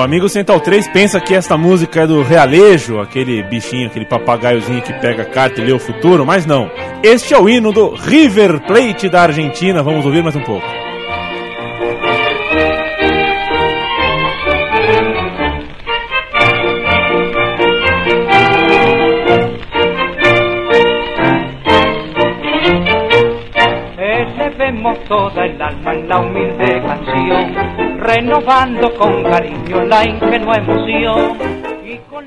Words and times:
O 0.00 0.02
amigo 0.02 0.30
Central 0.30 0.60
3 0.60 0.88
pensa 0.88 1.20
que 1.20 1.34
esta 1.34 1.58
música 1.58 2.00
é 2.00 2.06
do 2.06 2.22
Realejo, 2.22 3.00
aquele 3.00 3.42
bichinho, 3.42 3.86
aquele 3.86 4.06
papagaiozinho 4.06 4.80
que 4.80 4.94
pega 4.94 5.24
a 5.24 5.26
carta 5.26 5.60
e 5.60 5.64
lê 5.66 5.74
o 5.74 5.78
futuro, 5.78 6.24
mas 6.24 6.46
não. 6.46 6.70
Este 7.02 7.34
é 7.34 7.38
o 7.38 7.46
hino 7.46 7.70
do 7.70 7.90
River 7.90 8.60
Plate 8.60 9.10
da 9.10 9.20
Argentina. 9.24 9.82
Vamos 9.82 10.06
ouvir 10.06 10.22
mais 10.22 10.34
um 10.34 10.40
pouco. 10.40 10.66
Elevemos 23.98 24.98
toda 25.06 25.44
el 25.44 25.60
alma 25.60 25.92
en 25.92 26.08
la 26.08 26.20
humilde 26.20 26.49
canción 26.49 26.49
renovando 28.20 28.90
com 28.98 29.22
carinho 29.22 29.88
la 29.88 30.04
ingenua 30.04 30.56
emoção. 30.56 31.36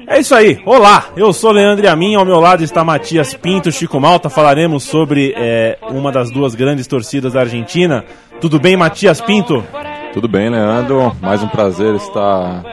É 0.08 0.19
isso 0.19 0.33
aí, 0.33 0.59
olá, 0.66 1.05
eu 1.16 1.31
sou 1.31 1.52
Leandro 1.52 1.88
Amin, 1.88 2.16
ao 2.16 2.25
meu 2.25 2.39
lado 2.39 2.63
está 2.63 2.83
Matias 2.83 3.36
Pinto, 3.36 3.72
Chico 3.72 3.99
Malta, 3.99 4.30
falaremos 4.30 4.83
sobre 4.83 5.33
é, 5.38 5.77
uma 5.89 6.11
das 6.11 6.31
duas 6.31 6.55
grandes 6.55 6.88
torcidas 6.88 7.33
da 7.33 7.41
Argentina. 7.41 8.03
Tudo 8.41 8.59
bem, 8.59 8.75
Matias 8.75 9.21
Pinto? 9.21 9.64
Tudo 10.11 10.27
bem, 10.27 10.49
Leandro, 10.49 11.16
mais 11.21 11.44
um 11.44 11.47
prazer 11.47 11.94
estar 11.95 12.64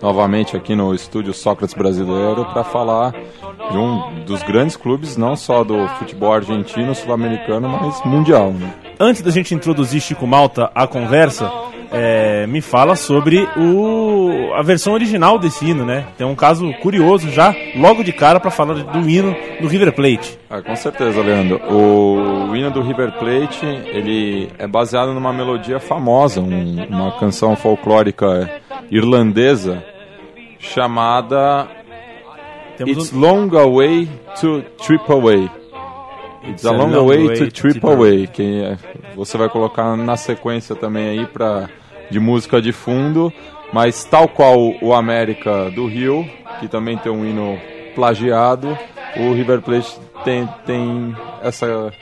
novamente 0.00 0.56
aqui 0.56 0.76
no 0.76 0.94
estúdio 0.94 1.34
Sócrates 1.34 1.74
Brasileiro 1.74 2.44
para 2.46 2.62
falar 2.62 3.12
de 3.70 3.76
um 3.76 4.24
dos 4.24 4.42
grandes 4.44 4.76
clubes, 4.76 5.16
não 5.16 5.34
só 5.34 5.64
do 5.64 5.86
futebol 5.98 6.32
argentino, 6.32 6.94
sul-americano, 6.94 7.68
mas 7.68 8.00
mundial. 8.04 8.52
Né? 8.52 8.72
Antes 9.00 9.20
da 9.20 9.30
gente 9.30 9.54
introduzir 9.54 10.00
Chico 10.00 10.26
Malta 10.26 10.70
à 10.74 10.86
conversa, 10.86 11.50
é, 11.92 12.46
me 12.46 12.60
fala 12.60 12.96
sobre 12.96 13.48
o, 13.56 14.52
a 14.54 14.62
versão 14.62 14.92
original 14.92 15.38
desse 15.38 15.64
hino, 15.64 15.84
né? 15.84 16.06
Tem 16.16 16.26
um 16.26 16.34
caso 16.34 16.72
curioso 16.74 17.30
já, 17.30 17.54
logo 17.76 18.02
de 18.02 18.12
cara, 18.12 18.38
para 18.40 18.50
falar 18.50 18.74
do 18.74 19.08
hino 19.08 19.34
do 19.60 19.68
River 19.68 19.92
Plate. 19.92 20.38
Ah, 20.50 20.60
com 20.60 20.76
certeza, 20.76 21.20
Leandro. 21.20 21.60
O, 21.70 22.50
o, 22.50 22.56
hino 22.56 22.70
do 22.70 22.82
River 22.82 23.12
Plate 23.12 23.64
ele 23.64 24.50
é 24.58 24.66
baseado 24.66 25.12
numa 25.12 25.32
melodia 25.32 25.80
famosa, 25.80 26.40
um, 26.40 26.84
uma 26.88 27.12
canção 27.18 27.56
folclórica 27.56 28.50
irlandesa 28.90 29.82
chamada 30.58 31.68
Temos 32.78 32.96
It's 32.96 33.12
um... 33.12 33.20
Long 33.20 33.56
Away 33.56 34.08
to 34.40 34.62
Trip 34.84 35.10
Away. 35.10 35.50
It's 36.48 36.64
a 36.64 36.72
long, 36.72 36.90
long 36.90 37.06
way, 37.06 37.26
way 37.26 37.38
to 37.38 37.50
trip 37.50 37.84
away. 37.84 38.26
Que 38.26 38.62
é, 38.62 38.78
você 39.14 39.36
vai 39.36 39.48
colocar 39.48 39.96
na 39.96 40.16
sequência 40.16 40.74
também 40.74 41.08
aí 41.08 41.26
pra, 41.26 41.68
de 42.10 42.18
música 42.18 42.60
de 42.60 42.72
fundo. 42.72 43.32
Mas 43.72 44.04
tal 44.04 44.28
qual 44.28 44.74
o 44.80 44.94
América 44.94 45.70
do 45.70 45.86
Rio, 45.86 46.28
que 46.58 46.68
também 46.68 46.96
tem 46.96 47.12
um 47.12 47.24
hino 47.24 47.58
plagiado, 47.94 48.78
o 49.16 49.32
River 49.32 49.60
Plate 49.60 49.98
tem, 50.24 50.48
tem 50.64 51.14
essa 51.42 51.92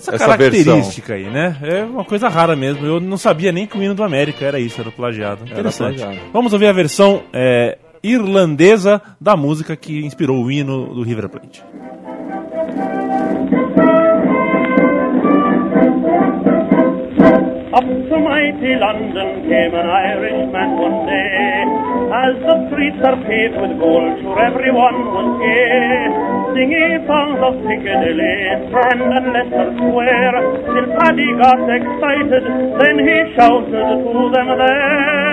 essa, 0.00 0.14
essa 0.14 0.26
característica 0.26 1.14
versão. 1.14 1.14
aí, 1.14 1.24
né? 1.24 1.56
É 1.62 1.84
uma 1.84 2.04
coisa 2.04 2.28
rara 2.28 2.56
mesmo. 2.56 2.86
Eu 2.86 3.00
não 3.00 3.16
sabia 3.16 3.52
nem 3.52 3.66
que 3.66 3.76
o 3.76 3.82
hino 3.82 3.94
do 3.94 4.02
América 4.02 4.44
era 4.44 4.58
isso, 4.58 4.80
era 4.80 4.90
plagiado. 4.90 5.44
Interessante. 5.44 6.00
Era 6.00 6.06
plagiado. 6.06 6.30
Vamos 6.32 6.52
ouvir 6.52 6.66
a 6.66 6.72
versão 6.72 7.22
é, 7.32 7.78
irlandesa 8.02 9.00
da 9.20 9.36
música 9.36 9.76
que 9.76 10.04
inspirou 10.04 10.42
o 10.42 10.50
hino 10.50 10.94
do 10.94 11.02
River 11.02 11.28
Plate. 11.28 11.62
Up 17.72 17.86
to 17.86 18.18
mighty 18.18 18.74
London 18.74 19.46
came 19.46 19.74
an 19.78 19.86
Irishman 19.86 20.70
one 20.74 21.06
day. 21.06 21.62
As 22.10 22.34
the 22.42 22.66
streets 22.66 22.98
are 22.98 23.14
paved 23.22 23.54
with 23.62 23.78
gold, 23.78 24.18
sure 24.22 24.42
everyone 24.42 24.98
was 25.14 25.38
gay. 25.38 26.10
Singing 26.50 27.06
songs 27.06 27.38
of 27.38 27.54
Piccadilly, 27.62 28.66
Strand 28.66 29.06
and 29.14 29.30
Leicester 29.30 29.70
Square. 29.78 30.66
Till 30.66 30.90
Paddy 30.98 31.30
got 31.38 31.62
excited, 31.70 32.42
then 32.82 33.06
he 33.06 33.38
shouted 33.38 33.70
to 33.70 34.18
them 34.34 34.50
there. 34.58 35.30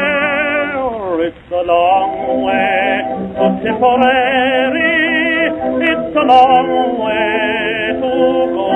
It's 1.25 1.49
a 1.49 1.65
long 1.65 2.45
way 2.45 3.01
to 3.33 3.45
Tipperary, 3.65 4.93
it's 5.89 6.13
a 6.13 6.21
long 6.21 7.01
way 7.01 7.97
to 7.97 8.13
go. 8.53 8.69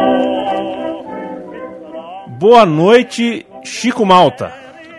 Boa 2.39 2.65
noite, 2.65 3.50
Chico 3.63 4.05
Malta. 4.05 4.51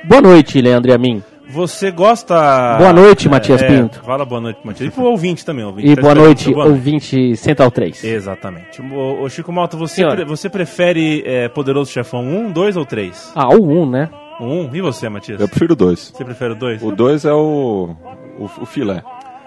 Boa 0.04 0.20
noite, 0.20 0.60
Leandro 0.60 0.90
e 0.90 0.94
a 0.94 0.98
mim. 0.98 1.22
Você 1.48 1.90
gosta. 1.90 2.78
Boa 2.78 2.92
noite, 2.92 3.28
Matias 3.28 3.60
é, 3.62 3.66
Pinto. 3.66 4.00
Fala 4.02 4.24
boa 4.24 4.40
noite, 4.40 4.60
Matias. 4.64 4.88
E 4.88 4.90
pro 4.90 5.04
ouvinte 5.04 5.44
também, 5.44 5.64
ouvinte. 5.64 5.88
E 5.88 5.94
tá 5.94 6.00
boa 6.00 6.14
noite, 6.14 6.52
boa 6.52 6.66
ouvinte 6.66 7.16
noite. 7.16 7.36
Central 7.36 7.70
3. 7.70 8.04
Exatamente. 8.04 8.80
O, 8.80 9.22
o 9.22 9.28
Chico 9.28 9.52
Malta, 9.52 9.76
você, 9.76 10.06
pre, 10.06 10.24
você 10.24 10.48
prefere 10.48 11.22
é, 11.26 11.48
Poderoso 11.48 11.90
Chefão 11.90 12.22
1, 12.22 12.52
2 12.52 12.76
ou 12.76 12.86
3? 12.86 13.32
Ah, 13.34 13.48
o 13.48 13.82
1, 13.82 13.90
né? 13.90 14.10
O 14.40 14.44
1? 14.44 14.74
E 14.74 14.80
você, 14.80 15.08
Matias? 15.08 15.40
Eu 15.40 15.48
prefiro 15.48 15.74
o 15.74 15.76
2. 15.76 16.12
Você 16.14 16.24
prefere 16.24 16.52
o 16.52 16.56
2? 16.56 16.82
O 16.82 16.90
2 16.90 17.24
é 17.26 17.32
o, 17.32 17.94
o, 18.38 18.44
o 18.44 18.66
filé. 18.66 19.02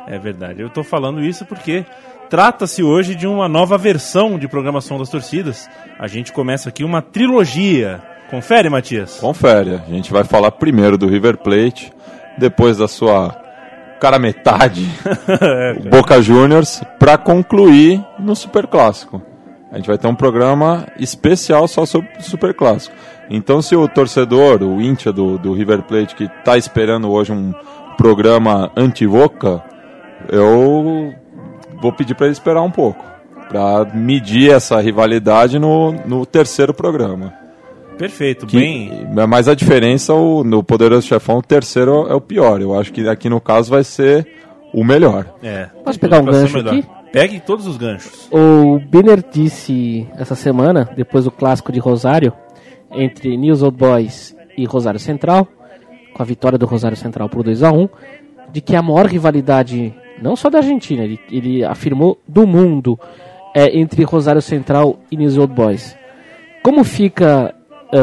É 0.08 0.20
verdade. 0.20 0.62
Eu 0.62 0.70
tô 0.70 0.84
falando 0.84 1.24
isso 1.24 1.44
porque 1.46 1.86
trata-se 2.30 2.84
hoje 2.84 3.16
de 3.16 3.26
uma 3.26 3.50
nova 3.50 3.78
versão 3.78 4.38
de 4.38 4.48
programação 4.48 5.00
das 5.00 5.10
torcidas. 5.10 5.68
A 5.98 6.08
gente 6.08 6.32
começa 6.32 6.70
aqui 6.70 6.84
uma 6.84 7.02
trilogia 7.02 8.02
Confere, 8.30 8.70
Matias? 8.70 9.18
Confere. 9.20 9.76
A 9.76 9.90
gente 9.90 10.12
vai 10.12 10.24
falar 10.24 10.52
primeiro 10.52 10.98
do 10.98 11.08
River 11.08 11.38
Plate, 11.38 11.92
depois 12.38 12.78
da 12.78 12.88
sua 12.88 13.36
cara 14.00 14.20
metade, 14.20 14.90
é, 15.42 15.74
Boca 15.90 16.22
Juniors, 16.22 16.82
para 17.00 17.18
concluir 17.18 18.04
no 18.20 18.36
Super 18.36 18.68
Clássico. 18.68 19.22
A 19.72 19.78
gente 19.78 19.88
vai 19.88 19.98
ter 19.98 20.08
um 20.08 20.16
programa 20.16 20.88
especial 20.98 21.68
só 21.68 21.86
sobre 21.86 22.10
o 22.18 22.22
Super 22.22 22.54
Clássico. 22.54 22.96
Então, 23.30 23.62
se 23.62 23.76
o 23.76 23.88
torcedor, 23.88 24.62
o 24.62 24.82
íntia 24.82 25.12
do, 25.12 25.38
do 25.38 25.54
River 25.54 25.84
Plate, 25.84 26.16
que 26.16 26.26
está 26.26 26.58
esperando 26.58 27.12
hoje 27.12 27.32
um 27.32 27.54
programa 27.98 28.72
anti-Boca, 28.76 29.64
eu 30.30 31.14
vou 31.82 31.92
pedir 31.92 32.16
para 32.16 32.28
ele 32.28 32.34
esperar 32.34 32.62
um 32.62 32.72
pouco, 32.72 33.04
para 33.50 33.86
medir 33.94 34.52
essa 34.52 34.80
rivalidade 34.80 35.58
no, 35.58 35.94
no 36.06 36.26
terceiro 36.26 36.74
programa. 36.74 37.45
Perfeito, 37.98 38.46
que, 38.46 38.58
bem. 38.58 39.08
Mas 39.28 39.48
a 39.48 39.56
diferença 39.56 40.14
o, 40.14 40.44
no 40.44 40.64
Poderoso 40.64 41.08
Chefão, 41.08 41.38
o 41.38 41.42
terceiro 41.42 42.08
é 42.08 42.14
o 42.14 42.22
pior. 42.22 42.62
Eu 42.62 42.78
acho 42.78 42.92
que 42.92 43.08
aqui 43.08 43.30
no 43.30 43.40
caso 43.40 43.72
vai 43.72 43.84
ser 43.84 44.28
o 44.74 44.84
melhor. 44.84 45.34
É. 45.42 45.70
Posso 45.84 46.00
pegar 46.00 46.20
um 46.20 46.26
gancho 46.26 46.58
aqui? 46.60 46.84
Pegue 47.12 47.40
todos 47.40 47.66
os 47.66 47.78
ganchos. 47.78 48.28
O 48.32 48.78
Biner 48.80 49.24
disse 49.32 50.06
essa 50.18 50.36
semana, 50.36 50.90
depois 50.98 51.24
do 51.24 51.32
clássico 51.32 51.72
de 51.72 51.80
Rosário, 51.80 52.34
entre 52.92 53.38
News 53.38 53.62
Old 53.62 53.78
Boys 53.78 54.36
e 54.58 54.66
Rosário 54.66 55.00
Central, 55.00 55.48
com 56.14 56.22
a 56.22 56.26
vitória 56.26 56.58
do 56.58 56.66
Rosário 56.66 56.98
Central 56.98 57.30
por 57.30 57.44
2 57.44 57.64
a 57.64 57.72
1 57.72 57.88
de 58.52 58.62
que 58.62 58.76
a 58.76 58.82
maior 58.82 59.06
rivalidade, 59.06 59.94
não 60.22 60.36
só 60.36 60.50
da 60.50 60.60
Argentina, 60.60 61.04
ele, 61.04 61.20
ele 61.30 61.64
afirmou 61.64 62.18
do 62.28 62.46
mundo, 62.46 63.00
é 63.54 63.78
entre 63.78 64.04
Rosário 64.04 64.42
Central 64.42 65.00
e 65.12 65.18
News 65.18 65.38
Old 65.38 65.54
Boys. 65.54 65.98
Como 66.62 66.84
fica 66.84 67.54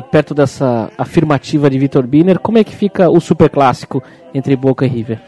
perto 0.01 0.35
dessa 0.35 0.91
afirmativa 0.97 1.69
de 1.69 1.79
Vitor 1.79 2.07
Biner, 2.07 2.39
como 2.39 2.59
é 2.59 2.65
que 2.65 2.75
fica 2.75 3.11
o 3.11 3.21
super 3.21 3.51
clássico 3.51 4.03
entre 4.33 4.57
Boca 4.57 4.87
e 4.87 4.89
River? 4.89 5.21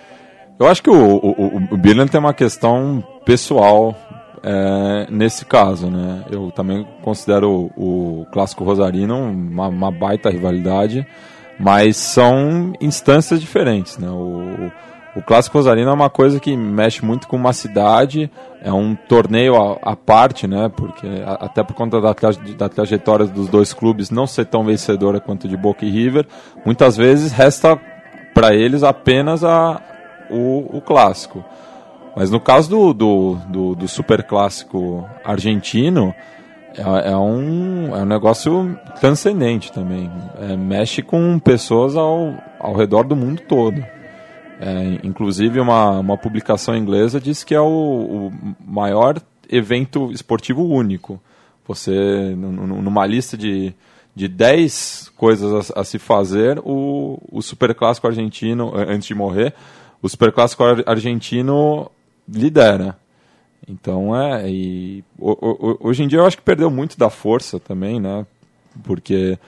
Eu 0.59 0.69
acho 0.69 0.83
que 0.83 0.91
o, 0.91 1.17
o, 1.17 1.57
o 1.73 1.77
Biner 1.77 2.09
tem 2.09 2.21
uma 2.21 2.33
questão 2.33 3.03
pessoal 3.25 3.97
é, 4.45 5.07
nesse 5.11 5.45
caso, 5.45 5.91
né? 5.91 6.23
Eu 6.31 6.51
também 6.51 6.87
considero 7.03 7.71
o, 7.77 8.21
o 8.21 8.27
clássico 8.31 8.63
rosarino 8.63 9.17
uma, 9.17 9.69
uma, 9.69 9.91
baita 9.91 10.31
rivalidade, 10.31 11.07
mas 11.59 11.97
são 11.97 12.73
instâncias 12.81 13.41
diferentes, 13.41 13.97
né? 13.99 14.09
O, 14.09 14.71
o 15.17 15.23
Clássico 15.23 15.59
Rosarino 15.59 15.91
é 15.91 15.93
uma 15.93 16.11
coisa 16.11 16.41
que 16.41 16.57
mexe 16.57 17.05
muito 17.05 17.29
com 17.29 17.37
uma 17.37 17.53
cidade, 17.53 18.29
é 18.61 18.73
um 18.73 18.97
torneio 18.97 19.55
à, 19.81 19.95
parte, 19.95 20.49
né? 20.49 20.69
Porque 20.75 21.07
até 21.39 21.63
por 21.63 21.75
conta 21.75 22.01
da, 22.01 22.15
da 22.57 22.69
trajetória 22.69 23.25
dos 23.27 23.49
dois 23.49 23.73
clubes 23.73 24.11
não 24.11 24.27
ser 24.27 24.47
tão 24.47 24.65
vencedora 24.65 25.21
quanto 25.21 25.47
de 25.47 25.57
Boca 25.57 25.85
e 25.85 25.91
River, 25.91 26.27
muitas 26.67 26.97
vezes 26.97 27.31
resta 27.31 27.81
para 28.35 28.55
eles 28.55 28.83
apenas 28.83 29.45
a, 29.45 29.81
o, 30.29 30.79
o 30.79 30.81
clássico. 30.81 31.45
Mas 32.17 32.31
no 32.31 32.41
caso 32.41 32.71
do, 32.71 32.93
do, 32.93 33.35
do, 33.49 33.75
do 33.77 33.89
super 33.89 34.25
clássico 34.25 35.09
argentino, 35.25 36.13
é, 36.77 37.11
é, 37.13 37.17
um, 37.17 37.95
é 37.95 38.03
um 38.03 38.05
negócio 38.05 38.77
transcendente 39.01 39.73
também. 39.73 40.11
É, 40.41 40.57
mexe 40.57 41.03
com 41.03 41.39
pessoas 41.39 41.97
ao, 41.97 42.35
ao 42.59 42.75
redor 42.75 43.05
do 43.05 43.15
mundo 43.15 43.43
todo. 43.43 43.85
É, 44.61 45.01
inclusive, 45.03 45.61
uma, 45.61 45.99
uma 45.99 46.17
publicação 46.17 46.77
inglesa 46.77 47.21
diz 47.21 47.43
que 47.43 47.55
é 47.55 47.61
o, 47.61 48.31
o 48.31 48.33
maior 48.65 49.21
evento 49.49 50.11
esportivo 50.13 50.65
único. 50.65 51.21
Você, 51.67 52.35
numa 52.37 53.07
lista 53.07 53.37
de, 53.37 53.75
de 54.15 54.29
10 54.29 55.13
coisas 55.17 55.71
a, 55.71 55.81
a, 55.81 55.85
se 55.85 55.99
fazer, 55.99 56.61
o, 56.65 57.19
o 57.31 57.43
Superclássico 57.43 58.07
argentino, 58.07 58.73
antes 58.75 59.09
de 59.09 59.15
morrer, 59.15 59.55
o 60.03 60.09
Superclássico 60.09 60.63
argentino 60.87 61.91
lidera. 62.29 62.99
Então 63.67 64.15
é. 64.15 64.51
E, 64.51 65.03
hoje 65.19 66.03
em 66.03 66.09
dia 66.09 66.19
eu 66.19 66.27
acho 66.27 66.37
que 66.37 66.43
perdeu 66.43 66.71
muito 66.71 66.99
da 66.99 67.09
força 67.09 67.59
também, 67.59 67.99
né? 67.99 68.27
Porque 68.83 69.39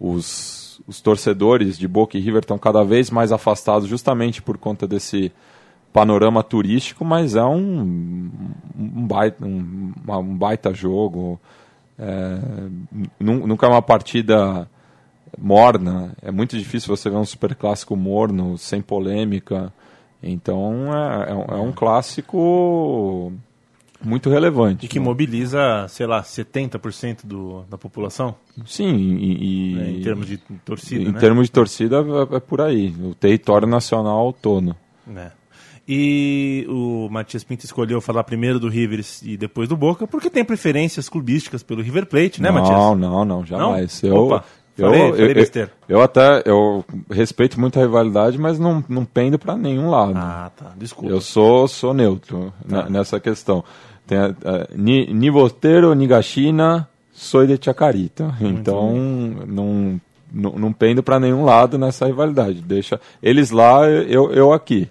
os 0.00 0.65
os 0.86 1.00
torcedores 1.00 1.78
de 1.78 1.86
Boca 1.86 2.16
e 2.16 2.20
River 2.20 2.40
estão 2.40 2.58
cada 2.58 2.82
vez 2.82 3.10
mais 3.10 3.32
afastados 3.32 3.88
justamente 3.88 4.42
por 4.42 4.58
conta 4.58 4.86
desse 4.86 5.32
panorama 5.92 6.42
turístico, 6.42 7.04
mas 7.04 7.34
é 7.36 7.44
um, 7.44 8.30
um, 8.78 9.06
baita, 9.06 9.44
um, 9.44 9.92
um 10.06 10.36
baita 10.36 10.74
jogo. 10.74 11.40
É, 11.98 12.38
nunca 13.18 13.66
é 13.66 13.70
uma 13.70 13.82
partida 13.82 14.68
morna. 15.38 16.14
É 16.20 16.30
muito 16.30 16.58
difícil 16.58 16.94
você 16.94 17.08
ver 17.08 17.16
um 17.16 17.24
super 17.24 17.54
clássico 17.54 17.96
morno, 17.96 18.58
sem 18.58 18.82
polêmica. 18.82 19.72
Então 20.22 20.94
é, 20.94 21.30
é, 21.30 21.56
é 21.56 21.60
um 21.60 21.72
clássico 21.72 23.32
muito 24.06 24.30
relevante. 24.30 24.86
E 24.86 24.88
que 24.88 24.98
né? 24.98 25.04
mobiliza, 25.04 25.86
sei 25.88 26.06
lá, 26.06 26.22
70% 26.22 27.26
do, 27.26 27.64
da 27.68 27.76
população? 27.76 28.34
Sim, 28.64 28.94
e, 28.94 29.74
e 29.74 29.80
é, 29.80 29.90
em 29.90 30.00
termos 30.00 30.26
de 30.26 30.38
torcida. 30.64 31.02
Em 31.02 31.12
né? 31.12 31.18
termos 31.18 31.46
de 31.46 31.52
torcida 31.52 31.96
é, 31.96 32.36
é, 32.36 32.40
por 32.40 32.60
aí, 32.60 32.94
o 33.02 33.14
território 33.14 33.66
nacional 33.66 34.32
todo. 34.32 34.76
É. 35.14 35.30
E 35.88 36.66
o 36.68 37.08
Matias 37.10 37.44
Pinto 37.44 37.64
escolheu 37.64 38.00
falar 38.00 38.24
primeiro 38.24 38.58
do 38.58 38.68
River 38.68 39.04
e 39.22 39.36
depois 39.36 39.68
do 39.68 39.76
Boca, 39.76 40.06
porque 40.06 40.28
tem 40.28 40.44
preferências 40.44 41.08
clubísticas 41.08 41.62
pelo 41.62 41.80
River 41.80 42.06
Plate, 42.06 42.42
né, 42.42 42.50
não, 42.50 42.60
Matias? 42.60 42.76
Não, 42.76 42.94
não, 42.94 43.24
não, 43.24 43.46
jamais. 43.46 44.02
Não? 44.02 44.10
Eu, 44.10 44.16
Opa. 44.16 44.44
Falei, 44.76 45.00
eu, 45.00 45.16
falei 45.16 45.32
eu, 45.54 45.68
eu, 45.88 46.02
até 46.02 46.42
eu 46.44 46.84
respeito 47.10 47.58
muito 47.58 47.78
a 47.78 47.82
rivalidade, 47.82 48.36
mas 48.36 48.58
não, 48.58 48.84
não 48.86 49.06
pendo 49.06 49.38
para 49.38 49.56
nenhum 49.56 49.88
lado. 49.88 50.12
Ah, 50.16 50.50
tá. 50.54 50.72
Desculpa. 50.76 51.10
Eu 51.10 51.20
sou, 51.20 51.66
sou 51.66 51.94
neutro 51.94 52.52
tá. 52.68 52.88
nessa 52.90 53.18
questão. 53.18 53.64
Tem 54.06 54.18
a, 54.18 54.26
a, 54.26 54.68
ni, 54.74 55.12
ni 55.12 55.30
Botero, 55.30 55.92
ni 55.94 56.06
Gachina, 56.06 56.88
sou 57.12 57.46
de 57.46 57.58
Chacarita. 57.62 58.34
Muito 58.40 58.60
então, 58.60 58.94
não, 59.46 60.00
não, 60.32 60.52
não 60.52 60.72
pendo 60.72 61.02
para 61.02 61.18
nenhum 61.18 61.44
lado 61.44 61.78
nessa 61.78 62.06
rivalidade. 62.06 62.60
Deixa 62.62 63.00
eles 63.22 63.50
lá, 63.50 63.88
eu, 63.88 64.32
eu 64.32 64.52
aqui. 64.52 64.88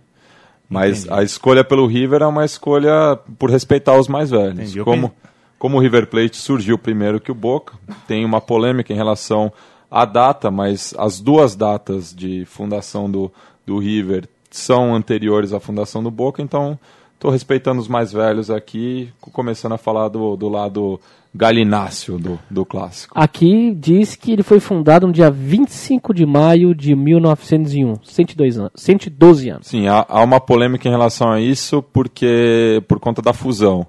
Mas 0.67 1.05
Entendi. 1.05 1.19
a 1.19 1.23
escolha 1.23 1.63
pelo 1.63 1.85
River 1.85 2.23
é 2.23 2.27
uma 2.27 2.43
escolha 2.43 3.17
por 3.37 3.49
respeitar 3.49 3.97
os 3.97 4.07
mais 4.07 4.31
velhos. 4.31 4.71
Entendi. 4.71 4.83
Como, 4.83 5.13
como 5.59 5.77
o 5.77 5.79
River 5.79 6.07
Plate 6.07 6.37
surgiu 6.37 6.77
primeiro 6.77 7.19
que 7.19 7.31
o 7.31 7.35
Boca, 7.35 7.73
tem 8.07 8.25
uma 8.25 8.41
polêmica 8.41 8.91
em 8.91 8.95
relação 8.95 9.53
à 9.89 10.03
data, 10.05 10.49
mas 10.49 10.93
as 10.97 11.21
duas 11.21 11.55
datas 11.55 12.13
de 12.13 12.45
fundação 12.45 13.09
do, 13.09 13.31
do 13.65 13.77
River 13.77 14.27
são 14.49 14.95
anteriores 14.95 15.53
à 15.53 15.59
fundação 15.59 16.01
do 16.01 16.09
Boca, 16.09 16.41
então 16.41 16.79
Estou 17.15 17.31
respeitando 17.31 17.81
os 17.81 17.87
mais 17.87 18.13
velhos 18.13 18.51
aqui, 18.51 19.09
começando 19.19 19.71
a 19.71 19.77
falar 19.77 20.09
do, 20.09 20.35
do 20.35 20.47
lado 20.47 20.99
galináceo 21.33 22.17
do, 22.17 22.39
do 22.49 22.65
clássico. 22.65 23.13
Aqui 23.17 23.75
diz 23.75 24.15
que 24.15 24.31
ele 24.31 24.43
foi 24.43 24.59
fundado 24.59 25.07
no 25.07 25.13
dia 25.13 25.29
25 25.29 26.13
de 26.13 26.25
maio 26.25 26.73
de 26.73 26.95
1901, 26.95 27.95
102 28.03 28.57
anos, 28.57 28.71
112 28.75 29.49
anos. 29.49 29.67
Sim, 29.67 29.87
há, 29.87 30.05
há 30.07 30.23
uma 30.23 30.39
polêmica 30.39 30.87
em 30.87 30.91
relação 30.91 31.31
a 31.31 31.41
isso, 31.41 31.81
porque 31.81 32.81
por 32.87 32.99
conta 32.99 33.21
da 33.21 33.33
fusão. 33.33 33.85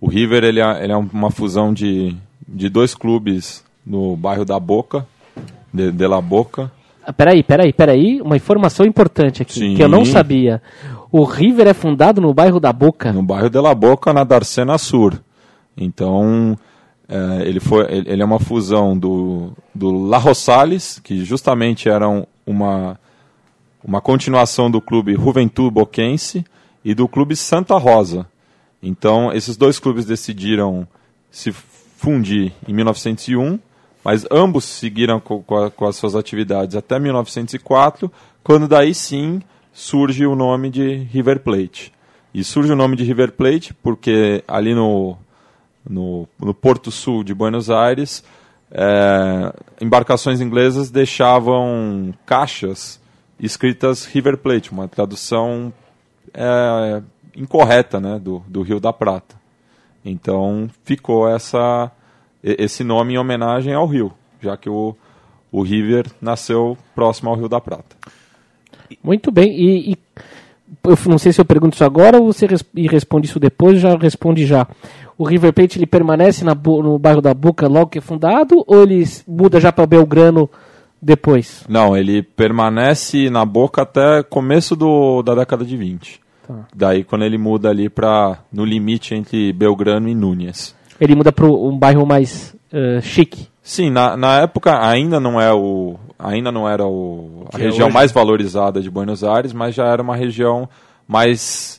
O 0.00 0.08
River 0.08 0.44
ele 0.44 0.60
é, 0.60 0.84
ele 0.84 0.92
é 0.92 0.96
uma 0.96 1.30
fusão 1.30 1.74
de, 1.74 2.16
de 2.46 2.68
dois 2.68 2.94
clubes 2.94 3.64
no 3.84 4.16
bairro 4.16 4.44
da 4.44 4.58
Boca, 4.58 5.06
de, 5.72 5.90
de 5.90 6.06
La 6.06 6.20
Boca. 6.20 6.70
Ah, 7.04 7.12
peraí, 7.12 7.42
peraí, 7.42 7.72
peraí, 7.72 8.20
uma 8.20 8.36
informação 8.36 8.86
importante 8.86 9.42
aqui, 9.42 9.54
Sim. 9.54 9.74
que 9.74 9.82
eu 9.82 9.88
não 9.88 10.04
sabia. 10.04 10.62
O 11.10 11.24
River 11.24 11.66
é 11.66 11.74
fundado 11.74 12.20
no 12.20 12.34
bairro 12.34 12.60
da 12.60 12.72
Boca. 12.72 13.12
No 13.12 13.22
bairro 13.22 13.48
de 13.48 13.58
La 13.58 13.74
Boca, 13.74 14.12
na 14.12 14.24
Darcena 14.24 14.76
Sur. 14.76 15.20
Então, 15.76 16.58
é, 17.08 17.48
ele, 17.48 17.60
foi, 17.60 17.86
ele 17.90 18.20
é 18.20 18.24
uma 18.24 18.38
fusão 18.38 18.96
do, 18.96 19.52
do 19.74 20.06
La 20.06 20.18
Rosales, 20.18 21.00
que 21.02 21.24
justamente 21.24 21.88
era 21.88 22.06
uma, 22.46 22.98
uma 23.82 24.00
continuação 24.00 24.70
do 24.70 24.80
clube 24.80 25.14
Juventude 25.14 25.70
Boquense, 25.70 26.44
e 26.84 26.94
do 26.94 27.08
clube 27.08 27.36
Santa 27.36 27.76
Rosa. 27.76 28.26
Então, 28.82 29.32
esses 29.32 29.56
dois 29.56 29.78
clubes 29.78 30.06
decidiram 30.06 30.86
se 31.30 31.52
fundir 31.52 32.52
em 32.66 32.72
1901, 32.72 33.58
mas 34.04 34.24
ambos 34.30 34.64
seguiram 34.64 35.18
com, 35.20 35.42
com, 35.42 35.56
a, 35.56 35.70
com 35.70 35.86
as 35.86 35.96
suas 35.96 36.14
atividades 36.14 36.76
até 36.76 36.98
1904, 36.98 38.10
quando 38.42 38.68
daí 38.68 38.94
sim 38.94 39.42
surge 39.78 40.26
o 40.26 40.34
nome 40.34 40.70
de 40.70 40.96
River 41.04 41.38
Plate. 41.38 41.92
E 42.34 42.42
surge 42.42 42.72
o 42.72 42.76
nome 42.76 42.96
de 42.96 43.04
River 43.04 43.30
Plate 43.30 43.72
porque 43.74 44.42
ali 44.48 44.74
no, 44.74 45.16
no, 45.88 46.28
no 46.36 46.52
Porto 46.52 46.90
Sul 46.90 47.22
de 47.22 47.32
Buenos 47.32 47.70
Aires, 47.70 48.24
é, 48.72 49.54
embarcações 49.80 50.40
inglesas 50.40 50.90
deixavam 50.90 52.12
caixas 52.26 53.00
escritas 53.38 54.04
River 54.04 54.38
Plate, 54.38 54.72
uma 54.72 54.88
tradução 54.88 55.72
é, 56.34 57.00
incorreta 57.36 58.00
né, 58.00 58.18
do, 58.18 58.42
do 58.48 58.62
Rio 58.62 58.80
da 58.80 58.92
Prata. 58.92 59.36
Então 60.04 60.68
ficou 60.82 61.28
essa, 61.28 61.92
esse 62.42 62.82
nome 62.82 63.14
em 63.14 63.18
homenagem 63.18 63.74
ao 63.74 63.86
rio, 63.86 64.12
já 64.40 64.56
que 64.56 64.68
o, 64.68 64.96
o 65.52 65.62
River 65.62 66.06
nasceu 66.20 66.76
próximo 66.96 67.30
ao 67.30 67.36
Rio 67.36 67.48
da 67.48 67.60
Prata. 67.60 67.96
Muito 69.02 69.30
bem, 69.30 69.50
e, 69.50 69.92
e 69.92 69.98
eu 70.84 70.96
não 71.06 71.18
sei 71.18 71.32
se 71.32 71.40
eu 71.40 71.44
pergunto 71.44 71.74
isso 71.74 71.84
agora 71.84 72.18
ou 72.18 72.32
você 72.32 72.46
res, 72.46 72.64
e 72.74 72.86
responde 72.86 73.26
isso 73.26 73.40
depois, 73.40 73.80
já 73.80 73.96
responde 73.96 74.46
já. 74.46 74.66
O 75.16 75.24
River 75.24 75.52
Plate 75.52 75.78
ele 75.78 75.86
permanece 75.86 76.44
na, 76.44 76.54
no 76.54 76.98
bairro 76.98 77.20
da 77.20 77.34
Boca 77.34 77.66
logo 77.66 77.88
que 77.88 77.98
é 77.98 78.00
fundado 78.00 78.62
ou 78.66 78.82
ele 78.82 79.04
muda 79.26 79.58
já 79.58 79.72
para 79.72 79.86
Belgrano 79.86 80.48
depois? 81.00 81.64
Não, 81.68 81.96
ele 81.96 82.22
permanece 82.22 83.28
na 83.30 83.44
Boca 83.44 83.82
até 83.82 84.22
começo 84.22 84.76
do, 84.76 85.22
da 85.22 85.34
década 85.34 85.64
de 85.64 85.76
20. 85.76 86.20
Tá. 86.46 86.54
Daí 86.74 87.04
quando 87.04 87.24
ele 87.24 87.36
muda 87.36 87.68
ali 87.68 87.88
para 87.88 88.38
no 88.52 88.64
limite 88.64 89.14
entre 89.14 89.52
Belgrano 89.52 90.08
e 90.08 90.14
Núñez. 90.14 90.74
Ele 91.00 91.14
muda 91.14 91.32
para 91.32 91.46
um 91.46 91.76
bairro 91.76 92.06
mais 92.06 92.54
uh, 92.72 93.00
chique. 93.02 93.48
Sim, 93.68 93.90
na, 93.90 94.16
na 94.16 94.40
época 94.40 94.82
ainda 94.82 95.20
não 95.20 95.38
é 95.38 95.52
o 95.52 95.94
ainda 96.18 96.50
não 96.50 96.66
era 96.66 96.86
o, 96.86 97.44
a 97.52 97.58
região 97.58 97.88
é 97.88 97.92
mais 97.92 98.10
valorizada 98.10 98.80
de 98.80 98.90
Buenos 98.90 99.22
Aires, 99.22 99.52
mas 99.52 99.74
já 99.74 99.84
era 99.84 100.02
uma 100.02 100.16
região 100.16 100.66
mais 101.06 101.78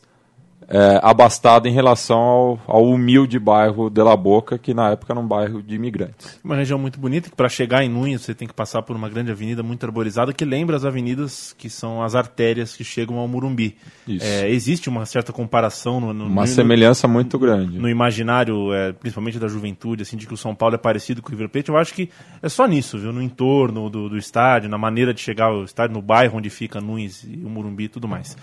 é, 0.70 1.00
abastada 1.02 1.68
em 1.68 1.72
relação 1.72 2.20
ao, 2.20 2.62
ao, 2.68 2.86
humilde 2.86 3.40
bairro 3.40 3.90
de 3.90 4.02
La 4.04 4.16
Boca, 4.16 4.58
que 4.58 4.72
na 4.72 4.92
época 4.92 5.12
era 5.12 5.20
um 5.20 5.28
bairro 5.28 5.64
de 5.64 5.74
imigrantes. 5.74 6.40
Uma 6.44 6.56
região 6.56 6.78
muito 6.78 7.00
bonita, 7.00 7.30
que 7.30 7.36
para 7.36 7.50
chegar 7.50 7.84
em 7.84 7.90
Núñez 7.90 8.22
você 8.22 8.36
tem 8.36 8.48
que 8.48 8.54
passar 8.54 8.84
por 8.84 8.96
uma 8.96 9.10
grande 9.10 9.32
avenida 9.32 9.64
muito 9.64 9.84
arborizada, 9.84 10.32
que 10.32 10.46
lembra 10.46 10.76
as 10.76 10.86
avenidas 10.86 11.56
que 11.58 11.70
são 11.70 12.04
as 12.04 12.14
artérias 12.14 12.76
que 12.76 12.84
chegam 12.84 13.18
ao 13.18 13.28
Murumbi. 13.28 13.76
É, 14.22 14.48
existe 14.50 14.90
uma 14.90 15.06
certa 15.08 15.34
comparação... 15.34 16.00
No, 16.00 16.14
no 16.14 16.26
uma 16.28 16.42
no, 16.42 16.48
semelhança 16.48 17.08
muito 17.08 17.40
grande. 17.40 17.80
No 17.80 17.90
imaginário, 17.90 18.72
é, 18.72 18.94
principalmente 18.94 19.40
da 19.40 19.48
juventude, 19.48 20.04
assim, 20.04 20.18
de 20.18 20.28
que 20.28 20.34
o 20.34 20.38
São 20.38 20.54
Paulo 20.54 20.76
é 20.76 20.78
parecido 20.78 21.22
com 21.22 21.30
o 21.30 21.32
River 21.32 21.50
Plate, 21.50 21.70
eu 21.70 21.78
acho 21.78 21.94
que 21.96 22.10
é 22.44 22.50
só 22.50 22.68
nisso, 22.68 23.00
viu? 23.00 23.12
No 23.12 23.24
entorno 23.24 23.90
do, 23.90 24.08
do 24.08 24.18
estádio, 24.18 24.70
na 24.70 24.78
maneira 24.78 25.16
de 25.16 25.20
chegar 25.20 25.46
ao 25.46 25.64
estádio, 25.64 25.96
no 25.96 26.02
bairro 26.02 26.38
onde 26.38 26.50
fica 26.52 26.80
Núñez 26.80 27.24
e 27.24 27.44
o 27.44 27.50
Murumbi 27.50 27.86
e 27.86 27.90
tudo 27.90 28.08
mais. 28.08 28.38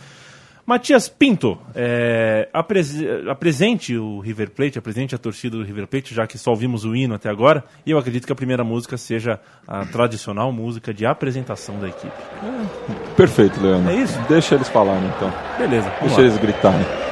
Matias 0.67 1.09
Pinto, 1.09 1.57
é, 1.77 2.49
apres 2.53 2.97
apresente 3.31 3.97
o 3.97 4.19
River 4.19 4.51
Plate, 4.51 4.77
apresente 4.77 5.15
a 5.15 5.19
torcida 5.19 5.57
do 5.57 5.63
River 5.63 5.87
Plate, 5.87 6.13
já 6.13 6.27
que 6.27 6.37
só 6.37 6.51
ouvimos 6.51 6.85
o 6.85 6.97
hino 6.97 7.15
até 7.15 7.31
agora, 7.31 7.63
e 7.87 7.93
eu 7.93 7.99
acredito 7.99 8.27
que 8.27 8.33
a 8.33 8.37
primeira 8.37 8.65
música 8.65 8.97
seja 8.97 9.39
a 9.67 9.87
tradicional 9.87 10.51
música 10.51 10.93
de 10.93 11.07
apresentação 11.07 11.79
da 11.79 11.89
equipe. 11.89 12.13
Perfeito, 13.17 13.61
Leandro. 13.61 13.91
É 13.93 13.95
isso? 13.95 14.19
Deixa 14.29 14.57
eles 14.57 14.69
falarem 14.69 15.07
então. 15.17 15.33
Beleza. 15.57 15.89
Deixa 16.01 16.17
lá. 16.17 16.23
eles 16.23 16.37
gritarem. 16.37 17.06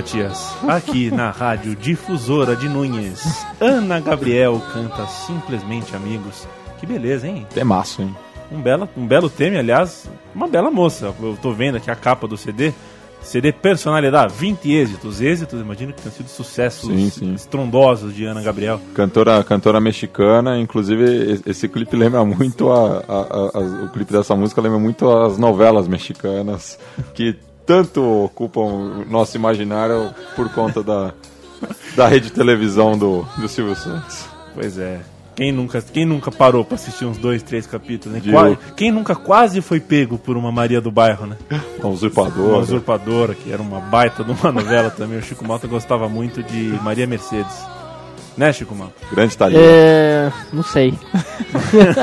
Matias. 0.00 0.56
Aqui 0.66 1.10
na 1.10 1.30
Rádio 1.30 1.76
Difusora 1.76 2.56
de 2.56 2.70
Núñez, 2.70 3.44
Ana 3.60 4.00
Gabriel 4.00 4.58
canta 4.72 5.06
Simplesmente 5.06 5.94
Amigos. 5.94 6.48
Que 6.78 6.86
beleza, 6.86 7.28
hein? 7.28 7.46
Temaço, 7.52 8.00
hein? 8.00 8.16
Um 8.50 8.62
belo, 8.62 8.88
um 8.96 9.06
belo 9.06 9.28
tema, 9.28 9.58
aliás, 9.58 10.08
uma 10.34 10.48
bela 10.48 10.70
moça. 10.70 11.14
Eu 11.20 11.36
tô 11.42 11.52
vendo 11.52 11.76
aqui 11.76 11.90
a 11.90 11.94
capa 11.94 12.26
do 12.26 12.38
CD. 12.38 12.72
CD 13.20 13.52
personalidade, 13.52 14.32
20 14.32 14.72
êxitos. 14.72 15.20
Êxitos, 15.20 15.60
imagino 15.60 15.92
que 15.92 16.00
tenham 16.00 16.16
sido 16.16 16.28
sucessos 16.28 16.88
sim, 16.88 17.10
sim. 17.10 17.34
estrondosos 17.34 18.14
de 18.14 18.24
Ana 18.24 18.40
Gabriel. 18.40 18.80
Cantora, 18.94 19.44
cantora 19.44 19.82
mexicana, 19.82 20.58
inclusive 20.58 21.42
esse 21.44 21.68
clipe 21.68 21.94
lembra 21.94 22.24
muito 22.24 22.72
a, 22.72 23.04
a, 23.06 23.58
a, 23.58 23.84
o 23.84 23.90
clipe 23.90 24.10
dessa 24.10 24.34
música 24.34 24.62
lembra 24.62 24.78
muito 24.78 25.10
as 25.10 25.36
novelas 25.36 25.86
mexicanas 25.86 26.78
que 27.12 27.36
tanto 27.66 28.02
ocupam 28.02 28.60
o 28.60 29.04
nosso 29.08 29.36
imaginário 29.36 30.14
por 30.34 30.48
conta 30.50 30.82
da, 30.82 31.12
da 31.96 32.06
rede 32.06 32.26
de 32.26 32.32
televisão 32.32 32.96
do, 32.96 33.26
do 33.38 33.48
Silvio 33.48 33.74
Santos. 33.74 34.24
Pois 34.54 34.78
é. 34.78 35.00
Quem 35.40 35.52
nunca, 35.52 35.80
quem 35.80 36.04
nunca 36.04 36.30
parou 36.30 36.64
para 36.64 36.74
assistir 36.74 37.06
uns 37.06 37.16
dois, 37.16 37.42
três 37.42 37.66
capítulos, 37.66 38.22
né? 38.22 38.58
Quem 38.76 38.90
nunca 38.90 39.14
quase 39.14 39.62
foi 39.62 39.80
pego 39.80 40.18
por 40.18 40.36
uma 40.36 40.52
Maria 40.52 40.82
do 40.82 40.90
Bairro, 40.90 41.26
né? 41.26 41.36
Uma 41.78 41.88
usurpadora. 41.88 42.48
Uma 42.48 42.58
usurpadora, 42.58 43.34
que 43.34 43.50
era 43.50 43.62
uma 43.62 43.80
baita 43.80 44.22
de 44.22 44.32
uma 44.32 44.52
novela 44.52 44.90
também. 44.90 45.18
O 45.18 45.22
Chico 45.22 45.42
Malta 45.46 45.66
gostava 45.66 46.10
muito 46.10 46.42
de 46.42 46.78
Maria 46.82 47.06
Mercedes. 47.06 47.56
Né, 48.36 48.52
Chico 48.52 48.74
Malta? 48.74 48.94
Grande 49.10 49.34
talento. 49.34 49.60
É... 49.62 50.30
Não 50.52 50.62
sei. 50.62 50.92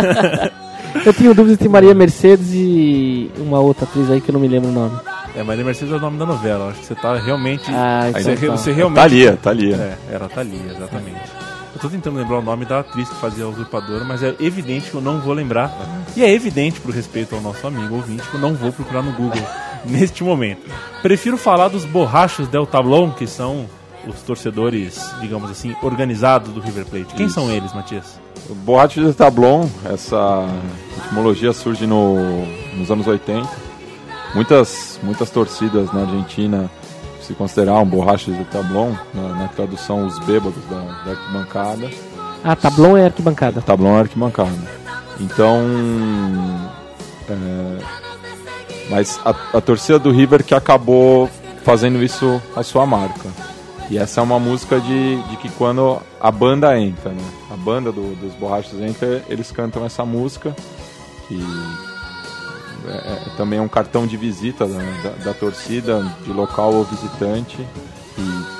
eu 1.05 1.13
tenho 1.13 1.35
dúvidas 1.35 1.53
entre 1.53 1.69
Maria 1.69 1.93
Mercedes 1.93 2.47
e 2.53 3.29
uma 3.37 3.59
outra 3.59 3.83
atriz 3.85 4.09
aí 4.09 4.19
que 4.19 4.29
eu 4.29 4.33
não 4.33 4.39
me 4.39 4.47
lembro 4.47 4.69
o 4.69 4.73
nome. 4.73 4.97
É, 5.37 5.43
Maria 5.43 5.63
Mercedes 5.63 5.93
é 5.93 5.97
o 5.97 5.99
nome 5.99 6.17
da 6.17 6.25
novela. 6.25 6.71
Acho 6.71 6.79
que 6.79 6.85
você 6.87 6.95
tá 6.95 7.15
realmente. 7.15 7.69
Ah, 7.69 8.09
você, 8.11 8.31
então. 8.31 8.57
você 8.57 8.71
realmente. 8.71 8.99
Thalia, 8.99 9.37
Thalia. 9.37 9.75
É, 9.75 10.15
era 10.15 10.27
Thalia, 10.27 10.71
exatamente. 10.75 11.21
Eu 11.75 11.79
tô 11.79 11.89
tentando 11.89 12.17
lembrar 12.17 12.39
o 12.39 12.41
nome 12.41 12.65
da 12.65 12.79
atriz 12.79 13.07
que 13.07 13.15
fazia 13.17 13.45
a 13.45 13.47
usurpadora, 13.47 14.03
mas 14.03 14.23
é 14.23 14.33
evidente 14.39 14.89
que 14.89 14.95
eu 14.95 15.01
não 15.01 15.19
vou 15.19 15.35
lembrar. 15.35 15.71
E 16.15 16.23
é 16.23 16.33
evidente, 16.33 16.79
por 16.79 16.91
respeito 16.91 17.35
ao 17.35 17.41
nosso 17.41 17.67
amigo 17.67 17.93
ouvinte, 17.93 18.23
que 18.27 18.33
eu 18.33 18.41
não 18.41 18.55
vou 18.55 18.73
procurar 18.73 19.03
no 19.03 19.11
Google 19.11 19.39
neste 19.85 20.23
momento. 20.23 20.61
Prefiro 21.03 21.37
falar 21.37 21.67
dos 21.67 21.85
borrachos 21.85 22.47
Del 22.47 22.65
Tablon, 22.65 23.11
que 23.11 23.27
são 23.27 23.67
os 24.07 24.19
torcedores, 24.23 24.99
digamos 25.21 25.51
assim, 25.51 25.75
organizados 25.83 26.51
do 26.51 26.59
River 26.59 26.85
Plate. 26.87 27.13
Quem 27.13 27.27
Isso. 27.27 27.35
são 27.35 27.51
eles, 27.51 27.71
Matias? 27.73 28.19
Borrachos 28.65 29.03
Del 29.03 29.13
Tablon, 29.13 29.69
essa 29.85 30.47
etimologia 30.97 31.53
surge 31.53 31.85
no, 31.85 32.43
nos 32.75 32.89
anos 32.89 33.05
80 33.05 33.66
muitas, 34.33 34.99
muitas 35.03 35.29
torcidas 35.29 35.91
na 35.91 36.01
Argentina 36.01 36.69
se 37.21 37.33
consideravam 37.33 37.85
borrachas 37.85 38.37
de 38.37 38.45
tablon, 38.45 38.93
na, 39.13 39.29
na 39.35 39.47
tradução 39.49 40.05
os 40.05 40.17
bêbados 40.19 40.63
da, 40.69 40.79
da, 41.03 41.11
arquibancada. 41.11 41.89
Ah, 42.43 42.55
tablon 42.55 42.95
é 42.95 43.05
arquibancada. 43.05 43.61
Tablon 43.61 43.97
é 43.97 43.99
arquibancada. 43.99 44.77
Então, 45.19 45.61
é, 47.29 47.83
mas 48.89 49.19
a, 49.25 49.35
a 49.57 49.61
torcida 49.61 49.99
do 49.99 50.11
River 50.11 50.43
que 50.43 50.53
acabou 50.53 51.29
fazendo 51.63 52.01
isso 52.01 52.41
a 52.55 52.63
sua 52.63 52.85
marca. 52.85 53.29
E 53.89 53.97
essa 53.97 54.19
é 54.19 54.23
uma 54.23 54.39
música 54.39 54.79
de, 54.79 55.21
de 55.23 55.37
que 55.37 55.49
quando 55.49 56.01
a 56.19 56.31
banda 56.31 56.77
entra, 56.79 57.11
né? 57.11 57.23
A 57.51 57.55
banda 57.55 57.91
do, 57.91 58.15
dos 58.15 58.33
borrachos 58.35 58.79
entra, 58.81 59.23
eles 59.29 59.51
cantam 59.51 59.85
essa 59.85 60.05
música 60.05 60.55
que 61.27 61.37
é, 62.85 62.91
é, 62.91 63.29
também 63.35 63.59
é 63.59 63.61
um 63.61 63.67
cartão 63.67 64.05
de 64.05 64.17
visita 64.17 64.67
da, 64.67 64.77
da, 64.77 65.09
da, 65.25 65.33
torcida, 65.33 66.03
de 66.23 66.31
local 66.31 66.73
ou 66.73 66.83
visitante. 66.83 67.65
E 68.17 68.57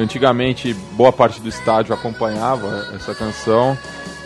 antigamente 0.00 0.74
boa 0.92 1.12
parte 1.12 1.40
do 1.40 1.48
estádio 1.48 1.94
acompanhava 1.94 2.88
essa 2.94 3.14
canção. 3.14 3.76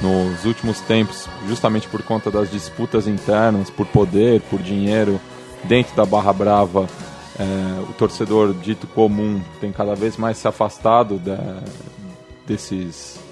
Nos 0.00 0.44
últimos 0.44 0.80
tempos, 0.80 1.28
justamente 1.46 1.86
por 1.88 2.02
conta 2.02 2.30
das 2.30 2.50
disputas 2.50 3.06
internas, 3.06 3.70
por 3.70 3.86
poder, 3.86 4.40
por 4.42 4.60
dinheiro, 4.60 5.20
dentro 5.62 5.94
da 5.94 6.04
Barra 6.04 6.32
Brava, 6.32 6.88
é, 7.38 7.80
o 7.88 7.92
torcedor 7.94 8.52
dito 8.54 8.86
comum 8.88 9.40
tem 9.60 9.72
cada 9.72 9.94
vez 9.94 10.16
mais 10.16 10.36
se 10.36 10.46
afastado 10.46 11.20
desses 12.46 13.23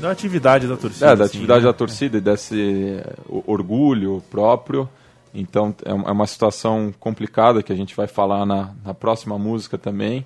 da 0.00 0.10
atividade 0.10 0.66
da 0.66 0.76
torcida. 0.76 1.06
É, 1.06 1.16
da 1.16 1.24
assim, 1.24 1.36
atividade 1.36 1.60
né? 1.60 1.66
da 1.66 1.72
torcida 1.72 2.18
e 2.18 2.20
desse 2.20 3.02
orgulho 3.46 4.22
próprio. 4.30 4.88
Então 5.34 5.74
é, 5.84 5.90
é 5.90 6.12
uma 6.12 6.26
situação 6.26 6.92
complicada 6.98 7.62
que 7.62 7.72
a 7.72 7.76
gente 7.76 7.94
vai 7.94 8.06
falar 8.06 8.44
na, 8.44 8.70
na 8.84 8.94
próxima 8.94 9.38
música 9.38 9.78
também. 9.78 10.24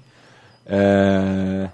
É, 0.67 1.69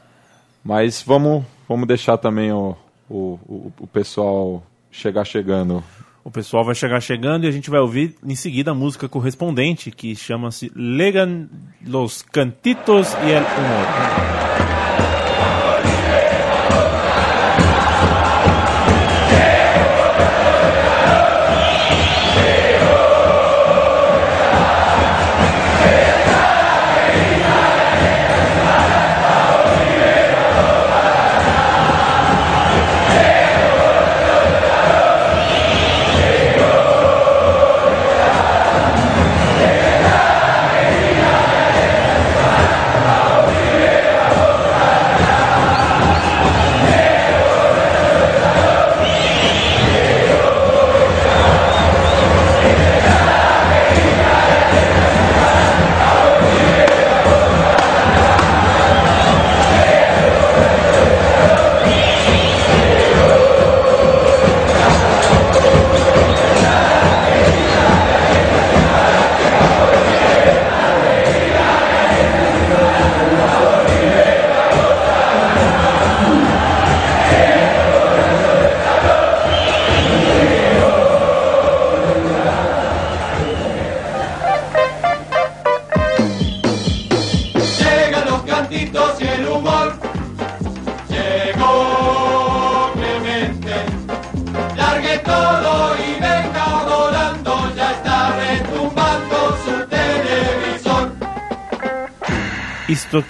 mas 0.65 1.03
vamos, 1.03 1.45
vamos 1.69 1.87
deixar 1.87 2.19
também 2.19 2.53
o, 2.53 2.77
o, 3.09 3.39
o, 3.47 3.73
o 3.81 3.87
pessoal 3.87 4.63
chegar 4.91 5.25
chegando. 5.25 5.83
O 6.23 6.31
pessoal 6.31 6.65
vai 6.65 6.75
chegar 6.75 7.01
chegando 7.01 7.45
e 7.45 7.49
a 7.49 7.51
gente 7.51 7.71
vai 7.71 7.81
ouvir 7.81 8.15
em 8.25 8.37
seguida 8.37 8.73
a 8.73 8.75
música 8.75 9.09
correspondente 9.09 9.91
que 9.91 10.15
chama-se 10.15 10.71
Legan 10.75 11.49
los 11.87 12.23
Cantitos 12.23 13.15
y 13.25 13.31
el 13.31 13.43
Humor. 13.43 14.80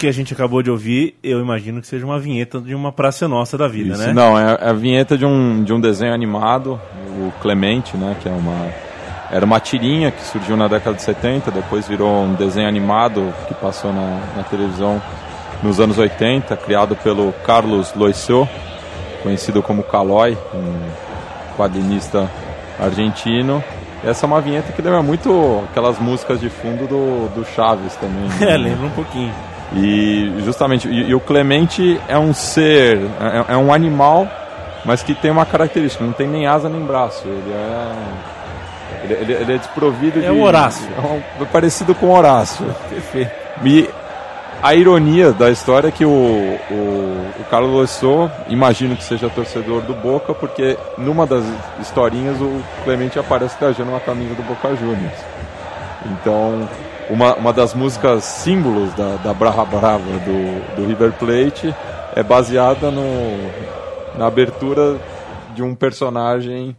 Que 0.01 0.07
a 0.07 0.11
gente 0.11 0.33
acabou 0.33 0.63
de 0.63 0.71
ouvir, 0.71 1.15
eu 1.21 1.39
imagino 1.39 1.79
que 1.79 1.85
seja 1.85 2.03
uma 2.03 2.17
vinheta 2.17 2.59
de 2.59 2.73
uma 2.73 2.91
Praça 2.91 3.27
Nossa 3.27 3.55
da 3.55 3.67
vida, 3.67 3.93
Isso, 3.93 4.01
né? 4.07 4.11
Não, 4.11 4.37
é, 4.37 4.57
é 4.59 4.69
a 4.69 4.73
vinheta 4.73 5.15
de 5.15 5.23
um, 5.23 5.63
de 5.63 5.71
um 5.71 5.79
desenho 5.79 6.11
animado, 6.11 6.81
o 7.19 7.31
Clemente, 7.39 7.95
né? 7.95 8.15
Que 8.19 8.27
é 8.27 8.31
uma. 8.31 8.67
Era 9.31 9.45
uma 9.45 9.59
tirinha 9.59 10.09
que 10.09 10.23
surgiu 10.23 10.57
na 10.57 10.67
década 10.67 10.95
de 10.95 11.03
70, 11.03 11.51
depois 11.51 11.87
virou 11.87 12.23
um 12.23 12.33
desenho 12.33 12.67
animado 12.67 13.31
que 13.47 13.53
passou 13.53 13.93
na, 13.93 14.19
na 14.35 14.43
televisão 14.43 14.99
nos 15.61 15.79
anos 15.79 15.99
80, 15.99 16.57
criado 16.57 16.95
pelo 16.95 17.31
Carlos 17.45 17.93
Loiseu, 17.95 18.49
conhecido 19.21 19.61
como 19.61 19.83
Calói, 19.83 20.35
um 20.51 21.55
quadrinista 21.55 22.27
argentino. 22.79 23.63
Essa 24.03 24.25
é 24.25 24.27
uma 24.27 24.41
vinheta 24.41 24.73
que 24.73 24.81
lembra 24.81 25.03
muito 25.03 25.63
aquelas 25.69 25.99
músicas 25.99 26.39
de 26.39 26.49
fundo 26.49 26.87
do, 26.87 27.29
do 27.35 27.45
Chaves 27.45 27.95
também. 27.97 28.27
Né? 28.39 28.53
É, 28.53 28.57
lembra 28.57 28.87
um 28.87 28.91
pouquinho. 28.91 29.31
E 29.73 30.41
justamente, 30.43 30.87
e, 30.87 31.09
e 31.09 31.15
o 31.15 31.19
Clemente 31.19 31.99
é 32.07 32.17
um 32.17 32.33
ser, 32.33 32.97
é, 33.47 33.53
é, 33.53 33.57
um 33.57 33.73
animal, 33.73 34.27
mas 34.83 35.01
que 35.01 35.13
tem 35.13 35.31
uma 35.31 35.45
característica, 35.45 36.03
não 36.03 36.11
tem 36.11 36.27
nem 36.27 36.45
asa 36.45 36.67
nem 36.67 36.81
braço. 36.81 37.27
Ele 37.27 37.53
é. 37.53 37.91
Ele, 39.03 39.13
ele, 39.13 39.33
ele 39.33 39.53
é 39.53 39.57
desprovido 39.57 40.19
é 40.19 40.21
de. 40.21 40.27
É 40.27 40.31
o 40.31 40.41
Horácio. 40.41 40.87
É 40.97 41.41
um, 41.41 41.45
parecido 41.45 41.95
com 41.95 42.11
Horácio. 42.11 42.65
Perfeito. 42.89 43.31
E 43.63 43.89
a 44.61 44.75
ironia 44.75 45.31
da 45.31 45.49
história 45.49 45.87
é 45.87 45.91
que 45.91 46.05
o, 46.05 46.09
o, 46.09 47.31
o 47.39 47.43
Carlos 47.49 47.71
Loissot, 47.71 48.31
imagino 48.47 48.95
que 48.95 49.03
seja 49.03 49.29
torcedor 49.29 49.81
do 49.81 49.93
Boca, 49.93 50.33
porque 50.33 50.77
numa 50.97 51.25
das 51.25 51.43
historinhas 51.79 52.39
o 52.41 52.61
Clemente 52.83 53.17
aparece 53.17 53.57
trajando 53.57 53.89
uma 53.89 53.99
camisa 53.99 54.35
do 54.35 54.43
Boca 54.43 54.75
Juniors. 54.75 55.17
Então, 56.05 56.67
uma, 57.11 57.35
uma 57.35 57.51
das 57.51 57.73
músicas 57.73 58.23
símbolos 58.23 58.93
da, 58.93 59.17
da 59.17 59.33
Brava 59.33 59.65
Brava 59.65 60.03
do, 60.19 60.75
do 60.75 60.85
River 60.87 61.11
Plate 61.13 61.75
é 62.15 62.23
baseada 62.23 62.89
no, 62.89 63.01
na 64.17 64.27
abertura 64.27 64.99
de 65.53 65.61
um 65.61 65.75
personagem 65.75 66.75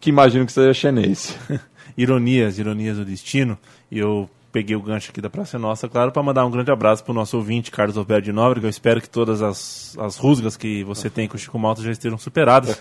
que 0.00 0.10
imagino 0.10 0.46
que 0.46 0.52
seja 0.52 0.72
chinês. 0.72 1.36
ironias, 1.96 2.58
ironias 2.58 2.96
do 2.96 3.04
destino. 3.04 3.58
E 3.90 3.98
eu 3.98 4.30
peguei 4.50 4.74
o 4.74 4.80
gancho 4.80 5.10
aqui 5.10 5.20
da 5.20 5.28
Praça 5.28 5.58
Nossa, 5.58 5.88
claro, 5.88 6.10
para 6.10 6.22
mandar 6.22 6.46
um 6.46 6.50
grande 6.50 6.70
abraço 6.70 7.04
para 7.04 7.10
o 7.10 7.14
nosso 7.14 7.36
ouvinte, 7.36 7.70
Carlos 7.70 7.98
Alberto 7.98 8.24
de 8.24 8.32
Nóbrega. 8.32 8.66
Eu 8.66 8.70
espero 8.70 9.00
que 9.00 9.10
todas 9.10 9.42
as, 9.42 9.96
as 9.98 10.16
rusgas 10.16 10.56
que 10.56 10.82
você 10.84 11.10
tem 11.10 11.28
com 11.28 11.36
o 11.36 11.38
Chico 11.38 11.58
Malta 11.58 11.82
já 11.82 11.90
estejam 11.90 12.16
superadas. 12.16 12.80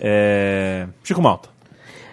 É... 0.00 0.88
Chico 1.04 1.22
Malta. 1.22 1.50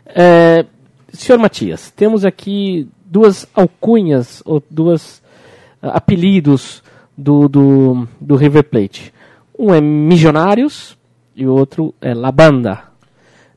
É, 0.05 0.65
senhor 1.13 1.39
Matias, 1.39 1.89
temos 1.91 2.25
aqui 2.25 2.87
duas 3.11 3.45
alcunhas, 3.53 4.41
ou 4.45 4.63
duas 4.69 5.21
uh, 5.83 5.89
apelidos 5.89 6.81
do, 7.17 7.49
do, 7.49 8.07
do 8.19 8.35
River 8.37 8.63
Plate. 8.63 9.13
Um 9.59 9.73
é 9.73 9.81
Missionários 9.81 10.97
e 11.35 11.45
o 11.45 11.53
outro 11.53 11.93
é 11.99 12.13
La 12.13 12.31
Banda. 12.31 12.85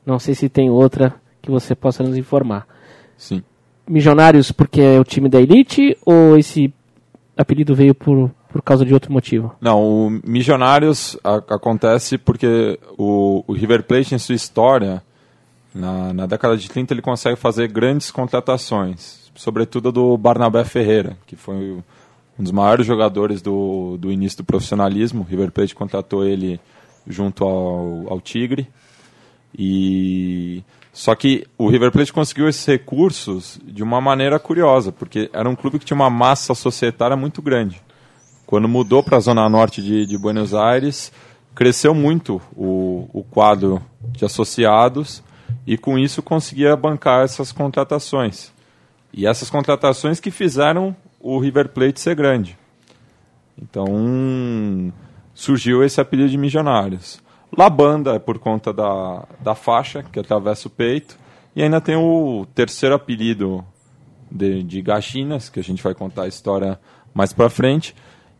Não 0.05 0.19
sei 0.19 0.35
se 0.35 0.49
tem 0.49 0.69
outra 0.69 1.15
que 1.41 1.49
você 1.49 1.73
possa 1.73 2.03
nos 2.03 2.17
informar. 2.17 2.67
Sim. 3.17 3.41
Milionários 3.87 4.51
porque 4.51 4.81
é 4.81 4.99
o 4.99 5.03
time 5.03 5.29
da 5.29 5.39
elite 5.39 5.97
ou 6.05 6.37
esse 6.37 6.73
apelido 7.37 7.75
veio 7.75 7.95
por, 7.95 8.31
por 8.49 8.61
causa 8.61 8.85
de 8.85 8.93
outro 8.93 9.11
motivo? 9.11 9.55
Não, 9.61 9.81
o 9.81 10.09
Milionários 10.09 11.17
acontece 11.23 12.17
porque 12.17 12.79
o, 12.97 13.43
o, 13.47 13.53
River 13.53 13.83
Plate 13.83 14.15
em 14.15 14.19
sua 14.19 14.35
história, 14.35 15.03
na, 15.73 16.13
na 16.13 16.25
década 16.25 16.57
de 16.57 16.69
30 16.69 16.93
ele 16.93 17.01
consegue 17.01 17.35
fazer 17.35 17.67
grandes 17.67 18.11
contratações, 18.11 19.24
sobretudo 19.35 19.91
do 19.91 20.17
Barnabé 20.17 20.63
Ferreira, 20.63 21.17
que 21.25 21.35
foi 21.35 21.77
um 22.37 22.43
dos 22.43 22.51
maiores 22.51 22.85
jogadores 22.85 23.41
do, 23.41 23.97
do 23.97 24.11
início 24.11 24.39
do 24.39 24.43
profissionalismo. 24.43 25.21
O 25.21 25.25
River 25.25 25.51
Plate 25.51 25.75
contratou 25.75 26.25
ele 26.25 26.59
junto 27.07 27.43
ao, 27.43 28.11
ao 28.13 28.21
Tigre. 28.21 28.67
E 29.57 30.63
só 30.91 31.13
que 31.15 31.45
o 31.57 31.67
River 31.67 31.91
Plate 31.91 32.11
conseguiu 32.11 32.47
esses 32.47 32.65
recursos 32.65 33.59
de 33.63 33.83
uma 33.83 34.01
maneira 34.01 34.39
curiosa, 34.39 34.91
porque 34.91 35.29
era 35.33 35.49
um 35.49 35.55
clube 35.55 35.79
que 35.79 35.85
tinha 35.85 35.95
uma 35.95 36.09
massa 36.09 36.53
societária 36.53 37.15
muito 37.15 37.41
grande. 37.41 37.81
Quando 38.45 38.69
mudou 38.69 39.03
para 39.03 39.17
a 39.17 39.19
zona 39.19 39.49
norte 39.49 39.81
de, 39.81 40.05
de, 40.05 40.17
Buenos 40.17 40.53
Aires, 40.53 41.11
cresceu 41.53 41.93
muito 41.93 42.41
o, 42.55 43.09
o 43.11 43.23
quadro 43.23 43.81
de 44.09 44.23
associados 44.23 45.23
e 45.65 45.77
com 45.77 45.97
isso 45.97 46.21
conseguia 46.21 46.75
bancar 46.75 47.23
essas 47.23 47.51
contratações. 47.51 48.54
E 49.17 49.25
essas 49.25 49.49
contratações 49.49 50.19
que 50.19 50.29
fizeram 50.29 50.93
o 51.21 51.39
River 51.39 51.69
Plate 51.69 52.01
ser 52.01 52.15
grande. 52.15 52.57
Então 53.57 54.91
surgiu 55.33 55.85
esse 55.85 56.01
apelido 56.01 56.29
de 56.29 56.37
Milionários. 56.37 57.23
La 57.57 57.69
Banda 57.69 58.15
é 58.15 58.19
por 58.19 58.37
conta 58.37 58.73
da, 58.73 59.25
da 59.39 59.55
faixa 59.55 60.03
que 60.03 60.19
atravessa 60.19 60.67
o 60.67 60.71
peito. 60.71 61.17
E 61.55 61.63
ainda 61.63 61.79
tem 61.79 61.95
o 61.95 62.45
terceiro 62.53 62.93
apelido 62.93 63.63
de, 64.29 64.61
de 64.61 64.81
Gachinas, 64.81 65.47
que 65.47 65.61
a 65.61 65.63
gente 65.63 65.81
vai 65.81 65.95
contar 65.95 66.23
a 66.23 66.27
história 66.27 66.77
mais 67.13 67.31
pra 67.31 67.49
frente. 67.49 67.95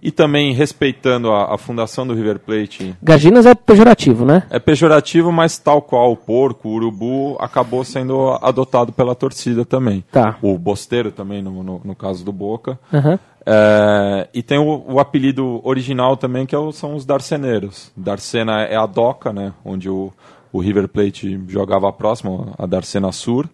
E 0.05 0.11
também 0.11 0.53
respeitando 0.53 1.31
a, 1.31 1.55
a 1.55 1.57
fundação 1.57 2.05
do 2.05 2.13
River 2.13 2.37
Plate. 2.37 2.95
Gaginas 3.01 3.47
é 3.47 3.55
pejorativo, 3.55 4.23
né? 4.23 4.43
É 4.51 4.59
pejorativo, 4.59 5.31
mas 5.31 5.57
tal 5.57 5.81
qual 5.81 6.11
o 6.11 6.15
porco, 6.15 6.69
o 6.69 6.73
urubu, 6.73 7.35
acabou 7.39 7.83
sendo 7.83 8.37
adotado 8.39 8.91
pela 8.91 9.15
torcida 9.15 9.65
também. 9.65 10.03
Tá. 10.11 10.37
O 10.43 10.59
bosteiro 10.59 11.11
também, 11.11 11.41
no, 11.41 11.63
no, 11.63 11.81
no 11.83 11.95
caso 11.95 12.23
do 12.23 12.31
Boca. 12.31 12.77
Uhum. 12.93 13.17
É, 13.47 14.27
e 14.31 14.43
tem 14.43 14.59
o, 14.59 14.83
o, 14.87 14.99
apelido 14.99 15.59
original 15.63 16.15
também, 16.15 16.45
que 16.45 16.53
é 16.53 16.59
o, 16.59 16.71
são 16.71 16.95
os 16.95 17.03
Darceneiros. 17.03 17.91
Darcena 17.97 18.61
é 18.61 18.75
a 18.75 18.85
doca, 18.85 19.33
né, 19.33 19.53
onde 19.65 19.89
o, 19.89 20.13
o 20.53 20.59
River 20.59 20.87
Plate 20.87 21.41
jogava 21.47 21.91
próximo, 21.91 22.53
a 22.59 22.67
Darcena 22.67 23.11
Sur. 23.11 23.49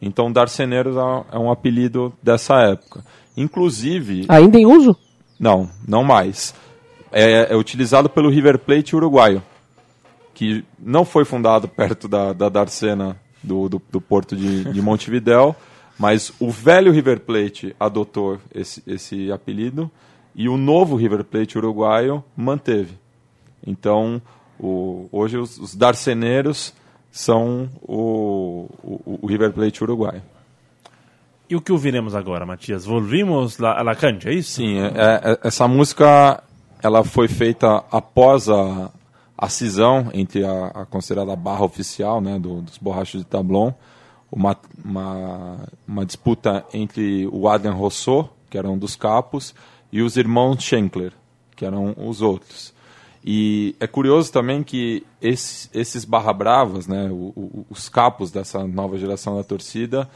Então, 0.00 0.30
Darceneiros 0.30 0.96
é, 0.96 1.36
é 1.36 1.38
um 1.38 1.50
apelido 1.50 2.12
dessa 2.22 2.60
época. 2.60 3.04
Inclusive... 3.36 4.26
Ainda 4.28 4.56
em 4.56 4.66
uso? 4.66 4.96
Não, 5.38 5.68
não 5.86 6.02
mais. 6.02 6.54
É, 7.12 7.52
é 7.52 7.56
utilizado 7.56 8.08
pelo 8.08 8.28
River 8.28 8.58
Plate 8.58 8.96
uruguaio, 8.96 9.42
que 10.34 10.64
não 10.78 11.04
foi 11.04 11.24
fundado 11.24 11.68
perto 11.68 12.08
da, 12.08 12.32
da 12.32 12.48
Darcena 12.48 13.16
do, 13.42 13.68
do, 13.68 13.82
do 13.90 14.00
porto 14.00 14.36
de, 14.36 14.64
de 14.64 14.82
Montevidéu, 14.82 15.54
mas 15.98 16.32
o 16.40 16.50
velho 16.50 16.92
River 16.92 17.20
Plate 17.20 17.74
adotou 17.78 18.38
esse, 18.54 18.82
esse 18.86 19.30
apelido 19.32 19.90
e 20.34 20.48
o 20.48 20.56
novo 20.56 20.96
River 20.96 21.24
Plate 21.24 21.56
uruguaio 21.56 22.22
manteve. 22.36 22.98
Então, 23.66 24.20
o, 24.60 25.08
hoje 25.10 25.38
os, 25.38 25.58
os 25.58 25.74
darceneiros 25.74 26.74
são 27.10 27.70
o, 27.80 28.68
o, 28.82 29.18
o, 29.22 29.26
River 29.26 29.52
Plate 29.52 29.82
uruguaio. 29.82 30.22
E 31.48 31.54
o 31.54 31.60
que 31.60 31.70
ouviremos 31.70 32.14
agora, 32.14 32.44
Matias? 32.44 32.84
Volvimos 32.84 33.60
a 33.62 33.82
la 33.82 33.94
cancha, 33.94 34.30
é 34.30 34.34
isso? 34.34 34.52
Sim, 34.52 34.78
é, 34.78 34.86
é, 34.86 35.38
essa 35.44 35.68
música 35.68 36.42
ela 36.82 37.04
foi 37.04 37.28
feita 37.28 37.84
após 37.90 38.48
a, 38.48 38.90
a 39.38 39.48
cisão 39.48 40.10
entre 40.12 40.44
a, 40.44 40.66
a 40.68 40.86
considerada 40.86 41.36
barra 41.36 41.64
oficial 41.64 42.20
né, 42.20 42.38
do, 42.38 42.62
dos 42.62 42.78
borrachos 42.78 43.20
de 43.20 43.26
Tablon 43.26 43.72
uma, 44.30 44.56
uma, 44.84 45.68
uma 45.86 46.04
disputa 46.04 46.64
entre 46.72 47.26
o 47.32 47.48
Adrian 47.48 47.72
Rousseau, 47.72 48.28
que 48.50 48.58
era 48.58 48.68
um 48.68 48.78
dos 48.78 48.96
capos, 48.96 49.54
e 49.92 50.02
os 50.02 50.16
irmãos 50.16 50.62
Schenkler, 50.62 51.12
que 51.54 51.64
eram 51.64 51.94
os 51.96 52.20
outros. 52.20 52.74
E 53.24 53.74
é 53.80 53.86
curioso 53.86 54.32
também 54.32 54.62
que 54.62 55.04
esses, 55.20 55.70
esses 55.72 56.04
barra 56.04 56.32
bravas, 56.32 56.86
né, 56.86 57.08
o, 57.10 57.32
o, 57.36 57.66
os 57.70 57.88
capos 57.88 58.30
dessa 58.30 58.66
nova 58.66 58.98
geração 58.98 59.36
da 59.36 59.42
torcida, 59.42 60.08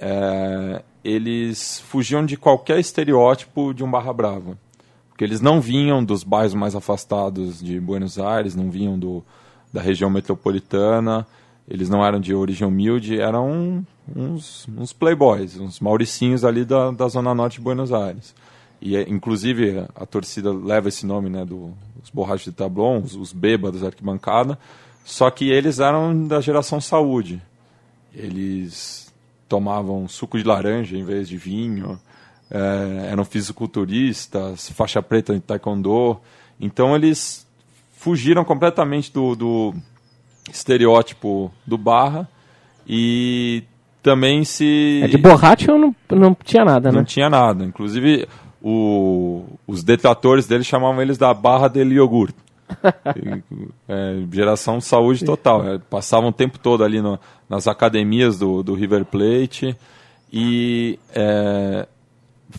é, 0.00 0.82
eles 1.04 1.80
fugiam 1.80 2.24
de 2.24 2.36
qualquer 2.36 2.80
estereótipo 2.80 3.74
de 3.74 3.84
um 3.84 3.90
barra 3.90 4.12
brava. 4.12 4.58
Porque 5.08 5.22
eles 5.22 5.40
não 5.40 5.60
vinham 5.60 6.02
dos 6.02 6.24
bairros 6.24 6.54
mais 6.54 6.74
afastados 6.74 7.62
de 7.62 7.78
Buenos 7.78 8.18
Aires, 8.18 8.54
não 8.54 8.70
vinham 8.70 8.98
do, 8.98 9.22
da 9.72 9.82
região 9.82 10.08
metropolitana, 10.08 11.26
eles 11.68 11.90
não 11.90 12.04
eram 12.04 12.18
de 12.18 12.34
origem 12.34 12.66
humilde, 12.66 13.20
eram 13.20 13.84
uns, 14.16 14.66
uns 14.76 14.92
playboys, 14.92 15.58
uns 15.58 15.78
mauricinhos 15.78 16.44
ali 16.44 16.64
da, 16.64 16.90
da 16.90 17.06
zona 17.08 17.34
norte 17.34 17.58
de 17.58 17.60
Buenos 17.60 17.92
Aires. 17.92 18.34
E, 18.80 18.96
é, 18.96 19.02
inclusive, 19.08 19.86
a 19.94 20.06
torcida 20.06 20.50
leva 20.50 20.88
esse 20.88 21.04
nome, 21.04 21.28
né, 21.28 21.44
do, 21.44 21.74
borrachos 22.12 22.44
de 22.46 22.52
Tablon, 22.52 23.00
os, 23.00 23.14
os 23.14 23.32
bêbados 23.32 23.82
da 23.82 23.88
arquibancada, 23.88 24.58
só 25.04 25.30
que 25.30 25.50
eles 25.50 25.78
eram 25.78 26.26
da 26.26 26.40
geração 26.40 26.80
saúde. 26.80 27.42
Eles 28.14 29.09
tomavam 29.50 30.06
suco 30.06 30.38
de 30.38 30.44
laranja 30.44 30.96
em 30.96 31.04
vez 31.04 31.28
de 31.28 31.36
vinho, 31.36 32.00
é, 32.48 33.08
eram 33.10 33.24
fisiculturistas, 33.24 34.70
faixa 34.70 35.02
preta 35.02 35.34
em 35.34 35.40
taekwondo. 35.40 36.18
Então, 36.60 36.94
eles 36.94 37.44
fugiram 37.92 38.44
completamente 38.44 39.12
do, 39.12 39.34
do 39.34 39.74
estereótipo 40.48 41.52
do 41.66 41.76
Barra 41.76 42.28
e 42.86 43.64
também 44.02 44.44
se. 44.44 45.00
É 45.02 45.08
de 45.08 45.18
borracha 45.18 45.76
não, 45.76 45.94
não 46.10 46.36
tinha 46.44 46.64
nada, 46.64 46.92
né? 46.92 46.98
Não 46.98 47.04
tinha 47.04 47.28
nada. 47.28 47.64
Inclusive, 47.64 48.28
o, 48.62 49.44
os 49.66 49.82
detratores 49.82 50.46
dele 50.46 50.62
chamavam 50.62 51.02
eles 51.02 51.18
da 51.18 51.34
barra 51.34 51.66
de 51.66 51.82
iogurte. 51.82 52.38
é, 53.88 54.22
geração 54.32 54.80
saúde 54.80 55.24
total. 55.24 55.66
É, 55.66 55.78
passavam 55.78 56.28
o 56.28 56.32
tempo 56.32 56.56
todo 56.56 56.84
ali 56.84 57.02
no, 57.02 57.18
nas 57.50 57.66
academias 57.66 58.38
do, 58.38 58.62
do 58.62 58.74
River 58.74 59.04
Plate 59.04 59.76
e 60.32 61.00
é, 61.12 61.88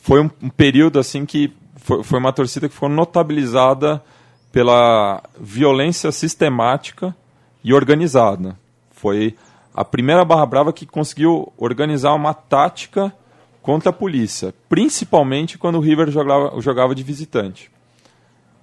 foi 0.02 0.22
um, 0.22 0.30
um, 0.44 0.50
período 0.50 1.00
assim 1.00 1.26
que 1.26 1.54
foi, 1.78 2.04
foi 2.04 2.20
uma 2.20 2.34
torcida 2.34 2.68
que 2.68 2.74
ficou 2.74 2.90
notabilizada 2.90 4.04
pela 4.52 5.24
violência 5.40 6.12
sistemática 6.12 7.16
e 7.64 7.74
organizada. 7.74 8.60
Foi 8.92 9.38
a 9.74 9.86
primeira 9.86 10.26
Barra 10.26 10.46
Brava 10.46 10.74
que 10.74 10.86
conseguiu 10.86 11.54
organizar 11.58 12.14
uma 12.14 12.34
tática 12.34 13.14
contra 13.62 13.92
a 13.92 13.94
polícia, 13.94 14.54
principalmente 14.68 15.58
quando 15.58 15.76
o 15.76 15.82
River 15.82 16.12
jogava, 16.12 16.60
jogava 16.60 16.94
de 16.94 17.04
visitante. 17.04 17.72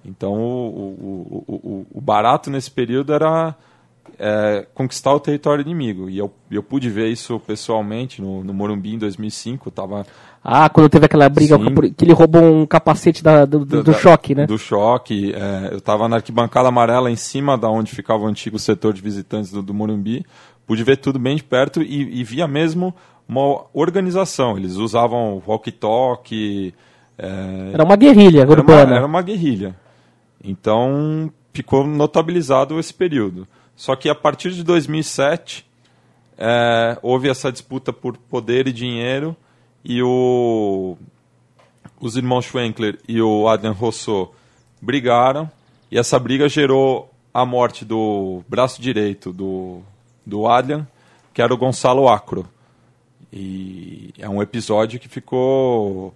Então, 0.05 0.33
o, 0.33 1.43
o, 1.47 1.55
o, 1.55 1.87
o 1.91 2.01
barato 2.01 2.51
nesse 2.51 2.69
período 2.69 3.13
era 3.13 3.55
é, 4.17 4.65
conquistar 4.73 5.13
o 5.13 5.19
território 5.19 5.61
inimigo. 5.61 6.09
E 6.09 6.17
eu, 6.17 6.31
eu 6.49 6.63
pude 6.63 6.89
ver 6.89 7.09
isso 7.09 7.39
pessoalmente 7.39 8.21
no, 8.21 8.43
no 8.43 8.53
Morumbi 8.53 8.95
em 8.95 8.97
2005. 8.97 9.69
Tava... 9.71 10.05
Ah, 10.43 10.69
quando 10.69 10.89
teve 10.89 11.05
aquela 11.05 11.27
briga 11.27 11.57
que 11.95 12.05
ele 12.05 12.13
roubou 12.13 12.41
um 12.41 12.65
capacete 12.65 13.23
da, 13.23 13.45
do, 13.45 13.65
do, 13.65 13.83
do 13.83 13.93
choque, 13.93 14.33
né? 14.33 14.45
Do 14.45 14.57
choque. 14.57 15.33
É, 15.33 15.73
eu 15.73 15.77
estava 15.77 16.07
na 16.07 16.17
arquibancada 16.17 16.69
amarela 16.69 17.11
em 17.11 17.15
cima 17.15 17.57
da 17.57 17.69
onde 17.69 17.91
ficava 17.91 18.23
o 18.23 18.27
antigo 18.27 18.57
setor 18.57 18.93
de 18.93 19.01
visitantes 19.01 19.51
do, 19.51 19.61
do 19.61 19.73
Morumbi. 19.73 20.25
Pude 20.65 20.83
ver 20.83 20.97
tudo 20.97 21.19
bem 21.19 21.35
de 21.35 21.43
perto 21.43 21.81
e, 21.81 22.21
e 22.21 22.23
via 22.23 22.47
mesmo 22.47 22.93
uma 23.27 23.65
organização. 23.73 24.57
Eles 24.57 24.75
usavam 24.75 25.41
walkie-talkie. 25.45 26.73
É... 27.17 27.71
Era 27.73 27.83
uma 27.83 27.95
guerrilha 27.95 28.41
era 28.41 28.51
urbana. 28.51 28.85
Uma, 28.85 28.95
era 28.95 29.05
uma 29.05 29.21
guerrilha. 29.21 29.75
Então 30.43 31.31
ficou 31.53 31.85
notabilizado 31.85 32.79
esse 32.79 32.93
período. 32.93 33.47
Só 33.79 33.95
que 33.95 34.09
a 34.09 34.13
partir 34.13 34.51
de 34.51 34.61
2007 34.61 35.65
é, 36.37 36.99
houve 37.01 37.29
essa 37.29 37.49
disputa 37.49 37.93
por 37.93 38.17
poder 38.17 38.67
e 38.67 38.73
dinheiro 38.73 39.33
e 39.85 40.03
o, 40.03 40.97
os 41.97 42.17
irmãos 42.17 42.43
Schwenkler 42.43 42.99
e 43.07 43.21
o 43.21 43.47
Adrian 43.47 43.71
Rousseau 43.71 44.35
brigaram 44.81 45.49
e 45.89 45.97
essa 45.97 46.19
briga 46.19 46.49
gerou 46.49 47.09
a 47.33 47.45
morte 47.45 47.85
do 47.85 48.43
braço 48.49 48.81
direito 48.81 49.31
do, 49.31 49.79
do 50.25 50.45
Adrian, 50.45 50.85
que 51.33 51.41
era 51.41 51.53
o 51.53 51.57
Gonçalo 51.57 52.09
Acro. 52.09 52.45
E 53.31 54.13
é 54.17 54.27
um 54.27 54.41
episódio 54.41 54.99
que 54.99 55.07
ficou 55.07 56.13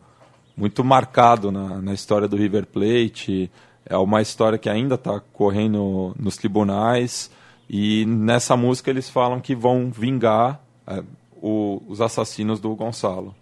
muito 0.58 0.84
marcado 0.84 1.50
na, 1.50 1.82
na 1.82 1.94
história 1.94 2.28
do 2.28 2.36
River 2.36 2.66
Plate. 2.66 3.50
É 3.86 3.96
uma 3.96 4.22
história 4.22 4.58
que 4.58 4.70
ainda 4.70 4.96
está 4.96 5.22
correndo 5.32 6.14
nos 6.20 6.36
tribunais. 6.36 7.32
E 7.70 8.06
nessa 8.06 8.56
música 8.56 8.90
eles 8.90 9.10
falam 9.10 9.40
que 9.40 9.56
vão 9.56 9.92
vingar 9.92 10.62
é, 10.86 11.04
o, 11.42 11.82
os 11.88 12.02
assassinos 12.02 12.60
do 12.60 12.76
Gonçalo. 12.76 13.36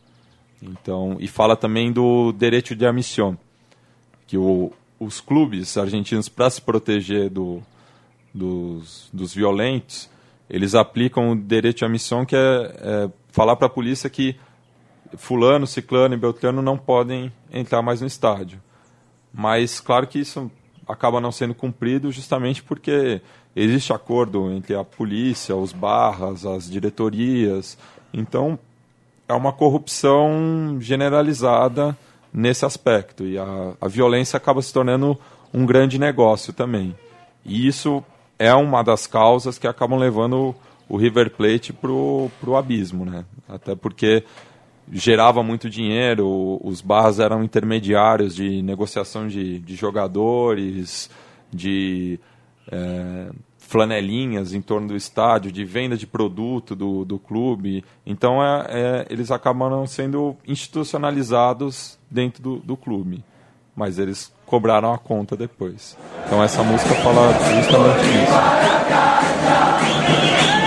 Então, 0.61 1.17
e 1.19 1.27
fala 1.27 1.55
também 1.55 1.91
do 1.91 2.31
direito 2.31 2.75
de 2.75 2.85
admissão, 2.85 3.37
que 4.27 4.37
o, 4.37 4.71
os 4.99 5.19
clubes 5.19 5.77
argentinos, 5.77 6.29
para 6.29 6.49
se 6.49 6.61
proteger 6.61 7.29
do, 7.29 7.61
dos, 8.33 9.09
dos 9.11 9.33
violentos, 9.33 10.09
eles 10.49 10.75
aplicam 10.75 11.31
o 11.31 11.35
direito 11.35 11.79
de 11.79 11.85
admissão, 11.85 12.25
que 12.25 12.35
é, 12.35 12.39
é 12.39 13.09
falar 13.31 13.55
para 13.55 13.67
a 13.67 13.69
polícia 13.69 14.09
que 14.09 14.35
fulano, 15.17 15.65
ciclano 15.65 16.13
e 16.13 16.17
beltrano 16.17 16.61
não 16.61 16.77
podem 16.77 17.31
entrar 17.51 17.81
mais 17.81 18.01
no 18.01 18.07
estádio. 18.07 18.61
Mas 19.33 19.79
claro 19.79 20.07
que 20.07 20.19
isso 20.19 20.51
acaba 20.87 21.21
não 21.21 21.31
sendo 21.31 21.55
cumprido 21.55 22.11
justamente 22.11 22.61
porque 22.61 23.21
existe 23.55 23.93
acordo 23.93 24.51
entre 24.51 24.75
a 24.75 24.83
polícia, 24.83 25.55
os 25.55 25.73
barras, 25.73 26.45
as 26.45 26.69
diretorias. 26.69 27.77
Então 28.13 28.57
é 29.27 29.33
uma 29.33 29.53
corrupção 29.53 30.77
generalizada 30.79 31.97
nesse 32.33 32.65
aspecto 32.65 33.25
e 33.25 33.37
a, 33.37 33.73
a 33.79 33.87
violência 33.87 34.37
acaba 34.37 34.61
se 34.61 34.73
tornando 34.73 35.17
um 35.53 35.65
grande 35.65 35.99
negócio 35.99 36.53
também. 36.53 36.95
E 37.45 37.67
isso 37.67 38.03
é 38.39 38.53
uma 38.53 38.83
das 38.83 39.05
causas 39.05 39.57
que 39.57 39.67
acabam 39.67 39.99
levando 39.99 40.55
o 40.87 40.97
River 40.97 41.31
Plate 41.31 41.71
para 41.71 41.91
o 41.91 42.55
abismo, 42.57 43.05
né? 43.05 43.25
Até 43.47 43.75
porque 43.75 44.23
gerava 44.91 45.41
muito 45.41 45.69
dinheiro, 45.69 46.59
os 46.63 46.81
barras 46.81 47.19
eram 47.19 47.43
intermediários 47.43 48.35
de 48.35 48.61
negociação 48.61 49.27
de, 49.27 49.59
de 49.59 49.75
jogadores, 49.75 51.09
de 51.51 52.19
é, 52.69 53.29
flanelinhas 53.57 54.53
em 54.53 54.61
torno 54.61 54.89
do 54.89 54.97
estádio, 54.97 55.49
de 55.51 55.63
venda 55.63 55.95
de 55.95 56.05
produto 56.05 56.75
do, 56.75 57.05
do 57.05 57.17
clube. 57.17 57.85
Então 58.05 58.43
é, 58.43 58.65
é, 58.69 59.07
eles 59.09 59.31
acabaram 59.31 59.87
sendo 59.87 60.35
institucionalizados 60.45 61.97
dentro 62.09 62.43
do, 62.43 62.57
do 62.57 62.75
clube. 62.75 63.23
Mas 63.73 63.97
eles 63.97 64.33
cobraram 64.45 64.93
a 64.93 64.97
conta 64.97 65.37
depois. 65.37 65.97
Então 66.25 66.43
essa 66.43 66.61
música 66.61 66.93
fala 66.95 67.31
justamente 67.55 68.09
isso. 68.09 70.60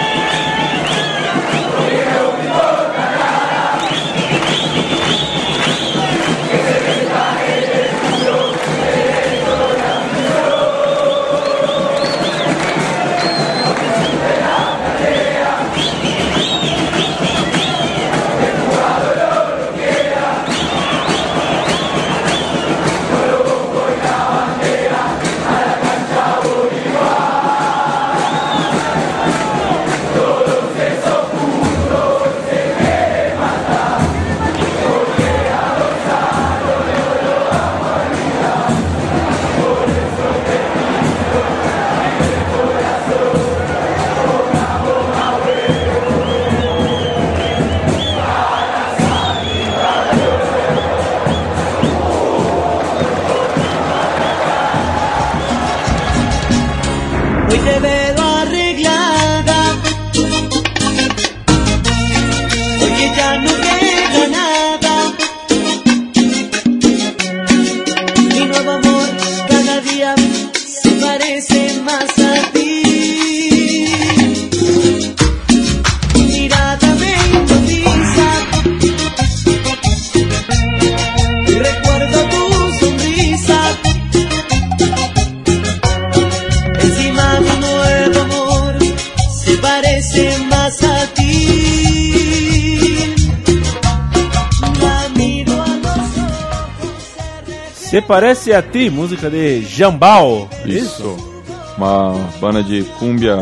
Parece 98.07 98.53
a 98.53 98.63
ti, 98.63 98.91
música 98.91 99.31
de 99.31 99.63
Jambal. 99.63 100.49
É 100.65 100.69
isso. 100.69 101.03
isso. 101.03 101.35
Uma 101.77 102.15
banda 102.41 102.63
de 102.63 102.85
cúmbia 102.99 103.37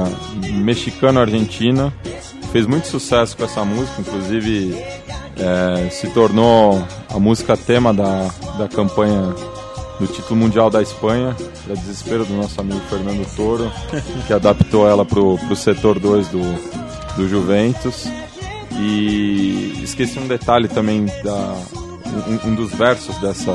mexicano-argentina. 0.55 1.93
Fez 2.51 2.67
muito 2.67 2.87
sucesso 2.87 3.37
com 3.37 3.45
essa 3.45 3.65
música, 3.65 4.01
inclusive 4.01 4.75
é, 5.37 5.89
se 5.91 6.09
tornou 6.09 6.87
a 7.09 7.19
música 7.19 7.57
tema 7.57 7.95
da, 7.95 8.31
da 8.59 8.69
campanha 8.69 9.35
do 9.99 10.07
título 10.07 10.37
mundial 10.37 10.69
da 10.69 10.83
Espanha, 10.83 11.35
para 11.65 11.75
desespero 11.75 12.25
do 12.25 12.35
nosso 12.35 12.61
amigo 12.61 12.81
Fernando 12.91 13.25
Toro, 13.37 13.71
que 14.27 14.33
adaptou 14.33 14.89
ela 14.89 15.05
para 15.05 15.21
o 15.21 15.57
setor 15.57 15.99
2 15.99 16.29
do, 16.29 16.41
do 17.17 17.29
Juventus. 17.29 18.07
E 18.73 19.81
esqueci 19.83 20.19
um 20.19 20.27
detalhe 20.27 20.67
também 20.67 21.07
da, 21.23 21.55
um, 22.27 22.49
um, 22.49 22.55
dos 22.55 22.73
versos 22.73 23.17
dessa, 23.19 23.53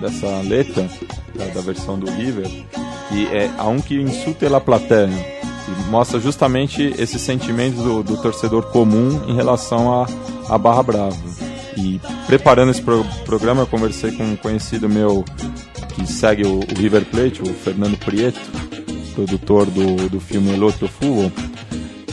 dessa 0.00 0.40
letra, 0.40 0.88
da, 1.34 1.46
da 1.46 1.60
versão 1.60 1.98
do 1.98 2.10
River, 2.10 2.48
que 3.08 3.26
é 3.28 3.50
um 3.62 3.80
que 3.80 4.00
insulta 4.00 4.54
a 4.54 4.60
plateia, 4.60 5.08
que 5.08 5.90
mostra 5.90 6.20
justamente 6.20 6.94
esse 6.98 7.18
sentimento 7.18 7.76
do, 7.82 8.02
do 8.02 8.16
torcedor 8.20 8.70
comum 8.70 9.22
em 9.28 9.34
relação 9.34 10.06
à 10.48 10.58
Barra 10.58 10.82
Brava. 10.82 11.16
E 11.76 12.00
preparando 12.26 12.70
esse 12.70 12.82
pro, 12.82 13.04
programa, 13.24 13.62
eu 13.62 13.66
conversei 13.66 14.12
com 14.12 14.24
um 14.24 14.36
conhecido 14.36 14.88
meu 14.88 15.24
que 15.94 16.06
segue 16.06 16.46
o, 16.46 16.58
o 16.58 16.74
River 16.76 17.04
Plate, 17.04 17.42
o 17.42 17.54
Fernando 17.54 17.96
Prieto, 17.98 18.40
produtor 19.14 19.66
do, 19.66 20.08
do 20.08 20.20
filme 20.20 20.52
El 20.52 20.62
Outro 20.62 20.88
Football, 20.88 21.32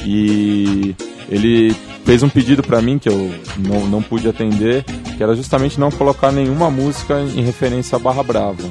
e 0.05 0.95
ele 1.29 1.75
fez 2.03 2.21
um 2.21 2.29
pedido 2.29 2.61
para 2.61 2.81
mim 2.81 2.99
que 2.99 3.09
eu 3.09 3.33
não, 3.57 3.87
não 3.87 4.01
pude 4.01 4.27
atender, 4.27 4.85
que 5.15 5.23
era 5.23 5.35
justamente 5.35 5.79
não 5.79 5.89
colocar 5.89 6.31
nenhuma 6.31 6.69
música 6.69 7.19
em 7.19 7.41
referência 7.41 7.95
à 7.95 7.99
Barra 7.99 8.23
Brava. 8.23 8.63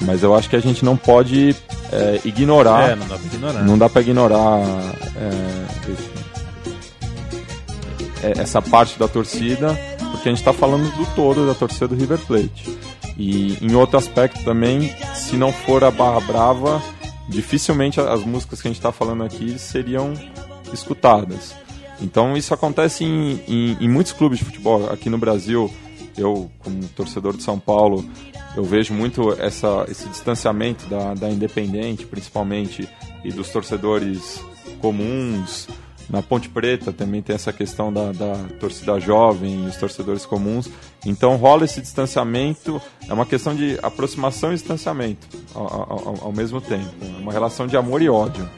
Mas 0.00 0.22
eu 0.22 0.34
acho 0.34 0.48
que 0.48 0.56
a 0.56 0.60
gente 0.60 0.84
não 0.84 0.96
pode 0.96 1.54
é, 1.92 2.20
ignorar. 2.24 2.90
É, 2.90 2.96
não 2.96 3.06
dá 3.06 3.18
pra 3.18 3.26
ignorar. 3.26 3.62
Não 3.62 3.78
dá 3.78 3.88
pra 3.88 4.00
ignorar 4.00 4.60
é, 8.22 8.28
é 8.28 8.40
essa 8.40 8.62
parte 8.62 8.98
da 8.98 9.06
torcida, 9.06 9.78
porque 10.10 10.28
a 10.28 10.32
gente 10.32 10.40
está 10.40 10.52
falando 10.52 10.90
do 10.96 11.06
todo 11.14 11.46
da 11.46 11.54
torcida 11.54 11.88
do 11.88 11.94
River 11.94 12.18
Plate. 12.20 12.78
E 13.16 13.58
em 13.60 13.74
outro 13.74 13.98
aspecto 13.98 14.42
também, 14.44 14.94
se 15.14 15.36
não 15.36 15.52
for 15.52 15.84
a 15.84 15.90
Barra 15.90 16.20
Brava, 16.20 16.82
dificilmente 17.28 18.00
as 18.00 18.24
músicas 18.24 18.62
que 18.62 18.68
a 18.68 18.70
gente 18.70 18.78
está 18.78 18.92
falando 18.92 19.22
aqui 19.24 19.58
seriam 19.58 20.14
escutadas. 20.72 21.54
Então 22.00 22.36
isso 22.36 22.54
acontece 22.54 23.04
em, 23.04 23.40
em, 23.46 23.76
em, 23.80 23.88
muitos 23.88 24.12
clubes 24.12 24.38
de 24.38 24.44
futebol. 24.44 24.90
Aqui 24.90 25.10
no 25.10 25.18
Brasil, 25.18 25.70
eu, 26.16 26.50
como 26.60 26.82
torcedor 26.88 27.36
de 27.36 27.42
São 27.42 27.58
Paulo, 27.58 28.04
eu 28.56 28.64
vejo 28.64 28.92
muito 28.94 29.32
essa, 29.40 29.86
esse 29.88 30.08
distanciamento 30.08 30.86
da, 30.86 31.14
da 31.14 31.30
Independente, 31.30 32.06
principalmente, 32.06 32.88
e 33.22 33.30
dos 33.30 33.50
torcedores 33.50 34.42
comuns. 34.80 35.68
Na 36.08 36.20
Ponte 36.20 36.48
Preta 36.48 36.92
também 36.92 37.22
tem 37.22 37.36
essa 37.36 37.52
questão 37.52 37.92
da, 37.92 38.10
da 38.10 38.34
torcida 38.58 38.98
jovem 38.98 39.64
e 39.64 39.68
os 39.68 39.76
torcedores 39.76 40.26
comuns. 40.26 40.68
Então 41.06 41.36
rola 41.36 41.64
esse 41.64 41.80
distanciamento, 41.80 42.82
é 43.08 43.14
uma 43.14 43.24
questão 43.24 43.54
de 43.54 43.78
aproximação 43.80 44.50
e 44.50 44.54
distanciamento 44.54 45.28
ao, 45.54 45.62
ao, 45.62 46.18
ao 46.24 46.32
mesmo 46.32 46.60
tempo. 46.60 46.90
É 47.00 47.20
uma 47.20 47.32
relação 47.32 47.66
de 47.68 47.76
amor 47.76 48.02
e 48.02 48.08
ódio. 48.08 48.48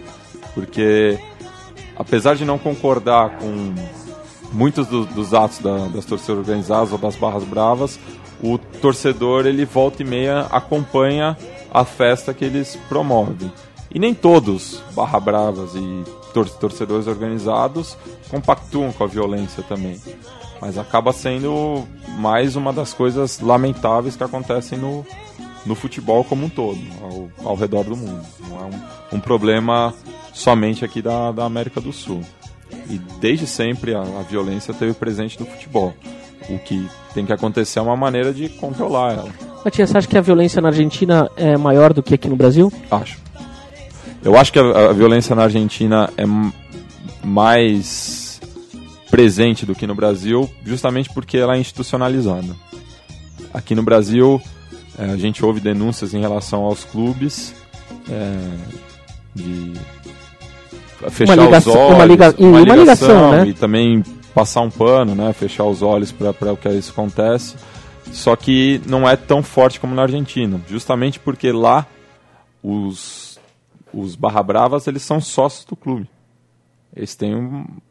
Porque 0.54 1.18
apesar 1.96 2.34
de 2.34 2.44
não 2.44 2.58
concordar 2.58 3.38
com 3.38 3.74
muitos 4.52 4.86
do, 4.86 5.04
dos 5.06 5.32
atos 5.32 5.58
da, 5.58 5.88
das 5.88 6.04
torcidas 6.04 6.38
organizadas 6.38 6.92
ou 6.92 6.98
das 6.98 7.16
barras 7.16 7.44
bravas, 7.44 7.98
o 8.42 8.58
torcedor 8.58 9.46
ele 9.46 9.64
volta 9.64 10.02
e 10.02 10.04
meia 10.04 10.46
acompanha 10.50 11.36
a 11.72 11.84
festa 11.84 12.34
que 12.34 12.44
eles 12.44 12.76
promovem. 12.88 13.52
E 13.94 13.98
nem 13.98 14.14
todos, 14.14 14.82
barra 14.94 15.20
bravas 15.20 15.74
e 15.74 16.04
tor 16.32 16.48
torcedores 16.48 17.06
organizados, 17.06 17.96
compactuam 18.30 18.90
com 18.90 19.04
a 19.04 19.06
violência 19.06 19.62
também. 19.62 20.00
Mas 20.60 20.78
acaba 20.78 21.12
sendo 21.12 21.86
mais 22.18 22.56
uma 22.56 22.72
das 22.72 22.94
coisas 22.94 23.40
lamentáveis 23.40 24.16
que 24.16 24.24
acontecem 24.24 24.78
no, 24.78 25.04
no 25.66 25.74
futebol 25.74 26.24
como 26.24 26.46
um 26.46 26.48
todo, 26.48 26.80
ao, 27.02 27.50
ao 27.50 27.56
redor 27.56 27.84
do 27.84 27.96
mundo. 27.96 28.24
Não 28.48 28.60
é 28.60 28.64
um, 28.64 29.16
um 29.16 29.20
problema 29.20 29.92
somente 30.32 30.84
aqui 30.84 31.02
da, 31.02 31.32
da 31.32 31.44
América 31.44 31.80
do 31.80 31.92
Sul. 31.92 32.22
E 32.88 32.98
desde 33.20 33.46
sempre 33.46 33.94
a, 33.94 34.00
a 34.00 34.22
violência 34.22 34.72
teve 34.72 34.94
presente 34.94 35.38
no 35.38 35.46
futebol. 35.46 35.94
O 36.48 36.58
que 36.58 36.88
tem 37.14 37.24
que 37.24 37.32
acontecer 37.32 37.78
é 37.78 37.82
uma 37.82 37.96
maneira 37.96 38.32
de 38.32 38.48
controlar 38.48 39.12
ela. 39.12 39.30
Matias, 39.64 39.90
você 39.90 39.98
acha 39.98 40.08
que 40.08 40.18
a 40.18 40.20
violência 40.20 40.60
na 40.60 40.68
Argentina 40.68 41.30
é 41.36 41.56
maior 41.56 41.92
do 41.92 42.02
que 42.02 42.14
aqui 42.14 42.28
no 42.28 42.36
Brasil? 42.36 42.72
Acho. 42.90 43.18
Eu 44.24 44.36
acho 44.36 44.52
que 44.52 44.58
a, 44.58 44.90
a 44.90 44.92
violência 44.92 45.34
na 45.36 45.44
Argentina 45.44 46.10
é 46.16 46.24
mais 47.24 48.40
presente 49.10 49.66
do 49.66 49.74
que 49.74 49.86
no 49.86 49.94
Brasil, 49.94 50.50
justamente 50.64 51.10
porque 51.12 51.36
ela 51.36 51.56
é 51.56 51.60
institucionalizada. 51.60 52.56
Aqui 53.52 53.74
no 53.74 53.82
Brasil, 53.82 54.40
é, 54.98 55.04
a 55.04 55.16
gente 55.16 55.44
ouve 55.44 55.60
denúncias 55.60 56.14
em 56.14 56.20
relação 56.20 56.62
aos 56.62 56.84
clubes 56.84 57.54
é, 58.08 58.38
de 59.34 59.74
fechar 61.10 61.36
ligação, 61.36 61.72
os 61.72 61.78
olhos, 61.78 61.94
uma, 61.94 62.04
liga, 62.04 62.34
uma, 62.38 62.48
uma 62.48 62.60
ligação, 62.60 62.80
ligação, 62.80 63.32
né? 63.32 63.48
e 63.48 63.54
também 63.54 64.02
passar 64.34 64.60
um 64.62 64.70
pano, 64.70 65.14
né, 65.14 65.32
fechar 65.32 65.64
os 65.64 65.82
olhos 65.82 66.10
para 66.12 66.52
o 66.52 66.56
que 66.56 66.68
isso 66.70 66.92
acontece. 66.92 67.56
Só 68.10 68.34
que 68.36 68.80
não 68.86 69.08
é 69.08 69.16
tão 69.16 69.42
forte 69.42 69.80
como 69.80 69.94
na 69.94 70.02
Argentina, 70.02 70.60
justamente 70.68 71.18
porque 71.18 71.50
lá 71.52 71.86
os 72.62 73.32
os 73.92 74.16
barra 74.16 74.42
bravas 74.42 74.86
eles 74.86 75.02
são 75.02 75.20
sócios 75.20 75.64
do 75.64 75.76
clube. 75.76 76.08
Eles 76.94 77.14
têm 77.14 77.34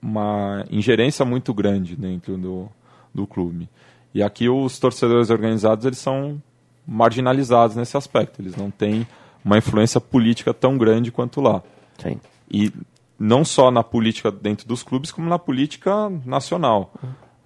uma 0.02 0.66
ingerência 0.70 1.24
muito 1.26 1.54
grande 1.54 1.96
dentro 1.96 2.38
do, 2.38 2.70
do 3.14 3.26
clube. 3.28 3.70
E 4.14 4.22
aqui 4.22 4.50
os 4.50 4.78
torcedores 4.80 5.30
organizados 5.30 5.86
eles 5.86 6.00
são 6.00 6.42
marginalizados 6.88 7.76
nesse 7.76 7.96
aspecto. 7.98 8.42
Eles 8.42 8.56
não 8.56 8.70
têm 8.70 9.08
uma 9.44 9.58
influência 9.58 10.00
política 10.00 10.54
tão 10.54 10.78
grande 10.78 11.12
quanto 11.12 11.42
lá. 11.42 11.64
Sim. 11.98 12.20
E 12.50 12.72
não 13.22 13.46
só 13.46 13.70
na 13.70 13.84
política 13.84 14.32
dentro 14.32 14.68
dos 14.68 14.82
clubes, 14.82 15.12
como 15.12 15.30
na 15.30 15.38
política 15.38 16.10
nacional. 16.26 16.92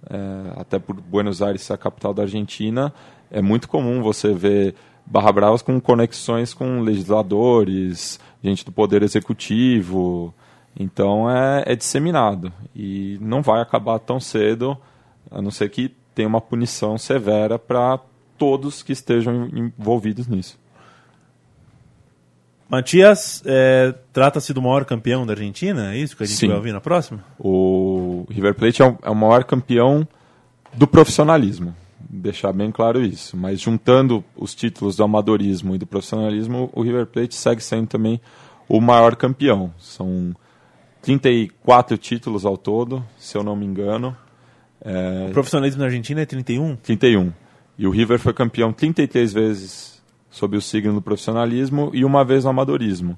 É, 0.08 0.60
até 0.60 0.78
por 0.78 0.96
Buenos 0.98 1.42
Aires 1.42 1.62
ser 1.62 1.74
a 1.74 1.78
capital 1.78 2.14
da 2.14 2.22
Argentina, 2.22 2.94
é 3.30 3.42
muito 3.42 3.68
comum 3.68 4.02
você 4.02 4.32
ver 4.32 4.74
Barra 5.04 5.30
Bravas 5.32 5.60
com 5.60 5.78
conexões 5.78 6.54
com 6.54 6.80
legisladores, 6.80 8.18
gente 8.42 8.64
do 8.64 8.72
poder 8.72 9.02
executivo. 9.02 10.34
Então 10.74 11.30
é, 11.30 11.64
é 11.66 11.76
disseminado 11.76 12.50
e 12.74 13.18
não 13.20 13.42
vai 13.42 13.60
acabar 13.60 13.98
tão 13.98 14.18
cedo, 14.18 14.78
a 15.30 15.42
não 15.42 15.50
ser 15.50 15.68
que 15.68 15.94
tenha 16.14 16.28
uma 16.28 16.40
punição 16.40 16.96
severa 16.96 17.58
para 17.58 18.00
todos 18.38 18.82
que 18.82 18.92
estejam 18.92 19.48
envolvidos 19.52 20.26
nisso. 20.26 20.58
Matias, 22.68 23.42
é, 23.46 23.94
trata-se 24.12 24.52
do 24.52 24.60
maior 24.60 24.84
campeão 24.84 25.24
da 25.24 25.32
Argentina, 25.32 25.94
é 25.94 25.98
isso 25.98 26.16
que 26.16 26.24
a 26.24 26.26
gente 26.26 26.38
Sim. 26.38 26.48
vai 26.48 26.56
ouvir 26.56 26.72
na 26.72 26.80
próxima? 26.80 27.24
O 27.38 28.26
River 28.28 28.54
Plate 28.54 28.82
é 28.82 28.84
o, 28.84 28.98
é 29.02 29.10
o 29.10 29.14
maior 29.14 29.44
campeão 29.44 30.06
do 30.74 30.86
profissionalismo, 30.86 31.74
deixar 32.00 32.52
bem 32.52 32.72
claro 32.72 33.00
isso. 33.00 33.36
Mas 33.36 33.60
juntando 33.60 34.24
os 34.36 34.54
títulos 34.54 34.96
do 34.96 35.04
amadorismo 35.04 35.76
e 35.76 35.78
do 35.78 35.86
profissionalismo, 35.86 36.68
o 36.72 36.82
River 36.82 37.06
Plate 37.06 37.36
segue 37.36 37.62
sendo 37.62 37.86
também 37.86 38.20
o 38.68 38.80
maior 38.80 39.14
campeão. 39.14 39.72
São 39.78 40.34
34 41.02 41.96
títulos 41.96 42.44
ao 42.44 42.56
todo, 42.56 43.04
se 43.16 43.38
eu 43.38 43.44
não 43.44 43.54
me 43.54 43.64
engano. 43.64 44.16
É... 44.84 45.28
O 45.28 45.32
profissionalismo 45.32 45.80
na 45.80 45.86
Argentina 45.86 46.20
é 46.20 46.26
31? 46.26 46.74
31. 46.76 47.32
E 47.78 47.86
o 47.86 47.90
River 47.90 48.18
foi 48.18 48.32
campeão 48.32 48.72
33 48.72 49.32
vezes 49.32 49.95
sob 50.36 50.54
o 50.54 50.60
signo 50.60 50.92
do 50.92 51.00
profissionalismo 51.00 51.90
e 51.94 52.04
uma 52.04 52.22
vez 52.22 52.44
no 52.44 52.50
amadorismo. 52.50 53.16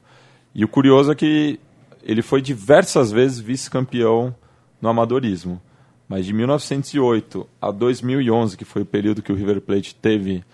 E 0.55 0.65
o 0.65 0.69
curioso 0.69 1.11
é 1.11 1.17
que 1.17 1.59
ele 2.01 2.23
foi 2.23 2.41
diversas 2.41 3.11
vezes 3.11 3.41
vice-campeão 3.41 4.33
no 4.81 4.89
amadorismo. 4.89 5.61
Mas 6.09 6.25
de 6.25 6.33
1908 6.33 7.45
a 7.61 7.73
2011, 7.73 8.57
que 8.57 8.65
foi 8.65 8.83
o 8.83 8.87
período 8.87 9.21
que 9.21 9.33
o 9.33 9.35
River 9.35 9.61
Plate 9.61 9.97
teve 9.97 10.45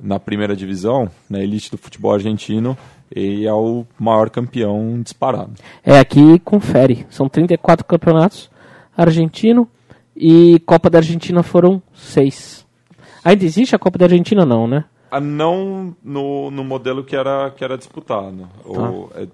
na 0.00 0.18
primeira 0.18 0.56
divisão, 0.56 1.10
na 1.28 1.40
elite 1.40 1.70
do 1.70 1.76
futebol 1.76 2.14
argentino, 2.14 2.78
ele 3.14 3.46
é 3.46 3.52
o 3.52 3.84
maior 3.98 4.30
campeão 4.30 5.02
disparado. 5.02 5.52
É, 5.84 5.98
aqui 5.98 6.38
confere. 6.38 7.06
São 7.10 7.28
34 7.28 7.84
campeonatos 7.84 8.50
argentino 8.96 9.68
e 10.16 10.58
Copa 10.60 10.88
da 10.88 10.96
Argentina 10.96 11.42
foram 11.42 11.82
seis. 11.94 12.66
Ainda 13.22 13.44
existe 13.44 13.76
a 13.76 13.78
Copa 13.78 13.98
da 13.98 14.06
Argentina 14.06 14.46
não, 14.46 14.66
né? 14.66 14.86
Não 15.20 15.96
no, 16.02 16.50
no 16.50 16.64
modelo 16.64 17.04
que 17.04 17.16
era, 17.16 17.50
que 17.50 17.62
era 17.62 17.76
disputado. 17.76 18.48
Tá. 18.62 18.68
O, 18.68 19.10
é, 19.14 19.26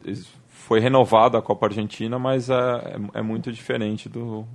foi 0.49 0.81
renovada 0.81 1.39
a 1.39 1.43
Copa 1.43 1.67
Argentina, 1.67 2.19
mas 2.19 2.49
é, 2.49 2.55
é, 2.55 3.19
é, 3.19 3.23
muito 3.23 3.53
diferente 3.53 4.09
do, 4.09 4.47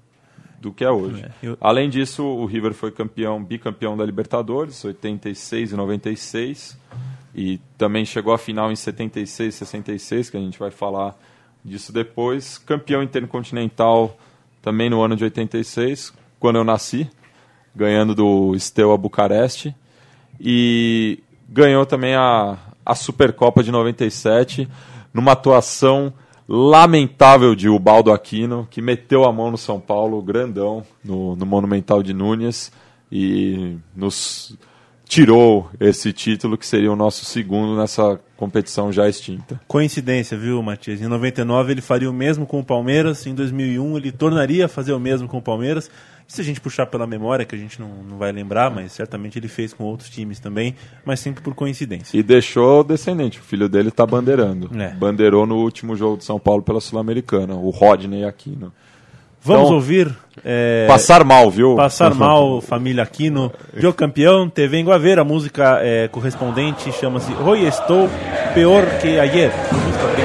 do 0.60 0.72
que 0.72 0.84
é 0.84 0.90
hoje. 0.90 1.24
É, 1.24 1.32
eu... 1.44 1.58
Além 1.60 1.90
disso, 1.90 2.24
o 2.24 2.46
River 2.46 2.74
foi 2.74 2.92
campeão, 2.92 3.44
bicampeão 3.44 3.98
da 3.98 4.06
Libertadores, 4.06 4.84
86 4.84 5.74
e 5.74 5.76
96, 5.76 6.78
e 7.36 7.60
também 7.78 8.06
chegou 8.06 8.34
à 8.34 8.38
final 8.38 8.72
em 8.72 8.76
76 8.76 9.54
e 9.54 9.58
66, 9.58 10.30
que 10.30 10.38
a 10.38 10.40
gente 10.40 10.58
vai 10.58 10.72
falar 10.72 11.16
disso 11.64 11.92
depois. 11.92 12.58
Campeão 12.58 13.04
intercontinental 13.04 14.18
também 14.62 14.90
no 14.90 15.02
ano 15.02 15.16
de 15.16 15.24
86, 15.24 16.14
quando 16.40 16.56
eu 16.56 16.64
nasci, 16.64 17.10
ganhando 17.76 18.16
do 18.16 18.58
Steaua 18.58 18.98
Bucareste 18.98 19.76
e 20.40 21.20
ganhou 21.50 21.86
também 21.86 22.16
a, 22.16 22.58
a 22.86 22.96
Supercopa 22.96 23.64
de 23.64 23.72
97 23.72 24.68
numa 25.14 25.32
atuação 25.32 26.14
lamentável 26.48 27.54
de 27.56 27.68
Ubaldo 27.68 28.12
Aquino, 28.12 28.68
que 28.70 28.82
meteu 28.82 29.26
a 29.26 29.34
mão 29.34 29.52
no 29.52 29.58
São 29.58 29.80
Paulo, 29.80 30.22
grandão, 30.22 30.84
no, 31.04 31.36
no 31.36 31.46
Monumental 31.46 32.02
de 32.02 32.14
Núñez. 32.14 32.72
e 33.12 33.76
nos 33.96 34.58
tirou 35.08 35.70
esse 35.80 36.12
título 36.12 36.58
que 36.58 36.68
seria 36.68 36.92
o 36.92 36.96
nosso 36.96 37.24
segundo 37.24 37.78
nessa 37.78 38.20
competição 38.36 38.92
já 38.92 39.08
extinta. 39.08 39.60
Coincidência, 39.68 40.38
viu, 40.38 40.62
Matias? 40.62 41.02
Em 41.02 41.08
99 41.08 41.72
ele 41.72 41.82
faria 41.82 42.10
o 42.10 42.14
mesmo 42.14 42.46
com 42.46 42.60
o 42.60 42.64
Palmeiras, 42.64 43.26
em 43.26 43.34
2001 43.34 43.98
ele 43.98 44.12
tornaria 44.12 44.66
a 44.66 44.70
fazer 44.70 44.94
o 44.94 45.00
mesmo 45.00 45.28
com 45.28 45.38
o 45.38 45.42
Palmeiras. 45.42 45.90
Se 46.28 46.42
a 46.42 46.44
gente 46.44 46.60
puxar 46.60 46.86
pela 46.88 47.08
memória, 47.08 47.46
que 47.46 47.56
a 47.56 47.58
gente 47.58 47.80
não, 47.80 47.88
não 48.04 48.18
vai 48.18 48.32
lembrar, 48.32 48.70
mas 48.70 48.92
certamente 48.92 49.40
ele 49.40 49.48
fez 49.48 49.74
com 49.74 49.86
outros 49.86 50.10
times 50.10 50.40
também, 50.40 50.76
mas 51.06 51.22
sempre 51.22 51.42
por 51.42 51.56
coincidência. 51.56 52.18
E 52.18 52.22
deixou 52.22 52.84
descendente, 52.84 53.40
o 53.40 53.44
filho 53.44 53.70
dele 53.70 53.90
está 53.90 54.06
bandeirando. 54.06 54.70
É. 54.78 54.90
Bandeirou 54.90 55.46
no 55.46 55.56
último 55.56 55.96
jogo 55.96 56.18
de 56.18 56.26
São 56.26 56.38
Paulo 56.38 56.62
pela 56.62 56.82
Sul-Americana, 56.82 57.56
o 57.56 57.70
Rodney 57.70 58.26
Aquino. 58.26 58.74
Vamos 59.42 59.64
então, 59.64 59.76
ouvir. 59.76 60.14
É, 60.44 60.86
passar 60.88 61.24
mal, 61.24 61.50
viu? 61.50 61.76
Passar 61.76 62.14
mal, 62.16 62.60
família 62.60 63.04
Aquino. 63.04 63.52
Viu 63.74 63.94
campeão, 63.94 64.50
te 64.50 64.68
vengo 64.68 64.92
a 64.92 64.98
ver. 64.98 65.20
A 65.20 65.24
música 65.24 65.80
é, 65.82 66.10
correspondente 66.10 66.92
chama-se 66.92 67.32
Hoy 67.34 67.66
estou 67.66 68.10
peor 68.54 68.86
que 69.00 69.18
ayer. 69.18 69.52
Música 69.72 70.17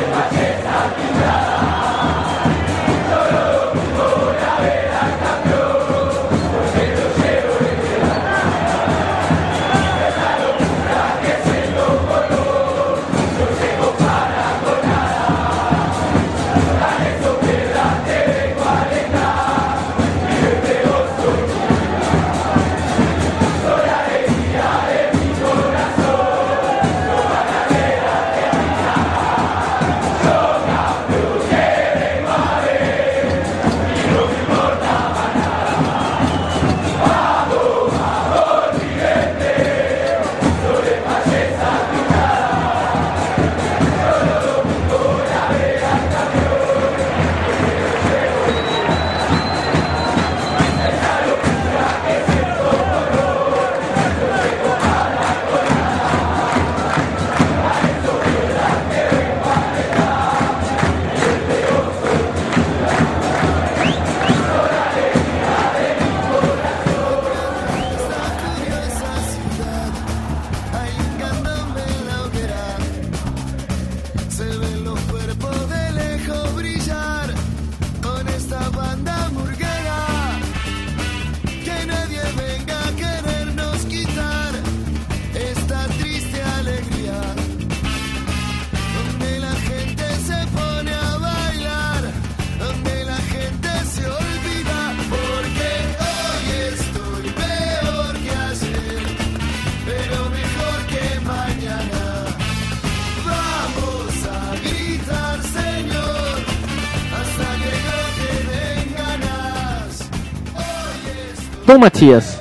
Bom, 111.73 111.79
Matias, 111.79 112.39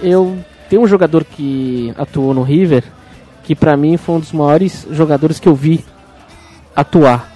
eu 0.00 0.38
tenho 0.70 0.82
um 0.82 0.86
jogador 0.86 1.24
que 1.24 1.92
atuou 1.98 2.32
no 2.32 2.44
River 2.44 2.84
que 3.42 3.52
para 3.52 3.76
mim 3.76 3.96
foi 3.96 4.14
um 4.14 4.20
dos 4.20 4.30
maiores 4.30 4.86
jogadores 4.92 5.40
que 5.40 5.48
eu 5.48 5.54
vi 5.56 5.84
atuar. 6.76 7.28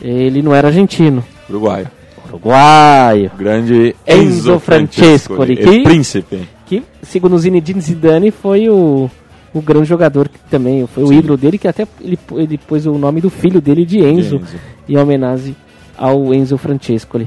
Ele 0.00 0.40
não 0.40 0.54
era 0.54 0.68
argentino. 0.68 1.24
Uruguaio. 1.50 1.88
Uruguaio. 2.28 3.32
Grande 3.36 3.96
Enzo, 4.06 4.22
Enzo 4.22 4.60
Francesco. 4.60 5.34
Francescoli, 5.34 5.56
que, 5.56 5.82
príncipe. 5.82 6.48
Que, 6.64 6.84
segundo 7.02 7.36
Zinedine 7.40 7.80
Zidane, 7.80 8.30
foi 8.30 8.68
o, 8.70 9.10
o 9.52 9.60
grande 9.60 9.88
jogador 9.88 10.28
que 10.28 10.38
também 10.48 10.86
foi 10.86 11.04
Sim. 11.08 11.10
o 11.10 11.12
ídolo 11.12 11.36
dele, 11.36 11.58
que 11.58 11.66
até 11.66 11.88
ele, 12.00 12.16
ele 12.36 12.56
pôs 12.56 12.86
o 12.86 12.96
nome 12.96 13.20
do 13.20 13.30
filho 13.30 13.60
dele 13.60 13.84
de 13.84 13.98
Enzo, 13.98 14.38
de 14.38 14.44
Enzo. 14.44 14.56
em 14.90 14.96
homenagem 14.96 15.56
ao 15.98 16.32
Enzo 16.32 16.56
Francescoli 16.56 17.26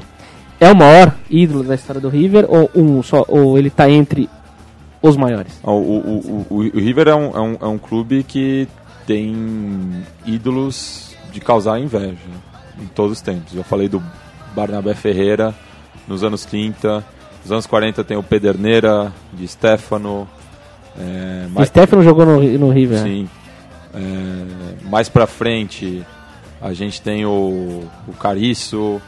é 0.59 0.71
o 0.71 0.75
maior 0.75 1.13
ídolo 1.29 1.63
da 1.63 1.75
história 1.75 2.01
do 2.01 2.09
River 2.09 2.45
ou 2.47 2.69
um 2.75 3.03
só 3.03 3.25
ou 3.27 3.57
ele 3.57 3.67
está 3.67 3.89
entre 3.89 4.29
os 5.01 5.17
maiores? 5.17 5.59
O, 5.63 5.71
o, 5.71 6.45
o, 6.49 6.57
o, 6.57 6.79
River 6.79 7.07
é 7.07 7.15
um, 7.15 7.35
é, 7.35 7.41
um, 7.41 7.57
é 7.61 7.67
um 7.67 7.77
clube 7.77 8.23
que 8.23 8.67
tem 9.05 10.03
ídolos 10.25 11.15
de 11.31 11.39
causar 11.39 11.79
inveja 11.79 12.15
em 12.81 12.87
todos 12.87 13.13
os 13.13 13.21
tempos. 13.21 13.53
Eu 13.55 13.63
falei 13.63 13.87
do 13.87 14.01
Barnabé 14.55 14.93
Ferreira 14.93 15.53
nos 16.07 16.23
anos 16.23 16.45
30, 16.45 17.03
nos 17.43 17.51
anos 17.51 17.65
40 17.65 18.03
tem 18.03 18.17
o 18.17 18.23
Pederneira 18.23 19.11
de 19.33 19.47
Stefano. 19.47 20.27
É, 20.97 21.47
mais... 21.49 21.67
Stefano 21.67 22.03
jogou 22.03 22.25
no, 22.25 22.41
no 22.57 22.69
River. 22.69 23.01
Né? 23.01 23.03
Sim. 23.03 23.29
É, 23.93 24.89
mais 24.89 25.09
pra 25.09 25.27
frente 25.27 26.03
a 26.61 26.73
gente 26.73 27.01
tem 27.01 27.25
o, 27.25 27.83
o 28.07 28.13
Cariço, 28.13 29.01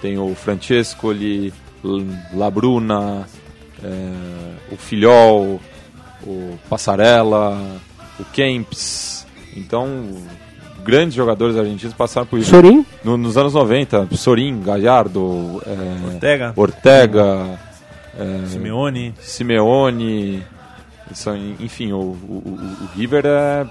tem 0.00 0.18
o 0.18 0.34
Francescoli, 0.34 1.52
Labruna, 2.34 3.26
é, 3.82 4.72
o 4.72 4.76
Filhol, 4.76 5.60
o 6.22 6.58
Passarella, 6.68 7.58
o 8.18 8.24
Kempis. 8.24 9.26
Então, 9.56 10.08
grandes 10.84 11.14
jogadores 11.14 11.56
argentinos 11.56 11.94
passaram 11.94 12.26
por 12.26 12.38
isso. 12.38 12.50
Sorin? 12.50 12.84
No, 13.04 13.16
nos 13.16 13.36
anos 13.36 13.54
90, 13.54 14.08
Sorin, 14.12 14.60
Gallardo, 14.62 15.62
é, 15.66 16.14
Ortega, 16.14 16.52
Ortega 16.56 17.58
é, 18.18 18.46
Simeone. 18.46 19.14
Simeone. 19.20 20.42
Enfim, 21.60 21.92
o, 21.92 21.98
o, 21.98 22.58
o 22.82 22.96
River 22.96 23.24
é, 23.26 23.66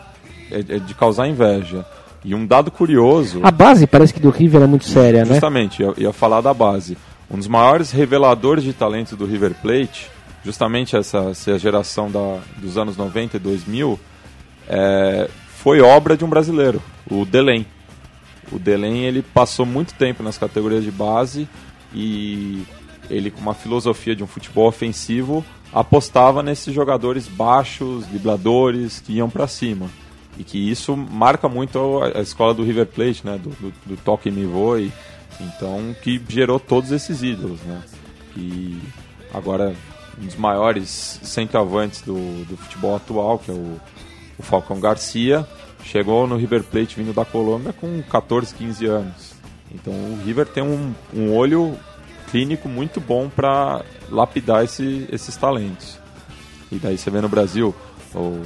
é, 0.51 0.59
é 0.59 0.79
de 0.79 0.93
causar 0.93 1.27
inveja. 1.27 1.85
E 2.25 2.33
um 2.33 2.43
dado 2.43 2.71
curioso. 2.71 3.39
A 3.43 3.51
base 3.51 3.85
parece 3.85 4.11
que 4.11 4.19
do 4.19 4.31
River 4.31 4.63
é 4.63 4.65
muito 4.65 4.85
séria, 4.85 5.23
justamente, 5.23 5.29
né? 5.29 5.35
Justamente, 5.35 5.83
ia, 6.01 6.07
ia 6.07 6.11
falar 6.13 6.41
da 6.41 6.55
base. 6.55 6.97
Um 7.29 7.37
dos 7.37 7.47
maiores 7.47 7.91
reveladores 7.91 8.63
de 8.63 8.73
talento 8.73 9.15
do 9.15 9.27
River 9.27 9.53
Plate, 9.61 10.09
justamente 10.43 10.95
essa, 10.95 11.29
essa 11.29 11.59
geração 11.59 12.09
da, 12.09 12.39
dos 12.57 12.79
anos 12.79 12.97
90 12.97 13.37
e 13.37 13.39
2000, 13.39 13.99
é, 14.67 15.29
foi 15.57 15.81
obra 15.81 16.17
de 16.17 16.25
um 16.25 16.27
brasileiro, 16.27 16.81
o 17.11 17.25
Delém. 17.25 17.63
O 18.51 18.57
Delém 18.57 19.05
ele 19.05 19.21
passou 19.21 19.65
muito 19.65 19.93
tempo 19.93 20.23
nas 20.23 20.35
categorias 20.35 20.83
de 20.83 20.91
base 20.91 21.47
e 21.93 22.63
ele, 23.07 23.29
com 23.29 23.39
uma 23.39 23.53
filosofia 23.53 24.15
de 24.15 24.23
um 24.23 24.27
futebol 24.27 24.67
ofensivo, 24.67 25.45
apostava 25.71 26.41
nesses 26.41 26.73
jogadores 26.73 27.27
baixos, 27.27 28.03
dribladores, 28.07 28.99
que 28.99 29.13
iam 29.13 29.29
para 29.29 29.47
cima 29.47 29.87
e 30.37 30.43
que 30.43 30.57
isso 30.57 30.95
marca 30.95 31.47
muito 31.47 32.01
a, 32.03 32.21
escola 32.21 32.53
do 32.53 32.63
River 32.63 32.87
Plate, 32.87 33.25
né, 33.25 33.37
do, 33.37 33.49
do, 33.49 33.73
do 33.85 33.97
toque 33.97 34.29
me 34.29 34.45
voe, 34.45 34.91
então 35.39 35.95
que 36.01 36.21
gerou 36.27 36.59
todos 36.59 36.91
esses 36.91 37.23
ídolos, 37.23 37.59
né, 37.61 37.81
e 38.35 38.79
agora 39.33 39.75
um 40.21 40.25
dos 40.25 40.35
maiores 40.35 41.19
centroavantes 41.23 42.01
do, 42.01 42.45
do 42.45 42.57
futebol 42.57 42.95
atual, 42.95 43.39
que 43.39 43.51
é 43.51 43.53
o, 43.53 43.79
o 44.37 44.43
Falcão 44.43 44.79
Garcia, 44.79 45.47
chegou 45.83 46.25
no 46.25 46.37
River 46.37 46.63
Plate 46.63 46.95
vindo 46.95 47.13
da 47.13 47.25
Colômbia 47.25 47.73
com 47.73 48.01
14, 48.03 48.53
15 48.55 48.85
anos. 48.85 49.35
Então 49.71 49.93
o 49.93 50.21
River 50.25 50.45
tem 50.47 50.63
um, 50.63 50.93
um 51.13 51.33
olho 51.33 51.77
clínico 52.31 52.67
muito 52.67 52.99
bom 52.99 53.29
para 53.29 53.83
lapidar 54.09 54.63
esse, 54.63 55.07
esses 55.11 55.35
talentos. 55.35 55.99
E 56.71 56.77
daí 56.77 56.97
você 56.97 57.09
vê 57.09 57.21
no 57.21 57.29
Brasil 57.29 57.75
o 58.13 58.41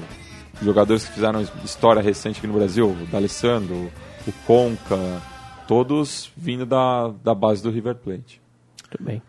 jogadores 0.62 1.05
que 1.05 1.14
fizeram 1.14 1.41
história 1.64 2.01
recente 2.01 2.39
aqui 2.39 2.47
no 2.47 2.53
Brasil, 2.53 2.89
o 2.89 3.05
D'Alessandro, 3.07 3.89
o 4.28 4.32
Conca, 4.45 5.22
todos 5.68 6.32
vindo 6.36 6.66
da, 6.66 7.10
da 7.24 7.34
base 7.34 7.62
do 7.64 7.70
River 7.70 7.95
Plate. 7.95 8.41
Muito 8.91 9.03
bem. 9.03 9.22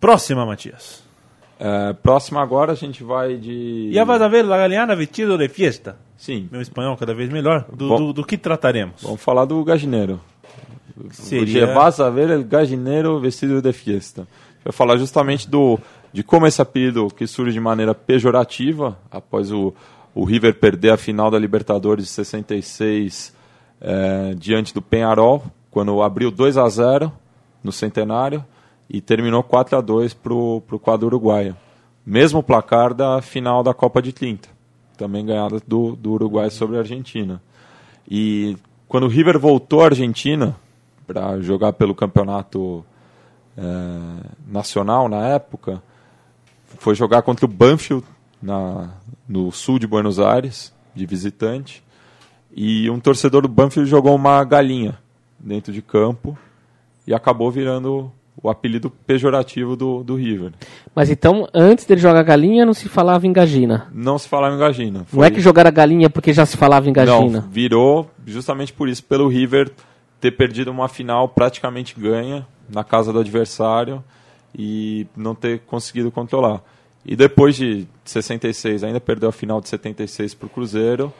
Próxima, 0.00 0.44
Matias. 0.46 1.02
É, 1.58 1.92
próximo 1.94 2.38
agora 2.38 2.72
a 2.72 2.74
gente 2.76 3.02
vai 3.02 3.36
de. 3.36 3.90
E 3.92 3.98
a 3.98 4.04
vas 4.04 4.20
a 4.20 4.28
ver 4.28 4.44
la 4.44 4.58
galeana 4.58 4.94
vestido 4.94 5.38
de 5.38 5.48
fiesta. 5.48 5.96
Sim. 6.16 6.48
Meu 6.52 6.60
espanhol 6.60 6.96
cada 6.96 7.14
vez 7.14 7.30
melhor. 7.30 7.64
Do, 7.72 7.88
Bom. 7.88 7.96
do, 7.96 8.12
do 8.12 8.24
que 8.24 8.36
trataremos? 8.38 9.02
Vamos 9.02 9.20
falar 9.22 9.44
do 9.46 9.62
gajineiro. 9.64 10.20
Seria- 11.10 11.66
Você 11.66 11.74
vas 11.74 12.00
a 12.00 12.08
ver 12.10 12.30
el 12.30 12.44
gajineiro 12.44 13.18
vestido 13.20 13.60
de 13.60 13.72
fiesta. 13.72 14.26
Vai 14.64 14.72
falar 14.72 14.96
justamente 14.96 15.48
do 15.48 15.78
de 16.12 16.22
como 16.22 16.46
esse 16.46 16.60
apelido 16.62 17.08
que 17.08 17.26
surge 17.26 17.52
de 17.52 17.60
maneira 17.60 17.94
pejorativa 17.94 18.98
após 19.10 19.52
o, 19.52 19.74
o 20.16 20.24
River 20.24 20.54
perder 20.54 20.92
a 20.92 20.96
final 20.96 21.30
da 21.30 21.38
Libertadores 21.38 22.06
de 22.06 22.10
66 22.10 23.34
eh, 23.82 24.34
diante 24.38 24.72
do 24.72 24.80
Penharol, 24.80 25.44
quando 25.70 26.02
abriu 26.02 26.30
2 26.30 26.56
a 26.56 26.66
0 26.66 27.12
no 27.62 27.70
Centenário 27.70 28.42
e 28.88 29.02
terminou 29.02 29.42
4 29.42 29.76
a 29.76 29.80
2 29.82 30.14
para 30.14 30.32
o 30.32 30.80
quadro 30.82 31.08
uruguaio. 31.08 31.54
Mesmo 32.04 32.42
placar 32.42 32.94
da 32.94 33.20
final 33.20 33.62
da 33.62 33.74
Copa 33.74 34.00
de 34.00 34.10
30, 34.10 34.48
também 34.96 35.26
ganhada 35.26 35.60
do, 35.66 35.94
do 35.94 36.12
Uruguai 36.12 36.48
sobre 36.48 36.76
a 36.76 36.78
Argentina. 36.78 37.42
E 38.08 38.56
quando 38.88 39.04
o 39.04 39.10
River 39.10 39.38
voltou 39.38 39.82
à 39.82 39.86
Argentina 39.86 40.56
para 41.06 41.38
jogar 41.42 41.74
pelo 41.74 41.94
campeonato 41.94 42.82
eh, 43.54 44.26
nacional 44.48 45.10
na 45.10 45.26
época, 45.26 45.82
foi 46.78 46.94
jogar 46.94 47.20
contra 47.20 47.44
o 47.44 47.48
Banfield 47.48 48.02
na, 48.46 48.90
no 49.28 49.50
sul 49.50 49.78
de 49.78 49.86
Buenos 49.88 50.20
Aires, 50.20 50.72
de 50.94 51.04
visitante. 51.04 51.82
E 52.54 52.88
um 52.88 53.00
torcedor 53.00 53.42
do 53.42 53.48
Banfield 53.48 53.90
jogou 53.90 54.14
uma 54.14 54.42
galinha 54.44 54.96
dentro 55.38 55.72
de 55.72 55.82
campo 55.82 56.38
e 57.06 57.12
acabou 57.12 57.50
virando 57.50 58.10
o 58.40 58.48
apelido 58.48 58.88
pejorativo 58.88 59.74
do, 59.74 60.04
do 60.04 60.14
River. 60.14 60.52
Mas 60.94 61.10
então, 61.10 61.48
antes 61.52 61.84
dele 61.86 62.00
jogar 62.00 62.22
galinha, 62.22 62.64
não 62.64 62.72
se 62.72 62.88
falava 62.88 63.26
em 63.26 63.32
gagina. 63.32 63.88
Não 63.92 64.16
se 64.16 64.28
falava 64.28 64.54
em 64.54 64.58
gagina. 64.58 65.06
Não 65.12 65.24
é 65.24 65.30
que 65.30 65.40
jogaram 65.40 65.68
a 65.68 65.72
galinha 65.72 66.08
porque 66.08 66.32
já 66.32 66.46
se 66.46 66.56
falava 66.56 66.88
em 66.88 66.92
gagina. 66.92 67.40
Não, 67.40 67.48
virou 67.50 68.08
justamente 68.24 68.72
por 68.72 68.88
isso, 68.88 69.02
pelo 69.02 69.26
River 69.28 69.72
ter 70.20 70.30
perdido 70.30 70.70
uma 70.70 70.88
final 70.88 71.28
praticamente 71.28 71.98
ganha 71.98 72.46
na 72.68 72.84
casa 72.84 73.12
do 73.12 73.18
adversário 73.18 74.02
e 74.56 75.06
não 75.16 75.34
ter 75.34 75.60
conseguido 75.60 76.10
controlar. 76.10 76.62
E 77.08 77.14
depois 77.14 77.54
de 77.54 77.86
66, 78.04 78.82
ainda 78.82 79.00
perdeu 79.00 79.28
a 79.28 79.32
final 79.32 79.60
de 79.60 79.68
76 79.68 80.34
para 80.34 80.46
o 80.46 80.48
Cruzeiro 80.50 81.12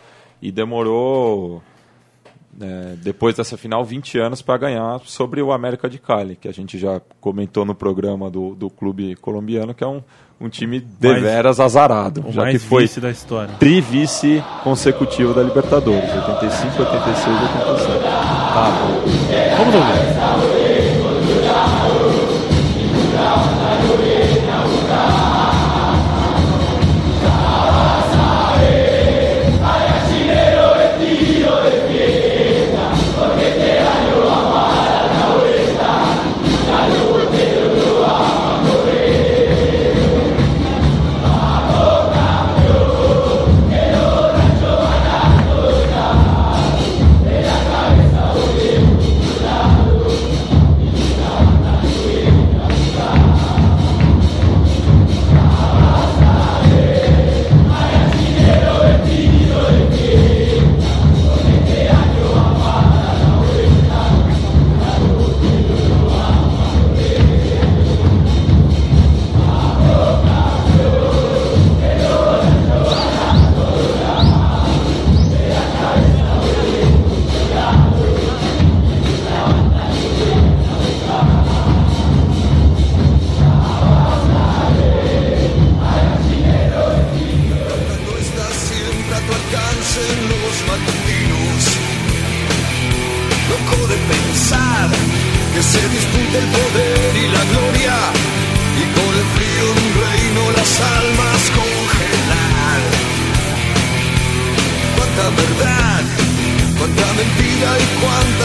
e 0.42 0.50
demorou, 0.50 1.62
é, 2.60 2.96
depois 2.96 3.36
dessa 3.36 3.56
final, 3.56 3.84
20 3.84 4.18
anos 4.18 4.42
para 4.42 4.58
ganhar 4.58 5.00
sobre 5.04 5.40
o 5.40 5.52
América 5.52 5.88
de 5.88 5.98
Cali, 5.98 6.34
que 6.34 6.48
a 6.48 6.52
gente 6.52 6.76
já 6.76 7.00
comentou 7.20 7.64
no 7.64 7.72
programa 7.74 8.28
do, 8.28 8.54
do 8.56 8.68
clube 8.68 9.14
colombiano, 9.16 9.72
que 9.72 9.84
é 9.84 9.86
um, 9.86 10.02
um 10.40 10.48
time 10.48 10.80
deveras 10.80 11.60
azarado, 11.60 12.24
O 12.26 12.32
já 12.32 12.50
que 12.50 12.58
foi 12.58 12.82
vice 12.82 13.00
da 13.00 13.10
história. 13.10 13.54
trivice 13.54 14.42
consecutivo 14.64 15.32
da 15.34 15.42
Libertadores, 15.44 16.10
85, 16.10 16.82
86 16.82 17.26
e 17.26 17.30
87. 17.30 18.02
Tá 18.02 18.70
bom. 18.70 19.56
Vamos 19.56 19.74
ouvir. 19.76 20.75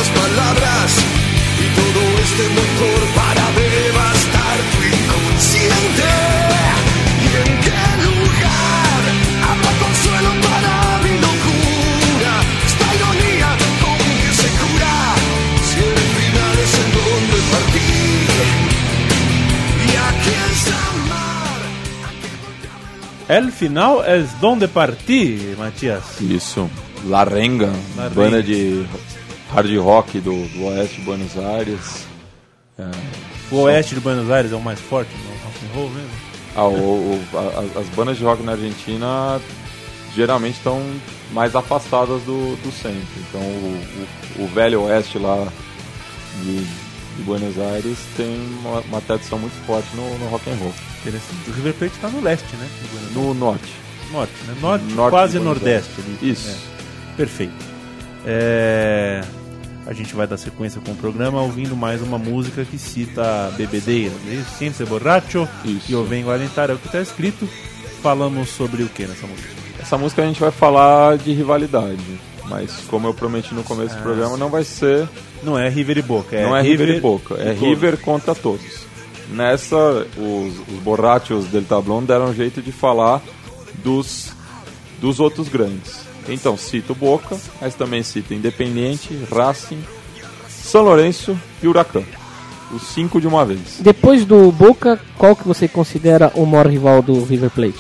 Cuántas 0.02 0.10
palabras. 0.10 0.98
Y 1.60 1.68
todo 1.76 2.02
este 2.24 2.44
motor 2.50 3.02
para 3.16 3.46
devastar 3.52 4.58
tu 4.72 4.80
inconsciente. 4.88 6.10
¿Y 7.22 7.28
en 7.38 7.52
qué 7.62 7.84
lugar 8.06 9.02
habrá 9.50 9.72
consuelo 9.86 10.32
para 10.42 10.74
mi 11.04 11.14
locura? 11.20 12.34
Esta 12.66 12.88
ironía 12.96 13.50
con 13.82 13.98
que 13.98 14.32
se 14.42 14.50
cura. 14.62 14.96
Si 15.70 15.80
el 15.80 16.08
final 16.18 16.56
es 16.64 16.74
en 16.82 16.90
donde 16.98 17.40
partir. 17.52 18.30
¿Y 19.86 19.92
a 19.96 20.10
quién 20.24 20.54
amar? 20.90 21.62
El 23.30 23.52
final 23.52 23.94
es 24.08 24.40
donde 24.42 24.68
partir, 24.68 25.56
Matias. 25.58 26.04
Isso. 26.22 26.70
Larenga, 27.10 27.66
La 27.98 28.10
banda 28.10 28.38
Renga. 28.38 28.42
de 28.44 28.86
hard 29.54 29.76
rock 29.78 30.20
do, 30.20 30.48
do 30.50 30.66
oeste 30.66 30.98
de 30.98 31.02
Buenos 31.02 31.38
Aires. 31.38 32.06
O 33.52 33.56
oeste 33.64 33.96
de 33.96 34.02
Buenos 34.02 34.30
Aires 34.32 34.52
é 34.52 34.56
o 34.56 34.62
mais 34.62 34.80
forte 34.80 35.12
no 35.14 35.30
rock 35.46 35.66
and 35.66 35.76
roll 35.76 35.90
mesmo? 35.90 36.10
Ah, 36.56 36.66
o- 36.66 37.14
o- 37.34 37.38
a- 37.38 37.80
as 37.80 37.88
bandas 37.90 38.18
de 38.18 38.24
rock 38.24 38.44
na 38.44 38.54
Argentina 38.54 39.40
geralmente 40.16 40.56
estão 40.58 40.82
mais 41.32 41.56
afastadas 41.56 42.22
do, 42.24 42.56
do 42.58 42.72
centro. 42.72 43.08
Então 43.30 43.42
o, 43.42 43.84
o- 44.40 44.44
o 44.44 44.48
velho 44.48 44.82
oeste 44.84 45.18
lá 45.20 45.48
de, 46.44 46.60
de 46.64 47.24
Buenos 47.24 47.58
Aires 47.60 47.98
tem 48.18 48.36
uma, 48.62 48.80
uma 48.82 49.02
tradição 49.02 49.38
muito 49.38 49.54
forte 49.66 49.88
no, 49.96 50.18
no 50.18 50.28
rock 50.30 50.50
and 50.50 50.56
roll. 50.56 50.74
Interessante. 51.02 51.50
O 51.50 51.54
River 51.54 51.74
Plate 51.74 51.96
está 51.96 52.10
no 52.10 52.22
leste, 52.22 52.56
né? 52.56 52.70
No 53.14 53.34
norte. 53.34 53.72
norte, 54.12 54.34
né? 54.48 54.56
Norte, 54.62 54.86
Norte 54.94 55.10
quase 55.12 55.40
nordeste. 55.40 55.92
Ali, 56.00 56.32
Isso. 56.32 56.48
né? 56.50 56.58
Perfeito. 57.18 57.54
É, 58.26 59.24
A 59.86 59.94
gente 59.94 60.14
vai 60.14 60.28
dar 60.28 60.38
sequência 60.38 60.80
com 60.80 60.92
o 60.92 60.96
programa 60.96 61.42
ouvindo 61.42 61.76
mais 61.76 62.02
uma 62.02 62.18
música 62.18 62.64
que 62.64 62.78
cita 62.78 63.52
bebedeira. 63.58 64.14
é 64.28 64.36
isso? 64.36 64.58
Ciência 64.58 64.86
borracho 64.86 65.48
Isso. 65.66 65.90
e 65.90 65.94
eu 65.94 66.06
venho 66.06 66.30
alentar, 66.30 66.70
é 66.70 66.74
o 66.74 66.78
que 66.78 66.86
está 66.86 67.02
escrito. 67.02 67.48
Falamos 68.02 68.50
sobre 68.50 68.84
o 68.84 68.90
que 68.90 69.06
nessa 69.06 69.28
música? 69.28 69.50
Essa 69.80 69.98
música 69.98 70.22
a 70.22 70.26
gente 70.26 70.40
vai 70.40 70.52
falar 70.52 71.18
de 71.18 71.34
rivalidade. 71.34 71.98
Mas 72.48 72.84
como 72.88 73.08
eu 73.08 73.14
prometi 73.14 73.54
no 73.54 73.64
começo 73.64 73.96
do 73.96 74.02
programa, 74.02 74.38
não 74.38 74.50
vai 74.50 74.64
ser 74.64 75.08
Não 75.42 75.58
é 75.58 75.70
River 75.70 75.98
e 75.98 76.02
Boca, 76.02 76.36
é 76.36 76.44
não 76.44 76.56
é 76.56 76.62
River, 76.62 76.90
e 76.90 77.00
Boca, 77.00 77.36
é 77.36 77.54
todos. 77.54 77.62
River 77.62 77.98
contra 77.98 78.36
todos. 78.36 78.86
Nessa, 79.30 80.06
os, 80.18 80.60
os 80.68 80.80
borrachos 80.84 81.46
del 81.46 81.64
tablón 81.64 82.04
deram 82.04 82.26
um 82.26 82.34
jeito 82.34 82.62
de 82.62 82.72
falar 82.72 83.22
dos, 83.82 84.34
dos 85.00 85.20
outros 85.20 85.48
grandes. 85.48 86.11
Então, 86.30 86.56
cita 86.58 86.94
o 86.94 86.96
Boca, 86.96 87.38
mas 87.60 87.74
também 87.76 88.04
cita 88.04 88.34
Independiente, 88.34 89.18
Racing, 89.32 89.80
São 90.48 90.84
Lourenço 90.84 91.38
e 91.62 91.68
Huracan. 91.68 92.04
Os 92.74 92.84
cinco 92.84 93.20
de 93.20 93.28
uma 93.28 93.44
vez. 93.46 93.60
Depois 93.80 94.24
do 94.24 94.50
Boca, 94.52 95.00
qual 95.18 95.36
que 95.36 95.46
você 95.48 95.68
considera 95.68 96.32
o 96.36 96.46
maior 96.46 96.68
rival 96.68 97.02
do 97.02 97.24
River 97.26 97.50
Plate? 97.50 97.80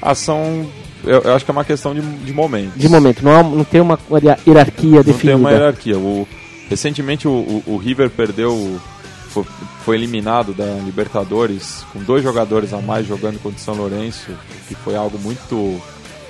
Ah, 0.00 0.14
são... 0.14 0.66
Eu, 1.04 1.20
eu 1.22 1.34
acho 1.34 1.44
que 1.44 1.50
é 1.50 1.54
uma 1.54 1.64
questão 1.64 1.94
de, 1.94 2.00
de 2.00 2.32
momentos. 2.32 2.74
De 2.76 2.88
momento, 2.88 3.24
não, 3.24 3.42
não 3.50 3.64
tem 3.64 3.80
uma 3.80 3.98
hierarquia 4.46 4.96
Não 4.96 5.04
tem 5.04 5.12
definida. 5.12 5.36
uma 5.38 5.50
hierarquia. 5.50 5.98
O, 5.98 6.26
recentemente 6.68 7.26
o, 7.28 7.30
o- 7.32 7.62
o 7.66 7.76
River 7.76 8.08
perdeu 8.10 8.80
foi, 9.28 9.44
foi, 9.84 9.96
eliminado 9.96 10.52
da 10.54 10.64
Libertadores 10.84 11.84
com 11.92 11.98
dois 12.00 12.22
jogadores 12.22 12.72
a 12.72 12.80
mais 12.80 13.06
jogando 13.06 13.40
contra 13.42 13.58
o 13.58 13.60
São 13.62 13.74
Lourenço, 13.74 14.30
que 14.68 14.74
foi 14.76 14.94
algo 14.96 15.18
muito, 15.18 15.80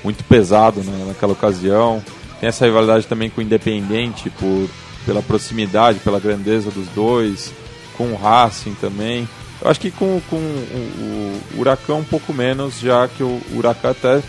muito 0.03 0.25
pesado 0.25 0.81
né, 0.81 1.05
naquela 1.07 1.33
ocasião. 1.33 2.03
Tem 2.41 2.49
essa 2.49 2.65
rivalidade 2.65 3.07
também 3.07 3.31
com 3.31 3.41
o 3.41 3.45
Independente, 3.45 4.31
por, 4.31 4.69
pela 5.07 5.23
proximidade, 5.23 6.01
pela 6.01 6.19
grandeza 6.19 6.71
dos 6.71 6.87
dois, 6.89 7.53
com 7.97 8.13
o 8.13 8.17
Racing 8.17 8.75
também. 8.81 9.29
Eu 9.61 9.71
acho 9.71 9.79
que 9.79 9.91
com, 9.91 10.21
com 10.29 10.37
o, 10.37 11.41
o 11.55 11.61
Huracão 11.61 12.01
um 12.01 12.05
pouco 12.05 12.33
menos, 12.33 12.81
já 12.81 13.07
que 13.07 13.23
o 13.23 13.41
Huracão 13.55 13.93
até 13.93 14.23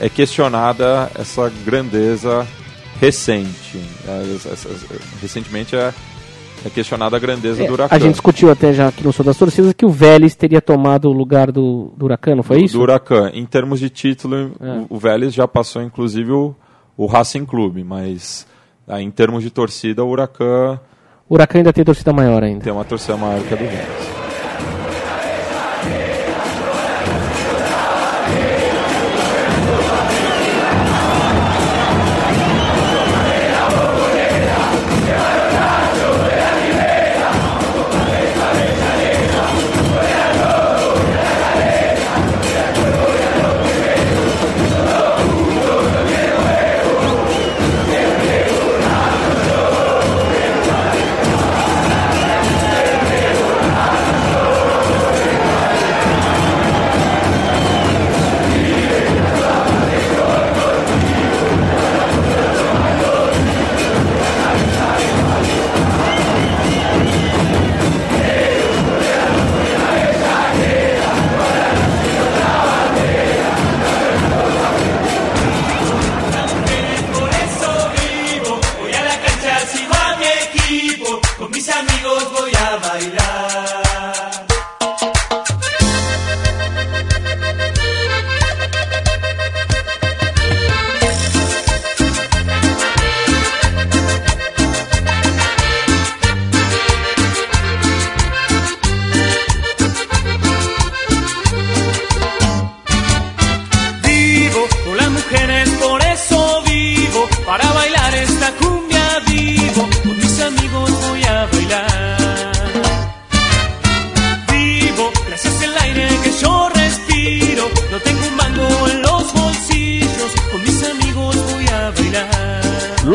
é 0.00 0.08
questionada 0.08 1.10
essa 1.14 1.52
grandeza 1.64 2.46
recente. 3.00 3.78
É, 4.06 4.36
recentemente 5.20 5.76
é, 5.76 5.92
é 6.64 6.70
questionada 6.70 7.16
a 7.16 7.20
grandeza 7.20 7.62
é, 7.62 7.66
do 7.66 7.72
Huracão. 7.72 7.96
A 7.96 8.00
gente 8.00 8.12
discutiu 8.12 8.50
até 8.50 8.72
já 8.72 8.88
aqui 8.88 9.04
no 9.04 9.12
Sul 9.12 9.24
das 9.24 9.36
Torcidas 9.36 9.72
que 9.72 9.86
o 9.86 9.90
Vélez 9.90 10.34
teria 10.34 10.60
tomado 10.60 11.08
o 11.08 11.12
lugar 11.12 11.52
do, 11.52 11.92
do 11.96 12.06
Huracão, 12.06 12.36
não 12.36 12.42
foi 12.42 12.58
do, 12.58 12.64
isso? 12.64 12.76
Do 12.76 12.82
Huracão. 12.82 13.28
Em 13.28 13.46
termos 13.46 13.80
de 13.80 13.88
título, 13.90 14.52
é. 14.60 14.66
o, 14.90 14.96
o 14.96 14.98
Vélez 14.98 15.34
já 15.34 15.46
passou 15.46 15.82
inclusive 15.82 16.32
o, 16.32 16.54
o 16.96 17.06
Racing 17.06 17.44
Clube, 17.44 17.84
mas 17.84 18.46
aí, 18.86 19.04
em 19.04 19.10
termos 19.10 19.42
de 19.42 19.50
torcida, 19.50 20.04
o 20.04 20.08
Huracão... 20.08 20.80
O 21.28 21.34
Huracão 21.34 21.58
ainda 21.58 21.72
tem 21.72 21.84
torcida 21.84 22.12
maior 22.12 22.42
ainda. 22.42 22.64
Tem 22.64 22.72
uma 22.72 22.84
torcida 22.84 23.16
maior 23.16 23.42
que 23.42 23.52
a 23.52 23.56
do 23.56 23.64
Vélez. 23.64 24.17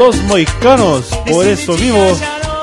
Moicanos, 0.04 1.08
por 1.26 1.46
isso 1.46 1.72
vivo. 1.74 1.98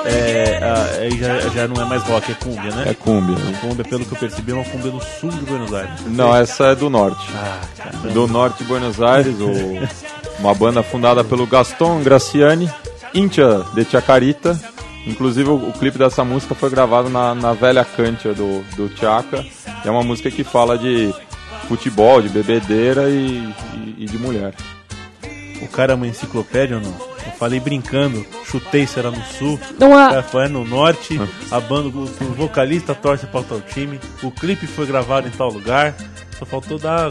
É, 0.05 0.61
aí 1.01 1.19
já, 1.19 1.39
já 1.49 1.69
não 1.69 1.81
é 1.81 1.87
mais 1.87 2.03
rock, 2.03 2.33
é 2.33 2.35
cumbia, 2.35 2.71
né? 2.71 2.85
É 2.89 2.95
cumbia. 2.95 3.37
É 3.37 3.67
cumbia, 3.67 3.85
pelo 3.85 4.05
que 4.05 4.13
eu 4.13 4.19
percebi, 4.19 4.53
é 4.53 4.55
uma 4.55 4.65
cumbia 4.65 4.91
do 4.91 5.01
sul 5.01 5.31
de 5.31 5.41
Buenos 5.47 5.73
Aires. 5.73 5.93
Não, 6.07 6.37
essa 6.37 6.67
é 6.67 6.75
do 6.75 6.91
norte. 6.91 7.27
Ah, 7.35 7.61
do 8.13 8.27
norte 8.27 8.59
de 8.59 8.65
Buenos 8.65 9.01
Aires, 9.01 9.35
o, 9.41 9.51
uma 10.39 10.55
banda 10.55 10.83
fundada 10.83 11.25
pelo 11.25 11.47
Gaston 11.47 12.03
Graciani, 12.03 12.71
Intia 13.15 13.63
de 13.73 13.85
Chacarita. 13.87 14.61
Inclusive, 15.07 15.49
o, 15.49 15.55
o, 15.55 15.73
clipe 15.73 15.97
dessa 15.97 16.23
música 16.23 16.55
foi 16.55 16.69
gravado 16.69 17.09
na, 17.09 17.35
na 17.35 17.55
velha 17.55 17.85
Cantia 17.87 18.35
do, 18.35 18.63
do 18.77 18.95
Chaca. 18.99 19.43
É 19.83 19.91
uma 19.91 20.03
música 20.03 20.31
que 20.31 20.45
fala 20.45 20.77
de 20.77 21.11
futebol, 21.69 22.21
de 22.21 22.29
bebedeira 22.29 23.09
e, 23.09 23.51
e, 23.75 23.95
e 24.01 24.05
de 24.05 24.19
mulher. 24.19 24.55
O 25.63 25.69
cara 25.69 25.93
é 25.93 25.95
uma 25.95 26.07
enciclopédia 26.07 26.77
ou 26.77 26.83
não? 26.83 27.10
Falei 27.41 27.59
brincando, 27.59 28.27
chutei 28.45 28.87
se 28.87 28.99
era 28.99 29.11
no 29.11 29.25
sul, 29.25 29.59
não 29.79 29.97
há... 29.97 30.23
foi 30.23 30.47
no 30.47 30.63
norte, 30.63 31.19
a 31.51 31.59
banda, 31.59 31.89
o, 31.89 32.03
o 32.03 32.35
vocalista 32.35 32.95
torce 32.95 33.27
para 33.27 33.41
o 33.41 33.43
tal 33.43 33.63
time, 33.63 33.99
o 34.23 34.31
clipe 34.31 34.67
foi 34.67 34.85
gravado 34.85 35.27
em 35.27 35.31
tal 35.31 35.49
lugar, 35.51 35.95
só 36.39 36.45
faltou 36.45 36.79
dar 36.79 37.11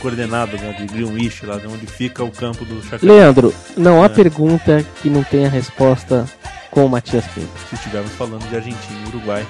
coordenada 0.00 0.56
né, 0.56 0.72
de 0.72 0.86
Greenwich, 0.86 1.46
lá 1.46 1.56
de 1.56 1.68
onde 1.68 1.86
fica 1.86 2.24
o 2.24 2.32
campo 2.32 2.64
do 2.64 2.82
Chacarita. 2.82 3.06
Leandro, 3.06 3.54
não 3.76 4.02
há 4.02 4.06
é. 4.06 4.08
pergunta 4.08 4.84
que 5.00 5.08
não 5.08 5.22
tenha 5.22 5.48
resposta 5.48 6.26
com 6.68 6.84
o 6.84 6.88
Matias 6.88 7.24
Pinto. 7.28 7.48
Se 7.68 7.76
estivermos 7.76 8.10
falando 8.14 8.48
de 8.48 8.56
Argentina 8.56 8.98
e 9.06 9.08
Uruguai. 9.08 9.46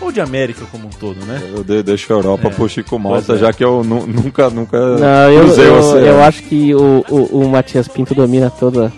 Ou 0.00 0.10
de 0.10 0.22
América 0.22 0.64
como 0.70 0.86
um 0.86 0.90
todo, 0.90 1.22
né? 1.26 1.38
Eu 1.54 1.62
de, 1.62 1.82
deixo 1.82 2.10
a 2.14 2.16
Europa 2.16 2.48
é, 2.48 2.50
pro 2.50 2.66
Chico 2.66 2.98
Malta, 2.98 3.34
é. 3.34 3.36
já 3.36 3.52
que 3.52 3.62
eu 3.62 3.84
nunca, 3.84 4.48
nunca 4.48 4.78
não, 4.96 5.30
eu, 5.30 5.46
eu, 5.48 5.98
eu, 5.98 6.22
acho 6.22 6.42
que 6.44 6.74
o, 6.74 7.04
o, 7.10 7.42
o 7.42 7.48
Matias 7.50 7.88
Pinto 7.88 8.14
domina 8.14 8.48
toda 8.48 8.90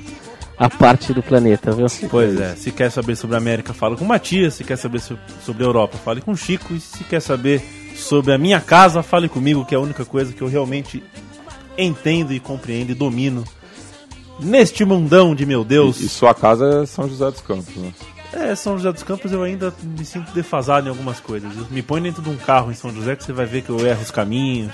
a 0.63 0.71
parte 0.71 1.13
do 1.13 1.21
planeta, 1.21 1.73
viu? 1.73 1.87
Pois 2.09 2.41
é. 2.41 2.55
Se 2.55 2.71
quer 2.71 2.89
saber 2.89 3.17
sobre 3.17 3.35
a 3.35 3.39
América, 3.39 3.75
fala 3.75 3.97
com 3.97 4.05
o 4.05 4.07
Matias. 4.07 4.55
Se 4.55 4.63
quer 4.63 4.77
saber 4.77 5.01
sobre 5.01 5.65
a 5.65 5.67
Europa, 5.67 5.99
fale 5.99 6.21
com 6.21 6.31
o 6.31 6.37
Chico. 6.37 6.73
E 6.73 6.79
se 6.79 7.03
quer 7.03 7.21
saber 7.21 7.61
sobre 7.97 8.33
a 8.33 8.39
minha 8.39 8.61
casa, 8.61 9.03
fale 9.03 9.29
comigo, 9.29 9.65
que 9.65 9.75
é 9.75 9.79
a 9.79 9.81
única 9.81 10.05
coisa 10.05 10.33
que 10.33 10.41
eu 10.41 10.47
realmente 10.47 11.03
entendo 11.77 12.33
e 12.33 12.39
compreendo 12.39 12.93
e 12.93 12.95
domino 12.95 13.43
neste 14.39 14.85
mundão 14.85 15.35
de 15.35 15.45
meu 15.45 15.65
Deus. 15.65 16.01
E, 16.01 16.07
e 16.07 16.09
sua 16.09 16.33
casa 16.33 16.83
é 16.83 16.87
São 16.87 17.09
José 17.09 17.29
dos 17.29 17.41
Campos, 17.41 17.75
né? 17.75 17.93
É, 18.33 18.55
São 18.55 18.77
José 18.77 18.93
dos 18.93 19.03
Campos 19.03 19.33
eu 19.33 19.43
ainda 19.43 19.75
me 19.83 20.05
sinto 20.05 20.31
defasado 20.31 20.87
em 20.87 20.91
algumas 20.91 21.19
coisas. 21.19 21.51
Me 21.71 21.83
põe 21.83 22.01
dentro 22.01 22.23
de 22.23 22.31
um 22.31 22.37
carro 22.37 22.71
em 22.71 22.75
São 22.75 22.95
José 22.95 23.17
que 23.17 23.25
você 23.25 23.33
vai 23.33 23.47
ver 23.47 23.63
que 23.63 23.71
eu 23.71 23.85
erro 23.85 24.01
os 24.01 24.13
caminhos 24.13 24.73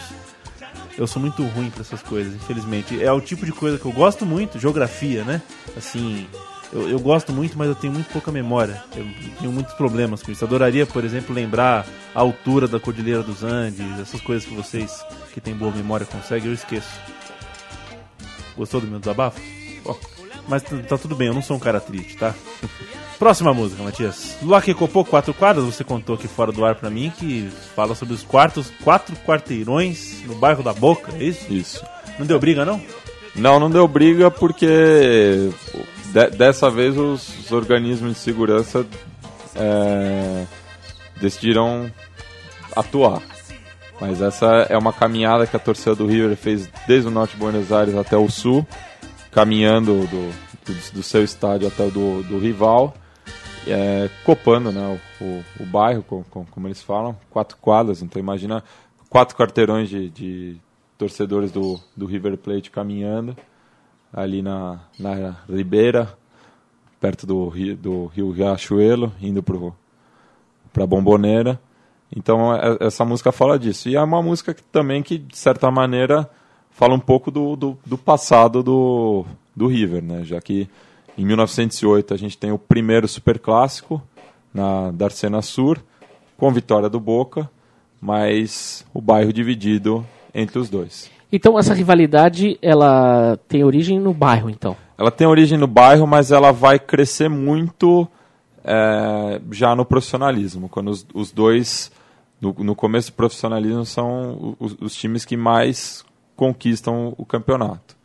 eu 0.99 1.07
sou 1.07 1.23
muito 1.23 1.45
ruim 1.45 1.71
para 1.71 1.83
essas 1.83 2.03
coisas, 2.03 2.35
infelizmente. 2.35 3.03
É 3.03 3.11
o 3.13 3.21
tipo 3.21 3.47
de 3.47 3.53
coisa 3.53 3.79
que 3.79 3.87
eu 3.87 3.93
gosto 3.93 4.27
muito, 4.27 4.59
geografia, 4.59 5.23
né? 5.23 5.41
Assim, 5.77 6.27
eu, 6.73 6.91
eu, 6.91 6.99
gosto 6.99 7.33
muito, 7.33 7.57
mas 7.57 7.69
eu 7.69 7.75
tenho 7.77 7.93
muito 7.93 8.11
pouca 8.13 8.33
memória. 8.33 8.83
Eu 8.97 9.07
tenho 9.39 9.53
muitos 9.53 9.75
problemas 9.75 10.25
com 10.25 10.33
isso. 10.33 10.45
Adoraria, 10.45 10.85
por 10.85 11.05
exemplo, 11.05 11.33
lembrar 11.33 11.87
a 12.13 12.21
altura 12.21 12.67
da 12.67 12.81
Cordilheira 12.81 13.23
dos 13.23 13.45
Andes, 13.45 14.01
essas 14.01 14.21
coisas 14.21 14.47
que 14.47 14.55
vocês 14.55 15.01
que 15.33 15.41
têm 15.41 15.55
boa 15.55 15.71
memória 15.71 16.05
conseguem, 16.05 16.49
eu 16.49 16.55
esqueço. 16.55 16.91
Gostou 18.57 18.81
do 18.81 18.89
meu 18.89 18.99
desabafo? 18.99 19.41
Bom, 19.85 19.97
mas 20.49 20.65
tá 20.89 20.99
tudo 20.99 21.15
bem, 21.15 21.29
eu 21.29 21.35
não 21.35 21.43
sou 21.43 21.57
um 21.57 21.61
cara 21.61 21.81
triste, 21.81 22.17
tá? 22.17 22.35
Próxima 23.19 23.53
música, 23.53 23.83
Matias. 23.83 24.37
Luaque 24.41 24.73
Copô, 24.73 25.05
quatro 25.05 25.35
quadras, 25.35 25.65
você 25.65 25.83
contou 25.83 26.15
aqui 26.15 26.29
fora 26.29 26.53
do 26.53 26.65
ar 26.65 26.77
pra 26.77 26.89
mim, 26.89 27.11
que 27.11 27.51
fala 27.75 27.97
sobre 27.97 28.15
os 28.15 28.23
quartos, 28.23 28.71
quatro 28.85 29.17
quarteirões 29.27 30.23
no 30.25 30.37
bairro 30.37 30.63
da 30.63 30.73
Boca, 30.73 31.13
é 31.19 31.25
isso? 31.25 31.53
Isso. 31.53 31.85
Não 32.17 32.25
deu 32.25 32.39
briga, 32.39 32.65
não? 32.65 32.81
Não, 33.35 33.59
não 33.59 33.69
deu 33.69 33.89
briga 33.89 34.31
porque 34.31 35.51
de, 36.13 36.31
dessa 36.31 36.71
vez 36.71 36.97
os, 36.97 37.41
os, 37.41 37.51
organismos 37.51 38.13
de 38.13 38.19
segurança 38.21 38.87
é, 39.57 40.45
decidiram 41.21 41.91
atuar. 42.77 43.21
Mas 44.01 44.23
essa 44.23 44.47
é 44.71 44.79
uma 44.79 44.93
caminhada 44.93 45.45
que 45.45 45.57
a 45.57 45.61
torcida 45.61 45.97
do 45.97 46.07
River 46.07 46.37
fez 46.37 46.71
desde 46.87 47.09
o 47.09 47.11
norte 47.11 47.33
de 47.33 47.39
Buenos 47.39 47.73
Aires 47.73 47.97
até 47.97 48.17
o 48.17 48.31
sul, 48.31 48.65
caminhando 49.33 50.07
do, 50.07 50.31
do, 50.65 50.93
do 50.93 51.03
seu 51.03 51.25
estádio 51.25 51.67
até 51.67 51.83
o 51.83 51.91
do, 51.91 52.23
do 52.23 52.39
rival 52.39 52.95
é, 53.67 54.09
copando 54.25 54.71
né, 54.73 54.99
o, 55.21 55.25
o, 55.25 55.45
o 55.61 55.67
bairro, 55.67 56.03
com, 56.03 56.23
com, 56.25 56.45
como 56.45 56.67
eles 56.67 56.83
falam, 56.83 57.17
quatro 57.31 57.57
quadras. 57.59 58.03
Então 58.03 58.21
imagina 58.21 58.63
quatro 59.09 59.37
quarteirões 59.37 59.89
de, 59.89 60.11
de 60.11 60.57
torcedores 60.97 61.51
do, 61.53 61.81
do 61.97 62.07
River 62.07 62.37
Plate 62.37 62.71
caminhando 62.71 63.37
ali 64.13 64.43
na, 64.43 64.81
na 64.99 65.37
Ribeira, 65.49 66.17
perto 67.01 67.27
do, 67.27 67.49
rio, 67.49 67.77
do 67.77 68.07
rio 68.07 68.31
Riachuelo, 68.31 69.13
indo 69.21 69.43
para 69.43 70.87
Bomboneira. 70.87 71.61
Então 72.15 72.55
é, 72.55 72.79
essa 72.81 73.05
música 73.05 73.31
fala 73.31 73.59
disso. 73.59 73.89
E 73.89 73.97
é 73.97 74.03
uma 74.03 74.23
música 74.23 74.55
que, 74.55 74.63
também 74.63 75.03
que, 75.03 75.19
de 75.19 75.37
certa 75.37 75.71
maneira, 75.71 76.29
fala 76.71 76.95
um 76.95 77.01
pouco 77.01 77.31
do, 77.31 77.55
do, 77.55 77.79
do 77.85 77.99
passado 77.99 78.63
do, 78.63 79.25
do 79.55 79.67
River, 79.67 80.03
né? 80.03 80.25
já 80.25 80.41
que 80.41 80.69
em 81.19 81.27
1908 81.27 82.15
a 82.15 82.17
gente 82.17 82.39
tem 82.39 82.53
o 82.53 82.59
primeiro 82.59 83.09
superclássico 83.09 84.01
na 84.55 84.93
Darcena 84.93 85.43
Sur, 85.43 85.83
com 86.37 86.53
vitória 86.53 86.89
do 86.89 87.01
Boca, 87.01 87.51
mas 88.01 88.87
o 88.95 89.01
bairro 89.01 89.33
dividido 89.33 90.07
entre 90.33 90.59
os 90.59 90.71
dois. 90.71 91.11
Então 91.31 91.59
essa 91.59 91.75
rivalidade 91.75 92.57
ela 92.63 93.37
tem 93.49 93.65
origem 93.65 93.99
no 93.99 94.15
bairro, 94.15 94.49
então? 94.49 94.77
Ela 94.97 95.11
tem 95.11 95.27
origem 95.27 95.59
no 95.59 95.67
bairro, 95.67 96.07
mas 96.07 96.31
ela 96.31 96.53
vai 96.53 96.79
crescer 96.79 97.29
muito 97.29 98.09
é, 98.65 99.41
já 99.51 99.75
no 99.75 99.85
profissionalismo, 99.85 100.69
quando 100.69 100.89
os, 100.89 101.07
os 101.13 101.33
dois 101.33 101.91
no, 102.41 102.55
no, 102.59 102.75
começo 102.75 103.11
do 103.11 103.15
profissionalismo 103.15 103.85
são 103.85 104.57
os, 104.61 104.77
os, 104.81 104.95
times 104.95 105.25
que 105.25 105.37
mais 105.37 106.05
conquistam 106.37 107.13
o 107.17 107.25
campeonato. 107.25 107.97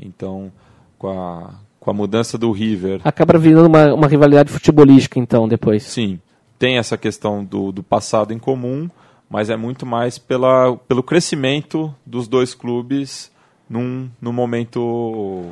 Então, 0.00 0.50
com 0.98 1.10
a, 1.10 1.54
com 1.84 1.90
a 1.90 1.94
mudança 1.94 2.38
do 2.38 2.50
River. 2.50 3.02
Acaba 3.04 3.38
virando 3.38 3.66
uma, 3.66 3.92
uma 3.92 4.08
rivalidade 4.08 4.50
futebolística, 4.50 5.18
então, 5.18 5.46
depois. 5.46 5.82
Sim. 5.82 6.18
Tem 6.58 6.78
essa 6.78 6.96
questão 6.96 7.44
do, 7.44 7.70
do 7.70 7.82
passado 7.82 8.32
em 8.32 8.38
comum, 8.38 8.88
mas 9.28 9.50
é 9.50 9.56
muito 9.56 9.84
mais 9.84 10.16
pela, 10.16 10.76
pelo 10.88 11.02
crescimento 11.02 11.94
dos 12.06 12.26
dois 12.26 12.54
clubes 12.54 13.30
num, 13.68 14.08
num 14.18 14.32
momento. 14.32 15.44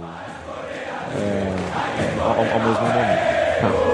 É, 1.14 1.54
ao, 2.18 2.30
ao 2.30 2.66
mesmo 2.66 2.86
momento. 2.86 3.91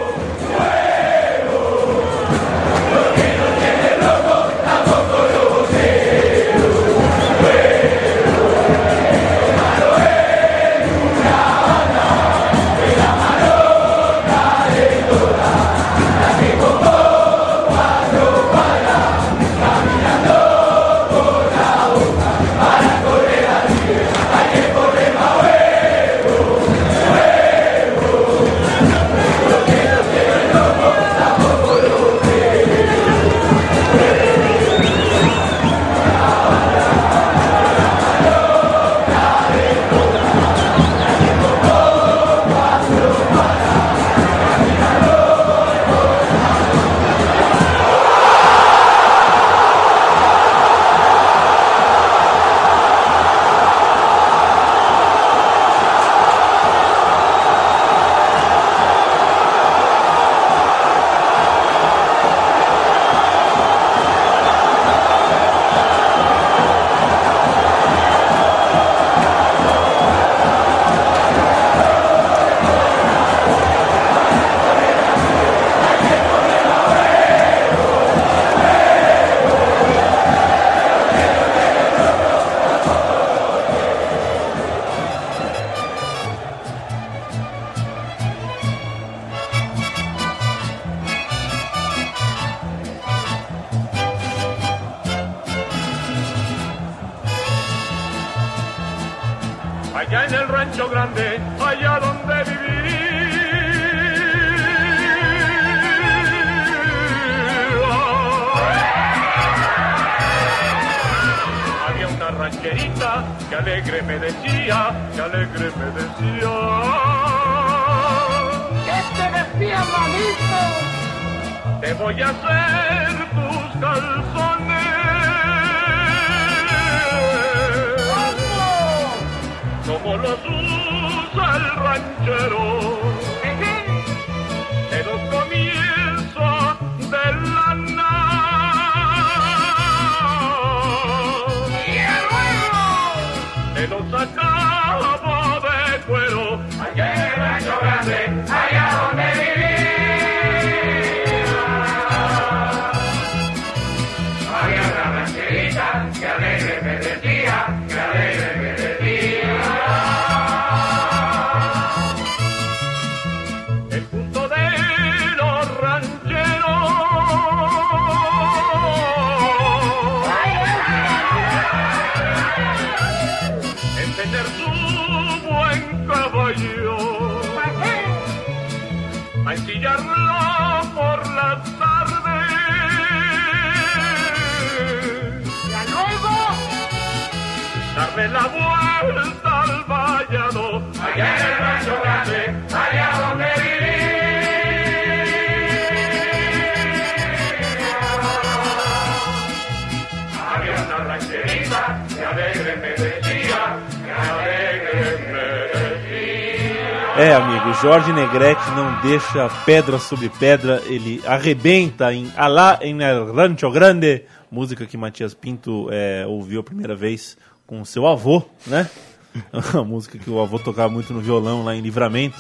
É, 207.19 207.35
amigo, 207.35 207.75
Jorge 207.83 208.13
Negrete 208.13 208.71
não 208.77 209.01
deixa 209.01 209.49
pedra 209.67 209.99
sobre 209.99 210.29
pedra, 210.29 210.81
ele 210.87 211.21
arrebenta 211.27 212.15
em 212.15 212.33
Alá 212.37 212.79
em 212.81 212.97
Rancho 213.35 213.69
Grande, 213.73 214.23
música 214.49 214.87
que 214.87 214.97
Matias 214.97 215.35
Pinto 215.35 215.89
é, 215.91 216.25
ouviu 216.29 216.61
a 216.61 216.63
primeira 216.63 216.95
vez 216.95 217.37
com 217.67 217.85
seu 217.85 218.07
avô, 218.07 218.45
né? 218.65 218.89
Uma 219.75 219.83
música 219.83 220.17
que 220.17 220.31
o 220.31 220.41
avô 220.41 220.61
tocava 220.61 220.89
muito 220.93 221.13
no 221.13 221.21
violão 221.21 221.65
lá 221.65 221.75
em 221.75 221.81
Livramento. 221.81 222.39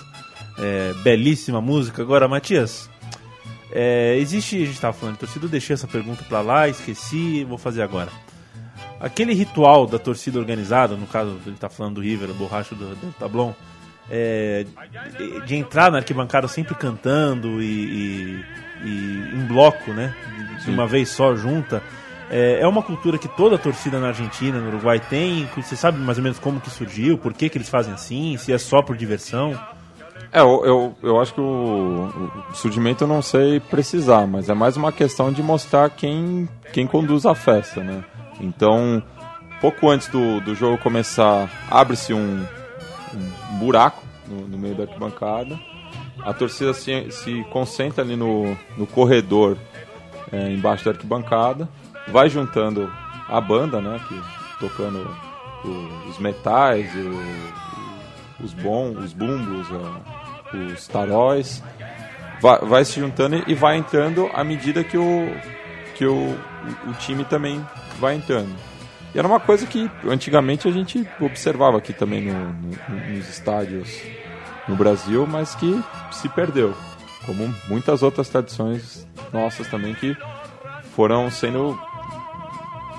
É, 0.61 0.93
belíssima 1.03 1.61
música. 1.61 2.01
Agora, 2.01 2.29
Matias, 2.29 2.89
é, 3.73 4.17
existe, 4.19 4.55
a 4.55 4.61
gente 4.61 4.75
estava 4.75 4.93
falando 4.93 5.15
de 5.15 5.21
torcida, 5.21 5.45
eu 5.45 5.51
deixei 5.51 5.75
essa 5.75 5.89
pergunta 5.89 6.23
para 6.23 6.41
lá, 6.41 6.69
esqueci, 6.69 7.43
vou 7.43 7.59
fazer 7.59 7.83
agora. 7.83 8.13
Aquele 9.01 9.35
ritual 9.35 9.89
da 9.89 9.99
torcida 9.99 10.39
organizada, 10.39 10.95
no 10.95 11.09
caso, 11.09 11.37
ele 11.45 11.57
está 11.57 11.69
falando 11.69 11.97
do 11.97 12.01
River, 12.01 12.31
a 12.31 12.33
borracha 12.33 12.77
do, 12.77 12.95
do 12.95 13.13
Tablon, 13.19 13.53
é, 14.11 14.65
de 15.47 15.57
entrar 15.57 15.91
na 15.91 15.99
arquibancada 15.99 16.49
sempre 16.49 16.75
cantando 16.75 17.63
e, 17.63 17.67
e, 17.67 18.45
e 18.85 19.31
em 19.35 19.47
bloco, 19.47 19.93
né? 19.93 20.15
De 20.65 20.71
uma 20.71 20.87
vez 20.87 21.09
só 21.11 21.35
junta. 21.37 21.83
É, 22.31 22.61
é 22.61 22.67
uma 22.67 22.83
cultura 22.83 23.19
que 23.19 23.29
toda 23.29 23.57
a 23.57 23.59
torcida 23.59 23.99
na 23.99 24.09
Argentina, 24.09 24.59
no 24.59 24.69
Uruguai 24.69 25.01
tem. 25.01 25.49
Você 25.57 25.77
sabe 25.77 25.99
mais 25.99 26.19
ou 26.19 26.25
menos 26.25 26.39
como 26.39 26.61
que 26.61 26.71
surgiu, 26.71 27.19
por 27.19 27.33
que, 27.33 27.49
que 27.49 27.59
eles 27.59 27.69
fazem 27.69 27.93
assim, 27.93 28.37
se 28.37 28.53
é 28.53 28.59
só 28.59 28.83
por 28.83 28.97
diversão? 28.97 29.59
É, 30.31 30.41
eu, 30.41 30.63
eu, 30.65 30.97
eu 31.03 31.21
acho 31.21 31.33
que 31.33 31.41
o, 31.41 32.31
o, 32.51 32.55
surgimento 32.55 33.05
eu 33.05 33.09
não 33.09 33.23
sei 33.23 33.61
precisar, 33.61 34.27
mas 34.27 34.51
é 34.51 34.55
mais 34.55 34.77
uma 34.77 34.93
questão 34.93 35.33
de 35.33 35.43
mostrar 35.43 35.89
quem, 35.89 36.47
quem 36.73 36.87
conduz 36.87 37.25
a 37.25 37.35
festa, 37.35 37.83
né? 37.83 38.05
Então, 38.39 39.03
pouco 39.59 39.89
antes 39.89 40.09
do, 40.09 40.41
do 40.41 40.55
jogo 40.55 40.77
começar, 40.79 41.51
abre-se 41.71 42.13
um, 42.13 42.45
um 43.15 43.59
buraco 43.59 44.03
no, 44.27 44.49
no, 44.49 44.59
meio 44.59 44.75
da 44.75 44.85
arquibancada. 44.85 45.59
A 46.21 46.33
torcida 46.33 46.75
se, 46.75 47.11
se 47.11 47.45
concentra 47.51 48.03
ali 48.03 48.17
no, 48.17 48.57
no 48.77 48.87
corredor 48.87 49.57
é, 50.33 50.51
embaixo 50.51 50.85
da 50.85 50.91
arquibancada, 50.91 51.69
vai 52.09 52.29
juntando 52.29 52.91
a 53.29 53.41
banda, 53.41 53.81
né, 53.81 54.01
que, 54.09 54.21
tocando 54.59 54.99
o, 55.65 56.09
os 56.09 56.19
metais, 56.19 56.91
o, 56.95 58.45
os 58.45 58.53
bons, 58.55 58.99
os 58.99 59.13
bumbos, 59.13 59.67
a, 59.73 60.57
os 60.57 60.87
taróis, 60.89 61.63
vai, 62.41 62.59
vai, 62.61 62.85
se 62.85 63.01
juntando 63.01 63.43
e 63.47 63.55
vai 63.55 63.77
entrando 63.77 64.29
à 64.35 64.43
medida 64.43 64.83
que 64.83 64.97
o, 64.97 65.29
que 65.95 66.07
o, 66.07 66.37
o 66.87 66.93
time 66.99 67.25
também 67.25 67.65
vai 67.99 68.17
entrando. 68.17 68.55
E 69.15 69.19
era 69.19 69.27
uma 69.27 69.41
coisa 69.41 69.67
que 69.67 69.91
antigamente 70.07 70.69
a 70.69 70.71
gente 70.71 71.07
observava 71.21 71.79
aqui 71.79 71.93
também 71.93 72.23
no, 72.23 72.53
no, 72.53 73.15
nos 73.15 73.29
estádios 73.29 74.01
no 74.69 74.77
Brasil, 74.77 75.27
mas 75.27 75.55
que 75.55 75.83
se 76.13 76.29
perdeu. 76.29 76.75
Como 77.25 77.53
muitas 77.69 78.03
outras 78.03 78.29
tradições 78.29 79.07
nossas 79.33 79.67
também 79.69 79.95
que 79.95 80.17
foram 80.95 81.31
sendo 81.31 81.79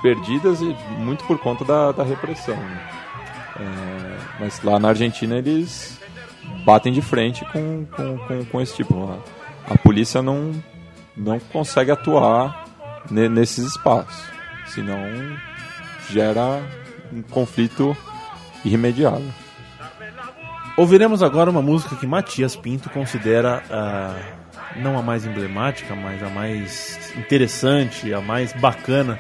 perdidas 0.02 0.62
e 0.62 0.76
muito 0.98 1.24
por 1.26 1.38
conta 1.40 1.66
da, 1.66 1.92
da 1.92 2.04
repressão. 2.04 2.56
Né? 2.56 2.90
É, 3.60 4.18
mas 4.40 4.62
lá 4.64 4.80
na 4.80 4.90
Argentina 4.90 5.38
eles 5.38 6.00
batem 6.66 6.94
de 6.94 7.02
frente 7.02 7.44
com, 7.52 7.86
com, 7.86 8.18
com, 8.20 8.46
com 8.46 8.62
esse 8.62 8.76
tipo. 8.76 9.10
A, 9.68 9.74
a, 9.74 9.78
polícia 9.78 10.22
não, 10.22 10.52
não 11.16 11.40
consegue 11.40 11.92
atuar 11.92 12.66
ne, 13.10 13.28
nesses 13.28 13.66
espaços, 13.66 14.24
senão 14.68 14.98
gera 16.10 16.62
um 17.12 17.22
conflito 17.22 17.96
irremediável. 18.64 19.32
Ouviremos 20.78 21.22
agora 21.22 21.50
uma 21.50 21.62
música 21.62 21.96
que 21.96 22.08
Matias 22.08 22.56
Pinto 22.56 22.90
considera 22.90 23.62
uh, 23.70 24.80
não 24.80 24.98
a 24.98 25.02
mais 25.02 25.26
emblemática, 25.26 25.96
mas 25.96 26.24
a 26.24 26.30
mais 26.30 27.14
interessante, 27.18 28.14
a 28.14 28.22
mais 28.22 28.54
bacana 28.54 29.20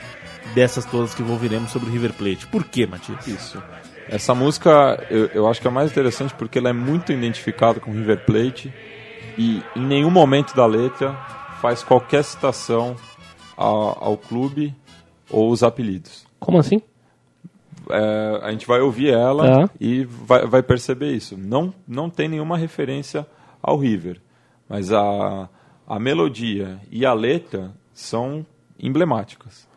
dessas 0.55 0.85
todas 0.85 1.13
que 1.13 1.21
ouviremos 1.21 1.71
sobre 1.71 1.89
River 1.89 2.13
Plate. 2.13 2.47
Por 2.47 2.63
que, 2.63 2.85
Matias? 2.87 3.27
Isso. 3.27 3.61
Essa 4.07 4.33
música 4.33 5.05
eu, 5.09 5.25
eu 5.27 5.47
acho 5.47 5.61
que 5.61 5.67
é 5.67 5.71
mais 5.71 5.91
interessante 5.91 6.33
porque 6.33 6.57
ela 6.57 6.69
é 6.69 6.73
muito 6.73 7.11
identificada 7.11 7.79
com 7.79 7.91
River 7.91 8.25
Plate 8.25 8.73
e 9.37 9.61
em 9.75 9.85
nenhum 9.85 10.09
momento 10.09 10.55
da 10.55 10.65
letra 10.65 11.13
faz 11.61 11.83
qualquer 11.83 12.23
citação 12.23 12.95
ao, 13.55 14.03
ao 14.03 14.17
clube 14.17 14.73
ou 15.29 15.51
os 15.51 15.61
apelidos. 15.61 16.28
Como 16.39 16.57
assim? 16.57 16.81
É, 17.89 18.39
a 18.43 18.51
gente 18.51 18.67
vai 18.67 18.79
ouvir 18.81 19.09
ela 19.11 19.67
tá. 19.67 19.73
e 19.79 20.03
vai, 20.03 20.45
vai, 20.45 20.63
perceber 20.63 21.11
isso. 21.11 21.35
Não, 21.37 21.73
não 21.87 22.09
tem 22.09 22.27
nenhuma 22.27 22.57
referência 22.57 23.25
ao 23.61 23.77
River, 23.77 24.21
mas 24.67 24.93
a, 24.93 25.49
a 25.87 25.99
melodia 25.99 26.79
e 26.91 27.05
a 27.05 27.13
letra 27.13 27.71
são 27.93 28.45
emblemáticas. 28.79 29.67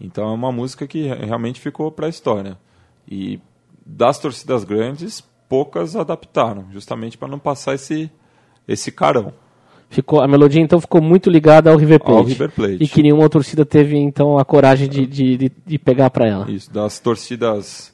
Então 0.00 0.28
é 0.28 0.32
uma 0.32 0.50
música 0.50 0.86
que 0.86 1.06
realmente 1.06 1.60
ficou 1.60 1.92
para 1.92 2.06
a 2.06 2.10
história. 2.10 2.58
E 3.06 3.40
das 3.84 4.18
torcidas 4.18 4.64
grandes, 4.64 5.20
poucas 5.48 5.96
adaptaram, 5.96 6.66
justamente 6.70 7.18
para 7.18 7.28
não 7.28 7.38
passar 7.38 7.74
esse, 7.74 8.10
esse 8.66 8.90
carão. 8.90 9.32
Ficou, 9.90 10.20
a 10.20 10.28
melodia 10.28 10.62
então 10.62 10.80
ficou 10.80 11.02
muito 11.02 11.28
ligada 11.28 11.68
ao 11.68 11.76
River 11.76 11.98
Plate. 11.98 12.18
Ao 12.18 12.24
River 12.24 12.50
Plate. 12.52 12.76
E 12.78 12.86
que 12.86 13.02
nenhuma 13.02 13.28
torcida 13.28 13.66
teve 13.66 13.96
então 13.98 14.38
a 14.38 14.44
coragem 14.44 14.88
de, 14.88 15.04
de, 15.04 15.36
de, 15.36 15.52
de 15.66 15.78
pegar 15.78 16.10
para 16.10 16.28
ela. 16.28 16.48
Isso, 16.48 16.72
das 16.72 17.00
torcidas 17.00 17.92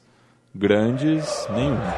grandes, 0.53 1.47
nenhuma. 1.55 1.93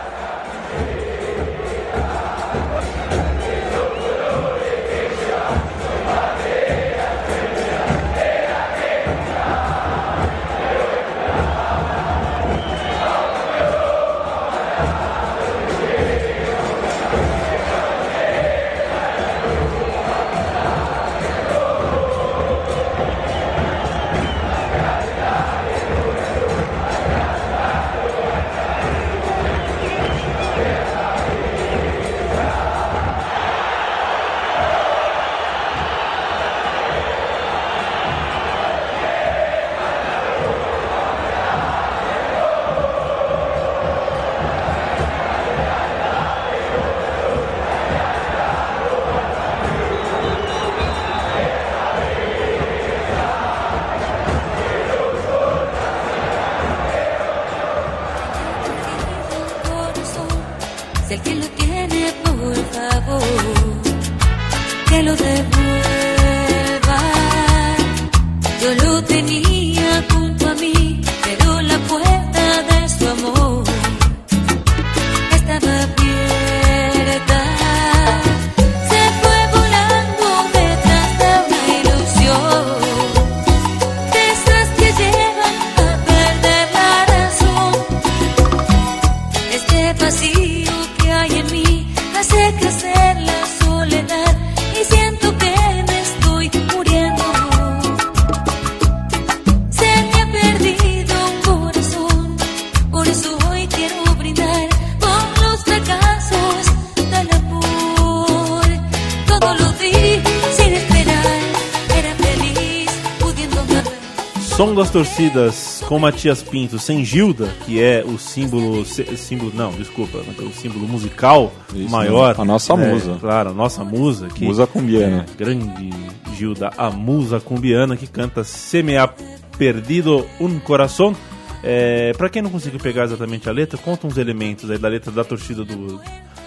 Com 115.89 115.97
Matias 115.97 116.43
Pinto 116.43 116.77
sem 116.77 117.03
Gilda, 117.03 117.47
que 117.65 117.81
é 117.81 118.03
o 118.05 118.19
símbolo. 118.19 118.85
símbolo 118.85 119.51
não, 119.55 119.71
desculpa, 119.71 120.19
o 120.19 120.51
símbolo 120.53 120.87
musical 120.87 121.51
Isso, 121.73 121.89
maior. 121.89 122.35
A 122.37 122.45
nossa 122.45 122.77
né, 122.77 122.93
musa. 122.93 123.17
Claro, 123.19 123.49
a 123.49 123.53
nossa 123.53 123.83
musa. 123.83 124.27
Que, 124.27 124.45
musa 124.45 124.67
cumbiana. 124.67 125.25
É, 125.27 125.35
grande 125.35 125.89
Gilda, 126.35 126.69
a 126.77 126.91
musa 126.91 127.39
cumbiana 127.39 127.97
que 127.97 128.05
canta 128.05 128.43
Se 128.43 128.83
me 128.83 128.97
ha 128.97 129.09
perdido 129.57 130.27
un 130.39 130.59
coração. 130.59 131.15
É, 131.63 132.13
para 132.15 132.29
quem 132.29 132.43
não 132.43 132.51
conseguiu 132.51 132.79
pegar 132.79 133.05
exatamente 133.05 133.49
a 133.49 133.51
letra, 133.51 133.75
conta 133.79 134.05
uns 134.05 134.15
elementos 134.15 134.69
aí 134.69 134.77
da 134.77 134.87
letra 134.87 135.11
da 135.11 135.23
torcida 135.23 135.65
do. 135.65 135.99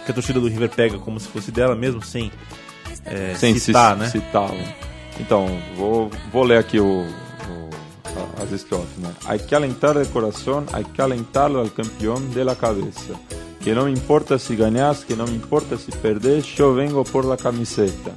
Que 0.06 0.12
a 0.12 0.14
torcida 0.14 0.38
do 0.38 0.46
River 0.46 0.70
pega 0.70 0.98
como 0.98 1.18
se 1.18 1.26
fosse 1.26 1.50
dela 1.50 1.74
mesmo, 1.74 2.00
sem, 2.00 2.30
é, 3.04 3.34
sem 3.34 3.58
citar, 3.58 3.96
né? 3.96 4.08
Citar. 4.08 4.52
Então, 5.18 5.48
vou, 5.76 6.10
vou 6.32 6.44
ler 6.44 6.58
aqui 6.58 6.78
o, 6.78 7.06
as 8.42 8.52
estrofes. 8.52 8.98
¿no? 8.98 9.10
Hay 9.26 9.40
que 9.40 9.54
alentar 9.54 9.96
el 9.96 10.08
corazón, 10.08 10.66
hay 10.72 10.84
que 10.84 11.02
alentarlo 11.02 11.60
al 11.60 11.72
campeón 11.72 12.32
de 12.34 12.44
la 12.44 12.56
cabeza. 12.56 13.14
que 13.62 13.74
não 13.74 13.88
importa 13.88 14.38
se 14.38 14.56
ganhas, 14.56 15.04
que 15.04 15.14
não 15.14 15.26
importa 15.26 15.76
se 15.76 15.92
perdes, 15.92 16.58
eu 16.58 16.74
vengo 16.74 17.04
por 17.04 17.24
la 17.24 17.36
camiseta. 17.36 18.12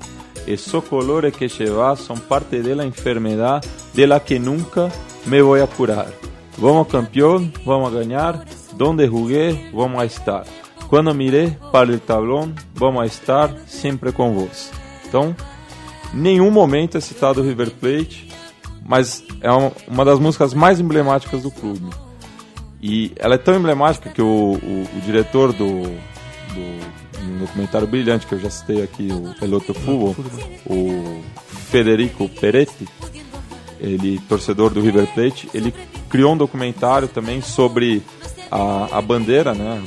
Esos 0.48 0.84
colores 0.86 1.36
que 1.36 1.48
llevas 1.48 2.00
son 2.00 2.20
parte 2.20 2.62
de 2.62 2.76
la 2.76 2.84
enfermedad 2.84 3.64
de 3.94 4.08
la 4.08 4.20
que 4.20 4.40
nunca 4.40 4.90
me 5.26 5.42
voy 5.42 5.62
a 5.62 5.68
curar. 5.68 6.12
Vamos 6.58 6.88
campeón, 6.88 7.54
vamos 7.64 7.94
a 7.94 8.00
ganar, 8.00 8.46
donde 8.76 9.08
jugué, 9.08 9.70
vamos 9.74 10.02
a 10.02 10.06
estar. 10.06 10.46
Quando 10.90 11.14
mirei 11.14 11.58
para 11.72 11.92
o 11.92 12.00
tablão, 12.00 12.54
vamos 12.74 13.06
estar 13.06 13.56
sempre 13.68 14.12
com 14.12 14.34
vos. 14.34 14.72
Então, 15.08 15.36
nenhum 16.14 16.50
momento 16.50 16.98
é 16.98 17.02
citado 17.02 17.44
River 17.44 17.72
Plate, 17.72 18.25
mas 18.86 19.24
é 19.42 19.50
uma 19.88 20.06
das 20.06 20.20
músicas 20.20 20.54
mais 20.54 20.80
emblemáticas 20.80 21.42
do 21.42 21.50
clube. 21.50 21.90
E 22.80 23.12
ela 23.16 23.34
é 23.34 23.38
tão 23.38 23.56
emblemática 23.56 24.12
que 24.12 24.22
o, 24.22 24.26
o, 24.26 24.98
o 24.98 25.02
diretor 25.04 25.52
do, 25.52 25.82
do 25.82 27.40
documentário 27.40 27.88
brilhante 27.88 28.28
que 28.28 28.34
eu 28.34 28.40
já 28.40 28.50
citei 28.50 28.84
aqui, 28.84 29.08
o 29.12 29.34
Peloto 29.40 29.74
o 30.68 31.22
Federico 31.72 32.30
Peretti, 32.30 32.88
ele 33.80 34.20
torcedor 34.30 34.72
do 34.72 34.82
River 34.82 35.08
Plate, 35.14 35.50
ele 35.52 35.74
criou 36.08 36.34
um 36.34 36.38
documentário 36.38 37.08
também 37.08 37.42
sobre 37.42 38.04
a, 38.52 39.00
a 39.00 39.02
bandeira, 39.02 39.56
né, 39.56 39.82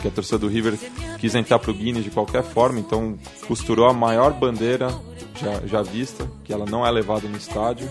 que 0.00 0.06
a 0.06 0.10
torcida 0.10 0.38
do 0.38 0.48
River 0.48 0.78
quis 1.18 1.34
entrar 1.34 1.58
para 1.58 1.72
o 1.72 1.74
Guinness 1.74 2.04
de 2.04 2.10
qualquer 2.10 2.44
forma, 2.44 2.78
então 2.78 3.18
costurou 3.48 3.88
a 3.88 3.92
maior 3.92 4.32
bandeira 4.32 4.88
já, 5.36 5.66
já 5.66 5.82
vista, 5.82 6.28
que 6.44 6.52
ela 6.52 6.66
não 6.66 6.86
é 6.86 6.90
levada 6.90 7.28
no 7.28 7.36
estádio, 7.36 7.88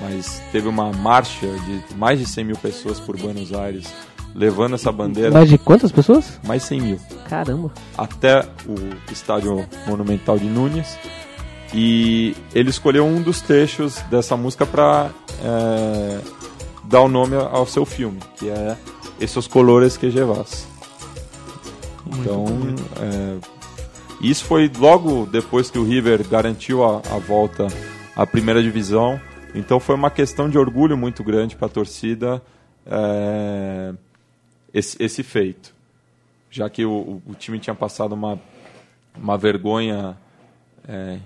mas 0.00 0.42
teve 0.50 0.68
uma 0.68 0.92
marcha 0.92 1.46
de 1.46 1.94
mais 1.96 2.18
de 2.18 2.26
100 2.26 2.44
mil 2.44 2.56
pessoas 2.56 2.98
por 2.98 3.16
Buenos 3.16 3.52
Aires 3.52 3.92
levando 4.34 4.74
essa 4.74 4.90
bandeira. 4.90 5.30
Mais 5.30 5.48
de 5.48 5.58
quantas 5.58 5.92
pessoas? 5.92 6.40
Mais 6.44 6.62
100 6.62 6.80
mil. 6.80 7.00
Caramba. 7.28 7.70
Até 7.96 8.46
o 8.66 9.12
estádio 9.12 9.66
monumental 9.86 10.38
de 10.38 10.46
Núñez. 10.46 10.98
E 11.74 12.36
ele 12.54 12.70
escolheu 12.70 13.06
um 13.06 13.22
dos 13.22 13.40
trechos 13.40 13.96
dessa 14.10 14.36
música 14.36 14.66
para 14.66 15.10
é, 15.42 16.18
dar 16.84 17.00
o 17.00 17.08
nome 17.08 17.34
ao 17.36 17.66
seu 17.66 17.86
filme, 17.86 18.18
que 18.36 18.50
é 18.50 18.76
Esses 19.18 19.46
Colores 19.46 19.96
que 19.96 20.06
Llevas. 20.06 20.66
Então, 22.06 22.44
é, 23.00 23.38
isso 24.22 24.44
foi 24.44 24.70
logo 24.78 25.26
depois 25.26 25.70
que 25.70 25.78
o 25.78 25.84
River 25.84 26.26
garantiu 26.28 26.84
a, 26.84 26.98
a 26.98 27.18
volta 27.18 27.66
à 28.14 28.24
primeira 28.24 28.62
divisão. 28.62 29.20
Então 29.54 29.80
foi 29.80 29.96
uma 29.96 30.10
questão 30.10 30.48
de 30.48 30.56
orgulho 30.56 30.96
muito 30.96 31.24
grande 31.24 31.56
para 31.56 31.66
a 31.66 31.70
torcida 31.70 32.40
é, 32.86 33.92
esse, 34.72 35.02
esse, 35.02 35.22
feito. 35.22 35.74
Já 36.50 36.70
que 36.70 36.84
o, 36.84 37.20
o, 37.26 37.34
time 37.34 37.58
tinha 37.58 37.74
passado 37.74 38.12
uma, 38.12 38.40
uma 39.16 39.36
vergonha 39.36 40.16
é, 40.86 41.18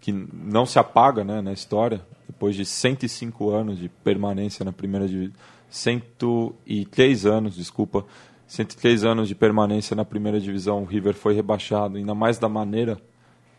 que 0.00 0.12
não 0.12 0.64
se 0.64 0.78
apaga 0.78 1.24
né, 1.24 1.40
na 1.40 1.52
história, 1.52 2.00
depois 2.28 2.54
de 2.54 2.64
105 2.64 3.50
anos 3.50 3.78
de 3.78 3.88
permanência 3.88 4.64
na 4.64 4.72
primeira 4.72 5.08
divisão. 5.08 5.34
103 5.68 7.24
anos, 7.24 7.56
desculpa, 7.56 8.04
103 8.52 9.02
anos 9.02 9.28
de 9.28 9.34
permanência 9.34 9.96
na 9.96 10.04
primeira 10.04 10.38
divisão, 10.38 10.82
o 10.82 10.84
River 10.84 11.14
foi 11.14 11.32
rebaixado, 11.32 11.96
ainda 11.96 12.14
mais 12.14 12.38
da 12.38 12.50
maneira 12.50 12.98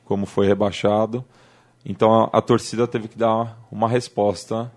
como 0.05 0.27
foi 0.27 0.45
rebaixado. 0.45 1.25
Então 1.83 2.13
a, 2.13 2.29
a 2.31 2.41
torcida 2.43 2.85
teve 2.85 3.07
que 3.07 3.17
dar 3.17 3.57
uma 3.71 3.89
resposta 3.89 4.71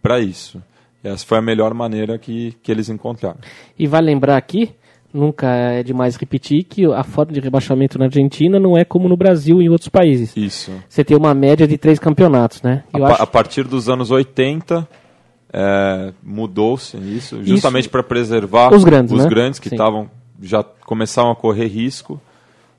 para 0.00 0.20
isso. 0.20 0.62
E 1.04 1.08
essa 1.08 1.26
foi 1.26 1.36
a 1.36 1.42
melhor 1.42 1.74
maneira 1.74 2.16
que, 2.16 2.52
que 2.62 2.72
eles 2.72 2.88
encontraram. 2.88 3.36
E 3.78 3.86
vai 3.86 4.00
lembrar 4.00 4.38
aqui, 4.38 4.70
nunca 5.12 5.46
é 5.54 5.82
demais 5.82 6.16
repetir, 6.16 6.64
que 6.64 6.86
a 6.86 7.04
forma 7.04 7.34
de 7.34 7.40
rebaixamento 7.40 7.98
na 7.98 8.06
Argentina 8.06 8.58
não 8.58 8.74
é 8.74 8.86
como 8.86 9.06
no 9.06 9.18
Brasil 9.18 9.60
e 9.60 9.66
em 9.66 9.68
outros 9.68 9.90
países. 9.90 10.34
Isso. 10.34 10.72
Você 10.88 11.04
tem 11.04 11.14
uma 11.14 11.34
média 11.34 11.68
de 11.68 11.76
três 11.76 11.98
campeonatos, 11.98 12.62
né? 12.62 12.84
A, 12.90 13.06
acho... 13.06 13.22
a, 13.22 13.26
partir 13.26 13.64
dos 13.64 13.86
anos 13.90 14.10
80, 14.10 14.88
é, 15.52 16.12
mudou-se 16.22 16.96
isso, 16.96 17.42
justamente 17.42 17.88
para 17.88 18.02
preservar 18.02 18.72
os 18.72 18.84
grandes, 18.84 19.12
os 19.12 19.24
né? 19.24 19.30
grandes 19.30 19.58
que 19.58 19.68
estavam 19.68 20.10
já 20.40 20.62
começavam 20.62 21.32
a 21.32 21.36
correr 21.36 21.66
risco. 21.66 22.20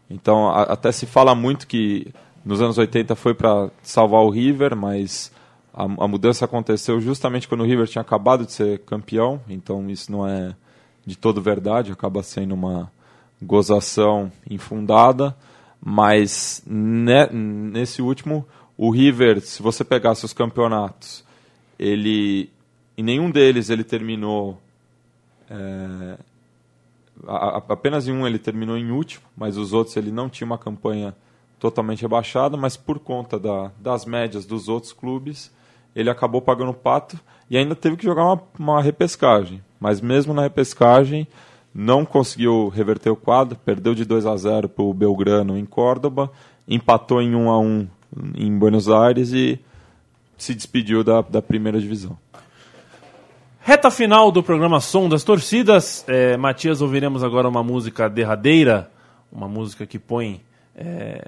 Então, 0.10 0.50
a, 0.50 0.64
até 0.64 0.92
se 0.92 1.06
fala 1.06 1.36
muito 1.36 1.68
que 1.68 2.08
nos 2.46 2.62
anos 2.62 2.78
80 2.78 3.16
foi 3.16 3.34
para 3.34 3.70
salvar 3.82 4.22
o 4.22 4.30
River, 4.30 4.76
mas 4.76 5.32
a, 5.74 5.84
a, 5.84 6.08
mudança 6.08 6.46
aconteceu 6.46 7.02
justamente 7.02 7.48
quando 7.48 7.62
o 7.62 7.66
River 7.66 7.88
tinha 7.88 8.02
acabado 8.02 8.46
de 8.46 8.54
ser 8.54 8.80
campeão. 8.80 9.42
Então, 9.50 9.90
isso 9.90 10.12
não 10.12 10.28
é 10.28 10.56
de 11.06 11.18
todo 11.18 11.42
verdade, 11.42 11.92
acaba 11.92 12.22
sendo 12.24 12.54
uma 12.54 12.92
gozação 13.42 14.32
infundada. 14.50 15.36
Mas 15.82 16.62
ne, 16.68 17.28
nesse 17.32 18.02
último, 18.02 18.46
o 18.78 18.90
River, 18.90 19.42
se 19.42 19.62
você 19.62 19.84
pegasse 19.84 20.26
os 20.26 20.34
campeonatos, 20.34 21.24
ele 21.78 22.50
em 23.00 23.04
nenhum 23.04 23.32
deles 23.32 23.70
ele 23.70 23.86
terminou. 23.86 24.60
É, 25.50 26.18
a, 27.26 27.64
apenas 27.70 28.10
em 28.10 28.12
um 28.12 28.28
ele 28.28 28.38
terminou 28.38 28.78
em 28.78 28.92
último, 28.92 29.24
mas 29.38 29.56
os 29.56 29.72
outros 29.72 29.96
ele 29.96 30.12
não 30.12 30.28
tinha 30.28 30.46
uma 30.46 30.58
campanha 30.58 31.16
totalmente 31.58 32.02
rebaixada, 32.02 32.58
mas 32.58 32.76
por 32.76 33.00
conta 33.00 33.40
da, 33.40 33.72
das 33.80 34.04
médias 34.04 34.46
dos 34.46 34.68
outros 34.68 34.92
clubes, 34.92 35.50
ele 35.96 36.10
acabou 36.10 36.42
pagando 36.42 36.74
pato 36.74 37.18
e 37.50 37.58
ainda 37.58 37.74
teve 37.74 37.96
que 37.96 38.04
jogar 38.04 38.26
uma, 38.26 38.44
uma 38.60 38.82
repescagem. 38.82 39.64
Mas 39.80 40.02
mesmo 40.02 40.34
na 40.34 40.42
repescagem, 40.42 41.26
não 41.74 42.04
conseguiu 42.04 42.68
reverter 42.68 43.10
o 43.10 43.16
quadro, 43.16 43.58
perdeu 43.64 43.96
de 43.96 44.04
2 44.04 44.26
a 44.26 44.36
0 44.36 44.68
para 44.68 44.84
o 44.84 44.94
Belgrano 44.94 45.58
em 45.58 45.66
Córdoba, 45.66 46.30
empatou 46.68 47.22
em 47.22 47.34
1 47.34 47.50
a 47.50 47.60
1 47.60 47.88
em 48.36 48.58
Buenos 48.58 48.90
Aires 48.90 49.32
e 49.32 49.58
se 50.38 50.54
despediu 50.54 51.02
da, 51.02 51.22
da 51.22 51.42
primeira 51.42 51.80
divisão. 51.80 52.18
Reta 53.70 53.92
final 53.92 54.32
do 54.32 54.42
programa 54.42 54.80
Som 54.80 55.08
das 55.08 55.24
Torcidas. 55.24 56.04
É, 56.08 56.36
Matias, 56.36 56.82
ouviremos 56.82 57.24
agora 57.24 57.48
uma 57.48 57.62
música 57.62 58.10
derradeira, 58.10 58.90
uma 59.32 59.48
música 59.48 59.86
que 59.86 60.00
põe. 60.00 60.42
É, 60.76 61.24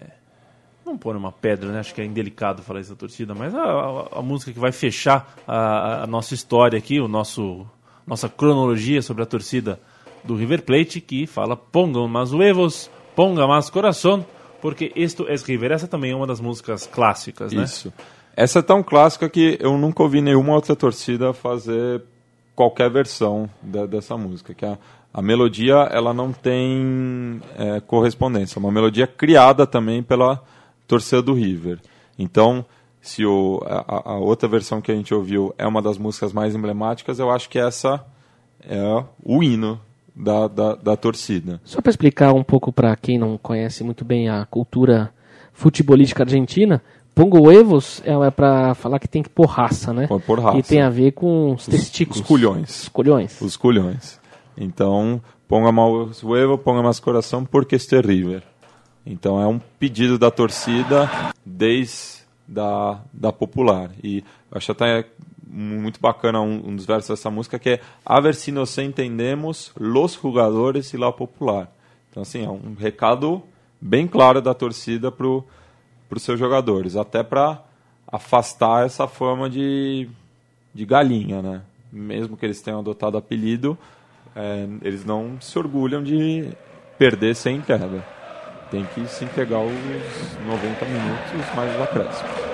não 0.84 0.98
põe 0.98 1.16
uma 1.16 1.32
pedra, 1.32 1.72
né? 1.72 1.82
Acho 1.82 1.94
que 1.94 2.02
é 2.02 2.04
indelicado 2.04 2.64
falar 2.64 2.80
isso 2.80 2.90
da 2.90 2.96
torcida, 2.96 3.36
mas 3.36 3.54
a, 3.54 3.62
a, 3.62 4.08
a 4.18 4.22
música 4.24 4.52
que 4.52 4.58
vai 4.58 4.72
fechar 4.72 5.36
a, 5.48 6.02
a, 6.02 6.08
nossa 6.08 6.34
história 6.34 6.80
aqui, 6.80 7.00
o 7.00 7.08
nosso 7.08 7.64
nossa 8.08 8.28
cronologia 8.28 9.04
sobre 9.04 9.22
a 9.22 9.28
torcida 9.28 9.80
do 10.24 10.36
River 10.36 10.64
Plate, 10.64 11.00
que 11.00 11.28
fala 11.28 11.56
Pongam 11.56 12.08
más 12.08 12.34
huevos, 12.34 12.90
ponga 13.16 13.46
más 13.46 13.70
corazón, 13.70 14.26
porque 14.60 14.92
isto 14.96 15.28
é 15.30 15.36
River. 15.36 15.74
Essa 15.74 15.88
também 15.88 16.10
é 16.10 16.16
uma 16.16 16.26
das 16.26 16.42
músicas 16.42 16.88
clássicas, 16.88 17.54
né? 17.54 17.66
Isso. 17.66 17.94
Essa 18.36 18.58
é 18.58 18.62
tão 18.64 18.82
clássica 18.82 19.30
que 19.30 19.60
eu 19.62 19.78
nunca 19.78 20.02
ouvi 20.02 20.22
nenhuma 20.22 20.56
outra 20.56 20.76
torcida 20.76 21.34
fazer 21.34 22.02
qualquer 22.56 22.90
versão 22.90 23.50
de, 23.62 23.86
dessa 23.88 24.18
música, 24.18 24.54
que 24.54 24.66
a, 24.66 24.78
a 25.14 25.22
melodia 25.22 25.76
ela 25.92 26.14
não 26.14 26.32
tem 26.32 27.42
é, 27.58 27.80
correspondência, 27.82 28.58
é 28.58 28.60
uma 28.60 28.72
melodia 28.72 29.08
criada 29.08 29.66
também 29.66 30.02
pela 30.02 30.42
torcida 30.88 31.22
do 31.22 31.34
River. 31.34 31.80
Então, 32.18 32.66
se 33.02 33.26
o, 33.26 33.62
a, 33.66 34.12
a, 34.12 34.18
outra 34.18 34.48
versão 34.48 34.80
que 34.80 34.92
a 34.92 34.96
gente 34.96 35.14
ouviu 35.14 35.54
é 35.58 35.66
uma 35.66 35.82
das 35.82 35.98
músicas 35.98 36.32
mais 36.32 36.56
emblemáticas, 36.56 37.20
eu 37.20 37.32
acho 37.32 37.50
que 37.50 37.58
essa 37.58 38.06
é 38.64 39.04
o 39.24 39.42
hino 39.42 39.80
da, 40.16 40.48
da, 40.48 40.76
da 40.76 40.96
torcida. 40.96 41.60
Só 41.64 41.82
para 41.82 41.90
explicar 41.90 42.34
um 42.34 42.44
pouco 42.44 42.72
para 42.72 42.96
quem 42.96 43.18
não 43.18 43.38
conhece 43.38 43.84
muito 43.84 44.06
bem 44.06 44.30
a 44.30 44.46
cultura 44.46 45.12
futebolística 45.54 46.24
argentina, 46.24 46.82
Pongo 47.14 47.40
huevos 47.42 48.02
é, 48.06 48.14
é 48.14 48.32
para 48.32 48.74
falar 48.74 49.00
que 49.00 49.08
tem 49.08 49.22
que 49.22 49.30
pôr 49.30 49.46
raça, 49.46 49.94
né? 49.94 50.08
Pôr 50.08 50.40
raça. 50.40 50.58
E 50.58 50.64
tem 50.64 50.82
a 50.82 50.90
ver 50.90 51.12
com 51.12 51.54
os, 51.54 51.62
os 51.62 51.68
testículos. 51.68 52.22
Os 52.22 52.28
culhões. 52.28 52.84
Os 52.84 52.90
culhões. 52.90 53.42
Os 53.42 53.58
culhões. 53.58 54.20
Então, 54.58 55.22
ponga 55.48 55.72
mais 55.72 56.24
huevo, 56.24 56.58
ponga 56.58 56.82
mais 56.82 57.00
coração, 57.00 57.44
porque 57.44 57.76
este 57.76 57.96
é 57.96 58.00
River. 58.00 58.44
Então 59.06 59.42
é 59.42 59.48
um 59.48 59.60
pedido 59.80 60.18
da 60.18 60.30
torcida 60.30 61.10
desde 61.46 62.22
da, 62.48 63.00
da 63.12 63.32
popular. 63.32 63.92
E 64.04 64.24
acho 64.52 64.72
até 64.72 65.06
muito 65.46 66.00
bacana 66.00 66.40
um, 66.42 66.70
um 66.70 66.76
dos 66.76 66.86
versos 66.86 67.10
dessa 67.10 67.30
música 67.30 67.60
que 67.60 67.72
é 67.72 67.80
A 68.06 68.22
ver 68.22 68.36
se 68.36 68.52
nós 68.52 68.78
entendemos 68.78 69.72
los 69.78 70.14
jogadores 70.14 70.94
e 70.94 70.98
la 70.98 71.12
popular. 71.12 71.70
Então, 72.10 72.24
assim, 72.24 72.46
é 72.46 72.50
um 72.50 72.76
recado 72.78 73.42
bem 73.80 74.08
claro 74.08 74.42
da 74.42 74.54
torcida 74.54 75.12
pro 75.12 75.44
para 76.12 76.18
os 76.18 76.24
seus 76.24 76.38
jogadores, 76.38 76.98
até 76.98 77.24
para 77.24 77.64
afastar 78.06 78.86
essa 78.86 79.08
fama 79.08 79.50
de, 79.50 80.10
de 80.74 80.86
galinha, 80.86 81.42
né? 81.42 81.62
Mesmo 81.90 82.36
que 82.36 82.46
eles 82.46 82.62
tenham 82.62 82.82
adotado 82.82 83.18
apelido, 83.18 83.78
é, 84.36 84.68
eles 84.82 85.06
não 85.06 85.40
se 85.40 85.58
orgulham 85.58 86.04
de 86.04 86.50
perder 86.98 87.34
sem 87.34 87.56
entrega. 87.56 88.04
Tem 88.70 88.84
que 88.94 89.08
se 89.08 89.24
entregar 89.24 89.60
os 89.60 89.72
90 89.72 90.86
minutos 90.86 91.56
mais 91.56 91.74
os 91.76 91.82
acréscimos. 91.82 92.51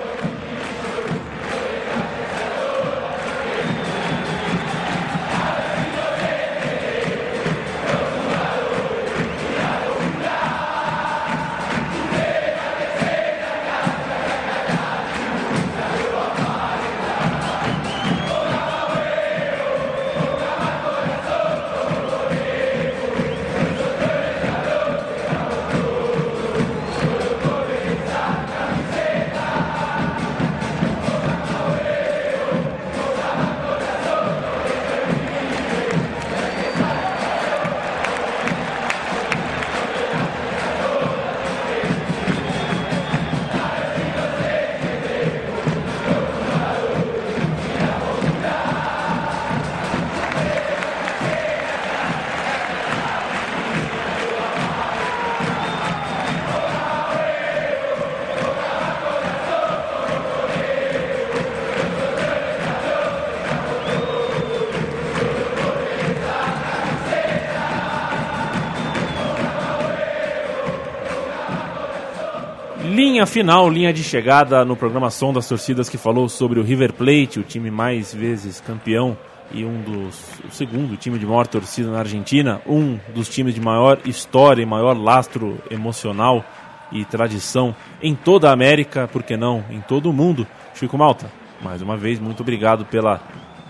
Linha 73.18 73.26
final, 73.26 73.68
linha 73.68 73.92
de 73.92 74.04
chegada 74.04 74.64
no 74.64 74.76
programa 74.76 75.10
Som 75.10 75.32
das 75.32 75.48
Torcidas 75.48 75.88
que 75.88 75.98
falou 75.98 76.28
sobre 76.28 76.60
o 76.60 76.62
River 76.62 76.92
Plate, 76.92 77.40
o 77.40 77.42
time 77.42 77.68
mais 77.68 78.14
vezes 78.14 78.60
campeão 78.60 79.18
e 79.50 79.64
um 79.64 79.82
dos 79.82 80.14
o 80.48 80.54
segundo 80.54 80.96
time 80.96 81.18
de 81.18 81.26
maior 81.26 81.48
torcida 81.48 81.90
na 81.90 81.98
Argentina, 81.98 82.60
um 82.64 82.96
dos 83.12 83.28
times 83.28 83.56
de 83.56 83.60
maior 83.60 83.98
história 84.04 84.62
e 84.62 84.66
maior 84.66 84.96
lastro 84.96 85.58
emocional 85.68 86.44
e 86.92 87.04
tradição 87.04 87.74
em 88.00 88.14
toda 88.14 88.50
a 88.50 88.52
América, 88.52 89.08
por 89.08 89.24
que 89.24 89.36
não, 89.36 89.64
em 89.68 89.80
todo 89.80 90.08
o 90.08 90.12
mundo. 90.12 90.46
Chico 90.72 90.96
Malta, 90.96 91.26
mais 91.60 91.82
uma 91.82 91.96
vez 91.96 92.20
muito 92.20 92.44
obrigado 92.44 92.84
pela 92.84 93.20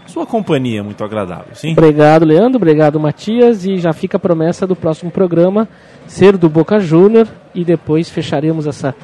sua 0.07 0.27
companhia 0.27 0.85
muito 0.85 1.03
agradável, 1.03 1.55
sim? 1.55 1.73
Obrigado, 1.73 2.27
Leandro, 2.27 2.57
obrigado, 2.57 3.01
Matias, 3.01 3.65
e 3.65 3.79
já 3.79 3.95
fica 3.95 4.19
a 4.19 4.21
promessa 4.21 4.67
do 4.67 4.77
próximo 4.77 5.11
programa 5.11 5.67
ser 6.07 6.37
do 6.37 6.51
Boca 6.51 6.79
Júnior 6.79 7.27
e 7.55 7.65
depois 7.65 8.11
fecharemos 8.11 8.67
essa 8.67 8.95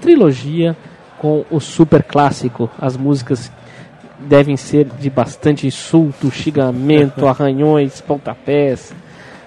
trilogia 0.00 0.76
com 1.18 1.44
o 1.50 1.60
super 1.60 2.02
clássico, 2.02 2.70
as 2.78 2.96
músicas 2.96 3.52
devem 4.18 4.56
ser 4.56 4.86
de 4.86 5.08
bastante 5.08 5.66
insulto, 5.66 6.30
xingamento, 6.30 7.26
arranhões, 7.28 8.00
pontapés. 8.00 8.94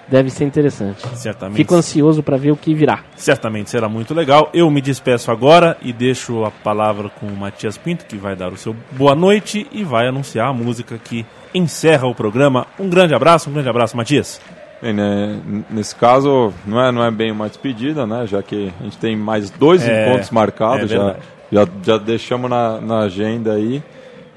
Deve 0.06 0.28
ser 0.28 0.44
interessante. 0.44 1.02
Certamente. 1.16 1.56
Fico 1.56 1.74
ansioso 1.74 2.22
para 2.22 2.36
ver 2.36 2.50
o 2.50 2.56
que 2.56 2.74
virá. 2.74 3.02
Certamente 3.16 3.70
será 3.70 3.88
muito 3.88 4.12
legal. 4.12 4.50
Eu 4.52 4.70
me 4.70 4.82
despeço 4.82 5.30
agora 5.30 5.78
e 5.80 5.94
deixo 5.94 6.44
a 6.44 6.50
palavra 6.50 7.08
com 7.08 7.26
o 7.26 7.34
Matias 7.34 7.78
Pinto, 7.78 8.04
que 8.04 8.16
vai 8.16 8.36
dar 8.36 8.52
o 8.52 8.56
seu 8.56 8.76
boa 8.92 9.14
noite 9.14 9.66
e 9.72 9.82
vai 9.82 10.06
anunciar 10.06 10.48
a 10.48 10.52
música 10.52 10.98
que 11.02 11.24
encerra 11.54 12.06
o 12.06 12.14
programa. 12.14 12.66
Um 12.78 12.90
grande 12.90 13.14
abraço, 13.14 13.48
um 13.48 13.52
grande 13.54 13.70
abraço, 13.70 13.96
Matias. 13.96 14.40
Bem, 14.84 14.92
né, 14.92 15.40
nesse 15.70 15.96
caso, 15.96 16.52
não 16.66 16.78
é, 16.78 16.92
não 16.92 17.02
é 17.02 17.10
bem 17.10 17.32
uma 17.32 17.48
despedida, 17.48 18.06
né? 18.06 18.26
Já 18.26 18.42
que 18.42 18.70
a 18.78 18.84
gente 18.84 18.98
tem 18.98 19.16
mais 19.16 19.48
dois 19.48 19.82
é, 19.82 20.10
encontros 20.10 20.30
marcados, 20.30 20.92
é 20.92 20.94
já, 20.94 21.16
já, 21.50 21.68
já 21.82 21.96
deixamos 21.96 22.50
na, 22.50 22.82
na 22.82 22.98
agenda 22.98 23.54
aí. 23.54 23.82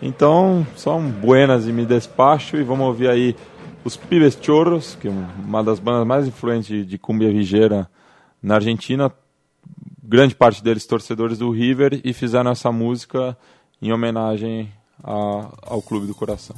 Então, 0.02 0.66
são 0.74 1.02
buenas 1.02 1.68
e 1.68 1.74
me 1.74 1.86
despacho 1.86 2.56
e 2.56 2.64
vamos 2.64 2.88
ouvir 2.88 3.10
aí 3.10 3.36
os 3.84 3.98
Pibes 3.98 4.40
Chorros, 4.42 4.98
que 4.98 5.10
é 5.10 5.12
uma 5.44 5.62
das 5.62 5.80
bandas 5.80 6.08
mais 6.08 6.26
influentes 6.26 6.88
de 6.88 6.98
cumbia 6.98 7.30
vigeira 7.30 7.86
na 8.42 8.56
Argentina, 8.56 9.12
grande 10.02 10.34
parte 10.34 10.64
deles 10.64 10.86
torcedores 10.86 11.38
do 11.38 11.52
River 11.52 12.00
e 12.06 12.14
fizeram 12.14 12.52
essa 12.52 12.72
música 12.72 13.38
em 13.82 13.92
homenagem 13.92 14.72
a, 15.04 15.50
ao 15.64 15.82
Clube 15.82 16.08
do 16.08 16.16
Coração. 16.16 16.56